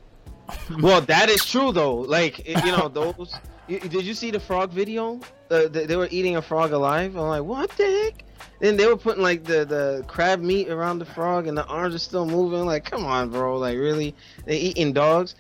Well, 0.82 1.02
that 1.02 1.30
is 1.30 1.46
true 1.46 1.72
though. 1.72 1.96
Like 2.18 2.36
you 2.48 2.72
know 2.76 2.88
those. 2.90 3.36
you- 3.68 3.80
Did 3.80 4.04
you 4.04 4.16
see 4.16 4.32
the 4.32 4.40
frog 4.40 4.72
video? 4.72 5.20
Uh, 5.52 5.68
they, 5.68 5.86
they 5.86 5.96
were 5.96 6.08
eating 6.12 6.38
a 6.38 6.42
frog 6.42 6.72
alive. 6.72 7.16
I'm 7.16 7.28
like, 7.36 7.44
what 7.44 7.70
the 7.78 7.86
heck? 7.86 8.24
Then 8.62 8.78
they 8.78 8.86
were 8.86 8.96
putting 8.96 9.24
like 9.24 9.44
the 9.44 9.66
the 9.66 10.06
crab 10.08 10.40
meat 10.40 10.70
around 10.70 11.00
the 11.00 11.06
frog, 11.06 11.48
and 11.48 11.58
the 11.58 11.66
arms 11.66 11.96
are 11.96 12.00
still 12.00 12.26
moving. 12.28 12.64
Like, 12.66 12.86
come 12.86 13.04
on, 13.06 13.30
bro. 13.32 13.58
Like, 13.58 13.78
really? 13.78 14.16
They 14.46 14.58
eating 14.58 14.94
dogs? 14.94 15.34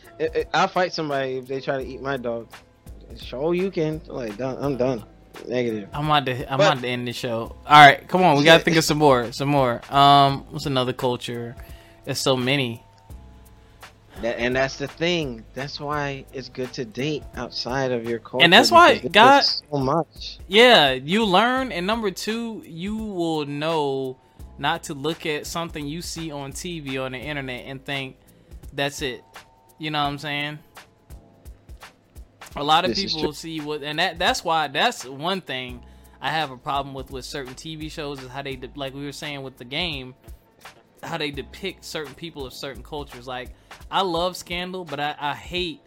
I'll 0.53 0.67
fight 0.67 0.91
somebody 0.91 1.38
if 1.38 1.47
they 1.47 1.61
try 1.61 1.78
to 1.78 1.88
eat 1.88 2.01
my 2.01 2.17
dog. 2.17 2.47
show 3.17 3.51
you 3.51 3.69
can. 3.72 4.01
Like, 4.07 4.38
done. 4.38 4.57
I'm 4.59 4.76
done. 4.76 5.03
Negative. 5.47 5.88
I'm 5.93 6.05
about 6.07 6.26
to 6.26 6.51
I'm 6.51 6.57
But- 6.57 6.72
about 6.74 6.82
to 6.82 6.88
end 6.88 7.07
the 7.07 7.13
show. 7.13 7.55
All 7.65 7.86
right, 7.86 8.05
come 8.07 8.22
on, 8.24 8.38
we 8.38 8.43
gotta 8.43 8.63
think 8.63 8.76
of 8.78 8.84
some 8.84 8.97
more, 8.97 9.32
some 9.32 9.47
more. 9.49 9.82
Um, 9.93 10.43
what's 10.49 10.65
another 10.65 10.91
culture? 10.93 11.55
There's 12.03 12.19
so 12.19 12.36
many. 12.36 12.84
That, 14.22 14.38
and 14.38 14.55
that's 14.55 14.78
the 14.78 14.88
thing. 14.88 15.43
That's 15.53 15.80
why 15.80 16.26
it's 16.34 16.49
good 16.49 16.72
to 16.74 16.86
date 16.86 17.24
outside 17.36 17.91
of 17.91 18.07
your 18.07 18.19
culture. 18.19 18.43
And 18.43 18.53
that's 18.53 18.72
why 18.72 18.99
God- 18.99 19.41
so 19.41 19.78
much. 19.78 20.38
Yeah, 20.47 20.91
you 20.91 21.26
learn, 21.26 21.72
and 21.72 21.88
number 21.88 22.11
two, 22.11 22.63
you 22.65 22.95
will 22.95 23.45
know 23.45 24.17
not 24.57 24.84
to 24.84 24.93
look 24.93 25.26
at 25.26 25.47
something 25.47 25.88
you 25.88 26.01
see 26.01 26.32
on 26.32 26.51
TV 26.51 27.03
on 27.03 27.13
the 27.13 27.17
internet 27.17 27.65
and 27.65 27.84
think 27.84 28.17
that's 28.74 29.01
it. 29.01 29.24
You 29.80 29.89
know 29.89 30.03
what 30.03 30.09
I'm 30.09 30.17
saying? 30.19 30.59
A 32.55 32.63
lot 32.63 32.86
of 32.86 32.93
This 32.93 33.13
people 33.13 33.34
see 33.34 33.59
what, 33.59 33.82
and 33.82 33.97
that 33.97 34.19
that's 34.19 34.43
why 34.43 34.67
that's 34.67 35.05
one 35.05 35.41
thing 35.41 35.84
I 36.22 36.30
have 36.30 36.51
a 36.51 36.57
problem 36.57 36.93
with 36.93 37.09
with 37.09 37.26
certain 37.26 37.55
TV 37.55 37.89
shows 37.89 38.22
is 38.22 38.28
how 38.30 38.41
they 38.43 38.59
like 38.76 38.93
we 38.93 39.05
were 39.05 39.11
saying 39.11 39.41
with 39.41 39.57
the 39.57 39.65
game, 39.65 40.13
how 41.04 41.18
they 41.18 41.32
depict 41.32 41.84
certain 41.86 42.14
people 42.14 42.45
of 42.45 42.54
certain 42.54 42.84
cultures. 42.84 43.28
Like 43.28 43.49
I 43.89 44.02
love 44.02 44.38
Scandal, 44.38 44.86
but 44.86 44.99
I, 44.99 45.16
I 45.20 45.36
hate 45.36 45.82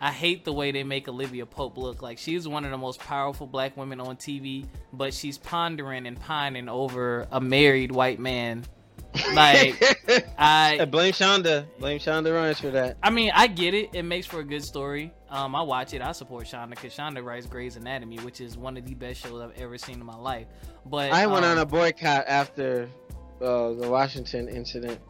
I 0.00 0.10
hate 0.10 0.44
the 0.44 0.52
way 0.52 0.70
they 0.70 0.84
make 0.84 1.08
Olivia 1.08 1.46
Pope 1.46 1.78
look. 1.78 2.02
Like 2.02 2.18
she's 2.18 2.46
one 2.46 2.64
of 2.64 2.70
the 2.70 2.78
most 2.78 3.00
powerful 3.00 3.46
black 3.46 3.76
women 3.76 4.00
on 4.00 4.16
TV, 4.16 4.66
but 4.92 5.14
she's 5.14 5.38
pondering 5.38 6.06
and 6.06 6.20
pining 6.20 6.68
over 6.68 7.26
a 7.30 7.40
married 7.40 7.92
white 7.92 8.18
man. 8.18 8.64
Like 9.32 9.80
I 10.38 10.78
I 10.80 10.84
blame 10.86 11.12
Shonda. 11.12 11.66
Blame 11.78 11.98
Shonda 11.98 12.34
Rhimes 12.34 12.60
for 12.60 12.70
that. 12.70 12.96
I 13.02 13.10
mean, 13.10 13.30
I 13.34 13.46
get 13.46 13.74
it. 13.74 13.90
It 13.92 14.02
makes 14.02 14.26
for 14.26 14.40
a 14.40 14.44
good 14.44 14.64
story. 14.64 15.12
Um, 15.30 15.54
I 15.54 15.62
watch 15.62 15.94
it. 15.94 16.02
I 16.02 16.12
support 16.12 16.44
Shonda 16.46 16.70
because 16.70 16.94
Shonda 16.94 17.24
writes 17.24 17.46
Grey's 17.46 17.76
Anatomy, 17.76 18.18
which 18.18 18.40
is 18.40 18.56
one 18.56 18.76
of 18.76 18.84
the 18.84 18.94
best 18.94 19.20
shows 19.20 19.40
I've 19.40 19.58
ever 19.58 19.78
seen 19.78 20.00
in 20.00 20.06
my 20.06 20.16
life. 20.16 20.46
But 20.86 21.12
I 21.12 21.26
went 21.26 21.44
um, 21.44 21.52
on 21.52 21.58
a 21.58 21.66
boycott 21.66 22.24
after 22.26 22.88
uh, 23.40 23.72
the 23.72 23.88
Washington 23.88 24.48
incident, 24.48 25.00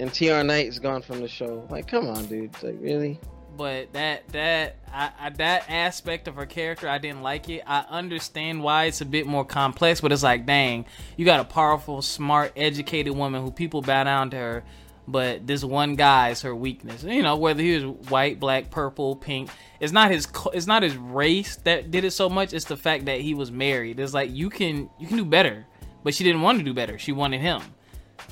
and 0.00 0.12
T.R. 0.12 0.42
Knight 0.44 0.66
is 0.66 0.78
gone 0.78 1.02
from 1.02 1.20
the 1.20 1.28
show. 1.28 1.66
Like, 1.70 1.88
come 1.88 2.08
on, 2.08 2.26
dude. 2.26 2.50
Like, 2.62 2.76
really? 2.80 3.20
but 3.56 3.92
that 3.92 4.26
that 4.28 4.76
I, 4.92 5.10
I, 5.20 5.30
that 5.30 5.68
aspect 5.68 6.28
of 6.28 6.36
her 6.36 6.46
character 6.46 6.88
I 6.88 6.98
didn't 6.98 7.22
like 7.22 7.48
it. 7.48 7.62
I 7.66 7.84
understand 7.88 8.62
why 8.62 8.84
it's 8.84 9.00
a 9.00 9.06
bit 9.06 9.26
more 9.26 9.44
complex, 9.44 10.00
but 10.00 10.12
it's 10.12 10.22
like, 10.22 10.46
dang, 10.46 10.86
you 11.16 11.24
got 11.24 11.40
a 11.40 11.44
powerful, 11.44 12.02
smart, 12.02 12.52
educated 12.56 13.16
woman 13.16 13.42
who 13.42 13.50
people 13.50 13.82
bow 13.82 14.04
down 14.04 14.30
to 14.30 14.36
her, 14.36 14.64
but 15.06 15.46
this 15.46 15.64
one 15.64 15.96
guy 15.96 16.30
is 16.30 16.42
her 16.42 16.54
weakness. 16.54 17.02
You 17.04 17.22
know, 17.22 17.36
whether 17.36 17.62
he 17.62 17.74
was 17.78 17.84
white, 18.10 18.40
black, 18.40 18.70
purple, 18.70 19.16
pink, 19.16 19.50
it's 19.80 19.92
not 19.92 20.10
his 20.10 20.26
it's 20.52 20.66
not 20.66 20.82
his 20.82 20.96
race 20.96 21.56
that 21.56 21.90
did 21.90 22.04
it 22.04 22.12
so 22.12 22.28
much. 22.28 22.52
It's 22.52 22.66
the 22.66 22.76
fact 22.76 23.06
that 23.06 23.20
he 23.20 23.34
was 23.34 23.50
married. 23.50 24.00
It's 24.00 24.14
like 24.14 24.30
you 24.30 24.50
can 24.50 24.88
you 24.98 25.06
can 25.06 25.16
do 25.16 25.24
better, 25.24 25.66
but 26.02 26.14
she 26.14 26.24
didn't 26.24 26.42
want 26.42 26.58
to 26.58 26.64
do 26.64 26.72
better. 26.74 26.98
She 26.98 27.12
wanted 27.12 27.40
him. 27.40 27.62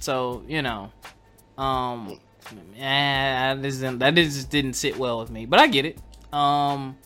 So 0.01 0.43
you 0.49 0.62
know, 0.62 0.91
um, 1.59 2.18
eh, 2.79 3.55
this 3.57 3.79
that 3.81 4.14
just 4.14 4.51
didn't 4.51 4.75
sit 4.75 4.97
well 4.97 5.18
with 5.21 5.31
me. 5.31 5.47
But 5.47 5.61
I 5.61 5.66
get 5.66 5.85
it. 5.85 5.99
Um, 6.33 6.97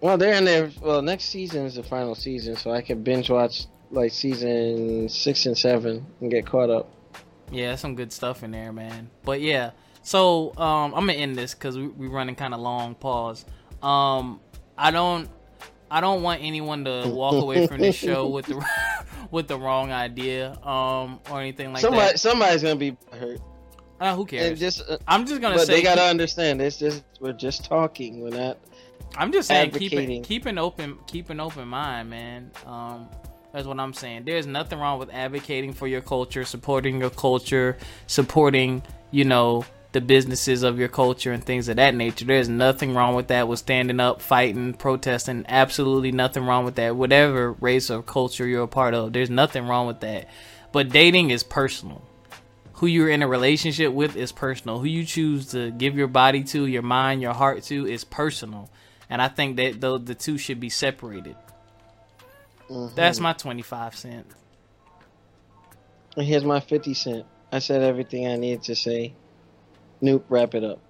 Well, 0.00 0.16
they're 0.18 0.34
in 0.34 0.44
there. 0.44 0.70
Well, 0.80 1.02
next 1.02 1.24
season 1.26 1.66
is 1.66 1.74
the 1.74 1.82
final 1.82 2.14
season, 2.14 2.56
so 2.56 2.70
I 2.70 2.82
can 2.82 3.02
binge 3.02 3.30
watch 3.30 3.66
like 3.90 4.12
season 4.12 5.08
six 5.08 5.46
and 5.46 5.56
seven 5.56 6.04
and 6.20 6.30
get 6.30 6.44
caught 6.46 6.70
up. 6.70 6.88
yeah, 7.50 7.74
some 7.74 7.94
good 7.94 8.12
stuff 8.12 8.42
in 8.42 8.50
there, 8.50 8.72
man. 8.72 9.10
But 9.24 9.40
yeah, 9.40 9.70
so 10.02 10.50
um, 10.58 10.94
I'm 10.94 11.06
gonna 11.06 11.14
end 11.14 11.36
this 11.36 11.54
because 11.54 11.76
we, 11.78 11.88
we 11.88 12.06
running 12.08 12.34
kind 12.36 12.52
of 12.54 12.60
long. 12.60 12.94
Pause. 12.94 13.44
Um, 13.82 14.40
I 14.76 14.90
don't. 14.90 15.28
I 15.90 16.02
don't 16.02 16.22
want 16.22 16.42
anyone 16.42 16.84
to 16.84 17.04
walk 17.06 17.32
away 17.32 17.66
from 17.66 17.80
this 17.80 17.96
show 17.96 18.28
with 18.28 18.44
the 18.44 18.62
with 19.30 19.48
the 19.48 19.58
wrong 19.58 19.92
idea 19.92 20.52
um 20.64 21.20
or 21.30 21.40
anything 21.40 21.72
like 21.72 21.82
Somebody, 21.82 22.12
that. 22.12 22.20
somebody's 22.20 22.62
gonna 22.62 22.76
be 22.76 22.96
hurt. 23.12 23.40
Uh, 24.00 24.14
who 24.14 24.20
And 24.22 24.28
cares? 24.30 24.60
just, 24.60 24.88
uh, 24.88 24.96
I'm 25.08 25.26
just 25.26 25.40
gonna 25.40 25.56
but 25.56 25.66
say 25.66 25.74
they 25.76 25.82
gotta 25.82 26.04
understand. 26.04 26.62
It's 26.62 26.78
just 26.78 27.02
we're 27.20 27.32
just 27.32 27.64
talking. 27.64 28.20
We're 28.20 28.30
not. 28.30 28.58
I'm 29.16 29.32
just 29.32 29.48
saying 29.48 29.70
keep 29.72 29.92
it, 29.92 30.22
keep 30.24 30.46
an 30.46 30.58
open 30.58 30.98
keep 31.06 31.30
an 31.30 31.40
open 31.40 31.66
mind, 31.68 32.08
man. 32.10 32.50
Um, 32.66 33.08
that's 33.52 33.66
what 33.66 33.80
I'm 33.80 33.92
saying. 33.94 34.24
There's 34.24 34.46
nothing 34.46 34.78
wrong 34.78 34.98
with 34.98 35.10
advocating 35.12 35.72
for 35.72 35.88
your 35.88 36.00
culture, 36.02 36.44
supporting 36.44 37.00
your 37.00 37.10
culture, 37.10 37.76
supporting 38.06 38.82
you 39.10 39.24
know 39.24 39.64
the 39.92 40.00
businesses 40.00 40.62
of 40.62 40.78
your 40.78 40.88
culture 40.88 41.32
and 41.32 41.42
things 41.42 41.68
of 41.68 41.76
that 41.76 41.94
nature. 41.94 42.24
There's 42.24 42.48
nothing 42.48 42.94
wrong 42.94 43.14
with 43.14 43.28
that. 43.28 43.48
With 43.48 43.58
standing 43.58 44.00
up, 44.00 44.20
fighting, 44.20 44.74
protesting. 44.74 45.44
Absolutely 45.48 46.12
nothing 46.12 46.44
wrong 46.44 46.64
with 46.64 46.74
that. 46.76 46.96
Whatever 46.96 47.52
race 47.52 47.90
or 47.90 48.02
culture 48.02 48.46
you're 48.46 48.64
a 48.64 48.68
part 48.68 48.94
of, 48.94 49.12
there's 49.12 49.30
nothing 49.30 49.66
wrong 49.66 49.86
with 49.86 50.00
that. 50.00 50.28
But 50.72 50.90
dating 50.90 51.30
is 51.30 51.42
personal 51.42 52.02
who 52.78 52.86
you're 52.86 53.10
in 53.10 53.22
a 53.22 53.28
relationship 53.28 53.92
with 53.92 54.14
is 54.14 54.30
personal. 54.30 54.78
Who 54.78 54.86
you 54.86 55.04
choose 55.04 55.46
to 55.48 55.72
give 55.72 55.96
your 55.96 56.06
body 56.06 56.44
to, 56.44 56.64
your 56.66 56.82
mind, 56.82 57.20
your 57.20 57.34
heart 57.34 57.64
to 57.64 57.86
is 57.86 58.04
personal. 58.04 58.70
And 59.10 59.20
I 59.20 59.26
think 59.26 59.56
that 59.56 59.80
the, 59.80 59.98
the 59.98 60.14
two 60.14 60.38
should 60.38 60.60
be 60.60 60.68
separated. 60.68 61.34
Mhm. 62.70 62.94
That's 62.94 63.18
my 63.18 63.32
25 63.32 63.96
cents. 63.96 64.34
Here's 66.16 66.44
my 66.44 66.60
fifty 66.60 66.94
cent. 66.94 67.26
I 67.50 67.58
said 67.60 67.82
everything 67.82 68.26
I 68.26 68.36
needed 68.36 68.64
to 68.64 68.74
say. 68.76 69.14
Nope. 70.00 70.24
Wrap 70.28 70.54
it 70.54 70.64
up. 70.64 70.80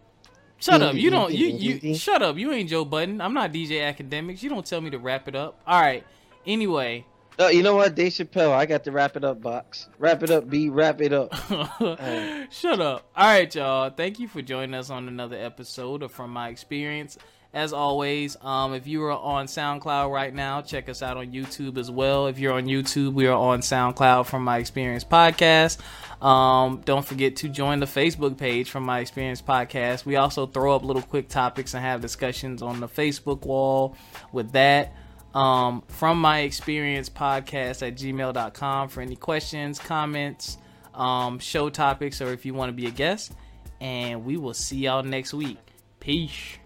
Shut 0.60 0.82
up. 0.82 0.94
You 0.94 1.10
don't 1.10 1.32
you 1.32 1.46
you 1.48 1.94
shut 1.94 2.22
up. 2.22 2.36
You 2.36 2.52
ain't 2.52 2.68
Joe 2.68 2.84
Budden. 2.84 3.20
I'm 3.20 3.34
not 3.34 3.52
DJ 3.52 3.80
Akademiks. 3.94 4.42
You 4.42 4.50
don't 4.50 4.66
tell 4.66 4.80
me 4.80 4.90
to 4.90 4.98
wrap 4.98 5.28
it 5.28 5.36
up. 5.36 5.60
All 5.66 5.80
right. 5.80 6.04
Anyway, 6.46 7.04
Oh, 7.40 7.46
you 7.48 7.62
know 7.62 7.76
what? 7.76 7.94
Dave 7.94 8.10
Chappelle. 8.12 8.50
I 8.50 8.66
got 8.66 8.82
the 8.82 8.90
wrap 8.90 9.16
it 9.16 9.22
up 9.22 9.40
box. 9.40 9.88
Wrap 10.00 10.24
it 10.24 10.30
up, 10.30 10.50
B. 10.50 10.68
Wrap 10.70 11.00
it 11.00 11.12
up. 11.12 11.32
Shut 12.50 12.80
up. 12.80 13.08
All 13.16 13.26
right, 13.26 13.54
y'all. 13.54 13.90
Thank 13.90 14.18
you 14.18 14.26
for 14.26 14.42
joining 14.42 14.74
us 14.74 14.90
on 14.90 15.06
another 15.06 15.36
episode 15.36 16.02
of 16.02 16.10
From 16.10 16.32
My 16.32 16.48
Experience. 16.48 17.16
As 17.54 17.72
always, 17.72 18.36
um, 18.42 18.74
if 18.74 18.86
you 18.86 19.02
are 19.04 19.12
on 19.12 19.46
SoundCloud 19.46 20.12
right 20.12 20.34
now, 20.34 20.60
check 20.60 20.88
us 20.90 21.02
out 21.02 21.16
on 21.16 21.28
YouTube 21.32 21.78
as 21.78 21.90
well. 21.90 22.26
If 22.26 22.38
you're 22.38 22.52
on 22.52 22.66
YouTube, 22.66 23.14
we 23.14 23.26
are 23.26 23.36
on 23.36 23.60
SoundCloud 23.60 24.26
from 24.26 24.44
My 24.44 24.58
Experience 24.58 25.02
Podcast. 25.02 25.78
Um, 26.22 26.82
don't 26.84 27.06
forget 27.06 27.36
to 27.36 27.48
join 27.48 27.80
the 27.80 27.86
Facebook 27.86 28.36
page 28.36 28.68
from 28.68 28.82
My 28.82 29.00
Experience 29.00 29.40
Podcast. 29.40 30.04
We 30.04 30.16
also 30.16 30.46
throw 30.46 30.76
up 30.76 30.84
little 30.84 31.00
quick 31.00 31.28
topics 31.30 31.72
and 31.72 31.82
have 31.82 32.02
discussions 32.02 32.60
on 32.60 32.80
the 32.80 32.88
Facebook 32.88 33.46
wall 33.46 33.96
with 34.30 34.52
that 34.52 34.92
um, 35.34 35.82
from 35.88 36.20
my 36.20 36.40
experience 36.40 37.08
podcast 37.08 37.86
at 37.86 37.96
gmail.com 37.96 38.88
for 38.88 39.00
any 39.00 39.16
questions, 39.16 39.78
comments, 39.78 40.58
um, 40.94 41.38
show 41.38 41.70
topics, 41.70 42.20
or 42.20 42.32
if 42.32 42.44
you 42.44 42.52
want 42.52 42.68
to 42.68 42.74
be 42.74 42.86
a 42.86 42.90
guest. 42.90 43.32
And 43.80 44.24
we 44.24 44.36
will 44.36 44.54
see 44.54 44.78
y'all 44.78 45.02
next 45.02 45.32
week. 45.32 45.58
Peace. 46.00 46.57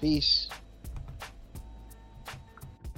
Peace. 0.00 0.47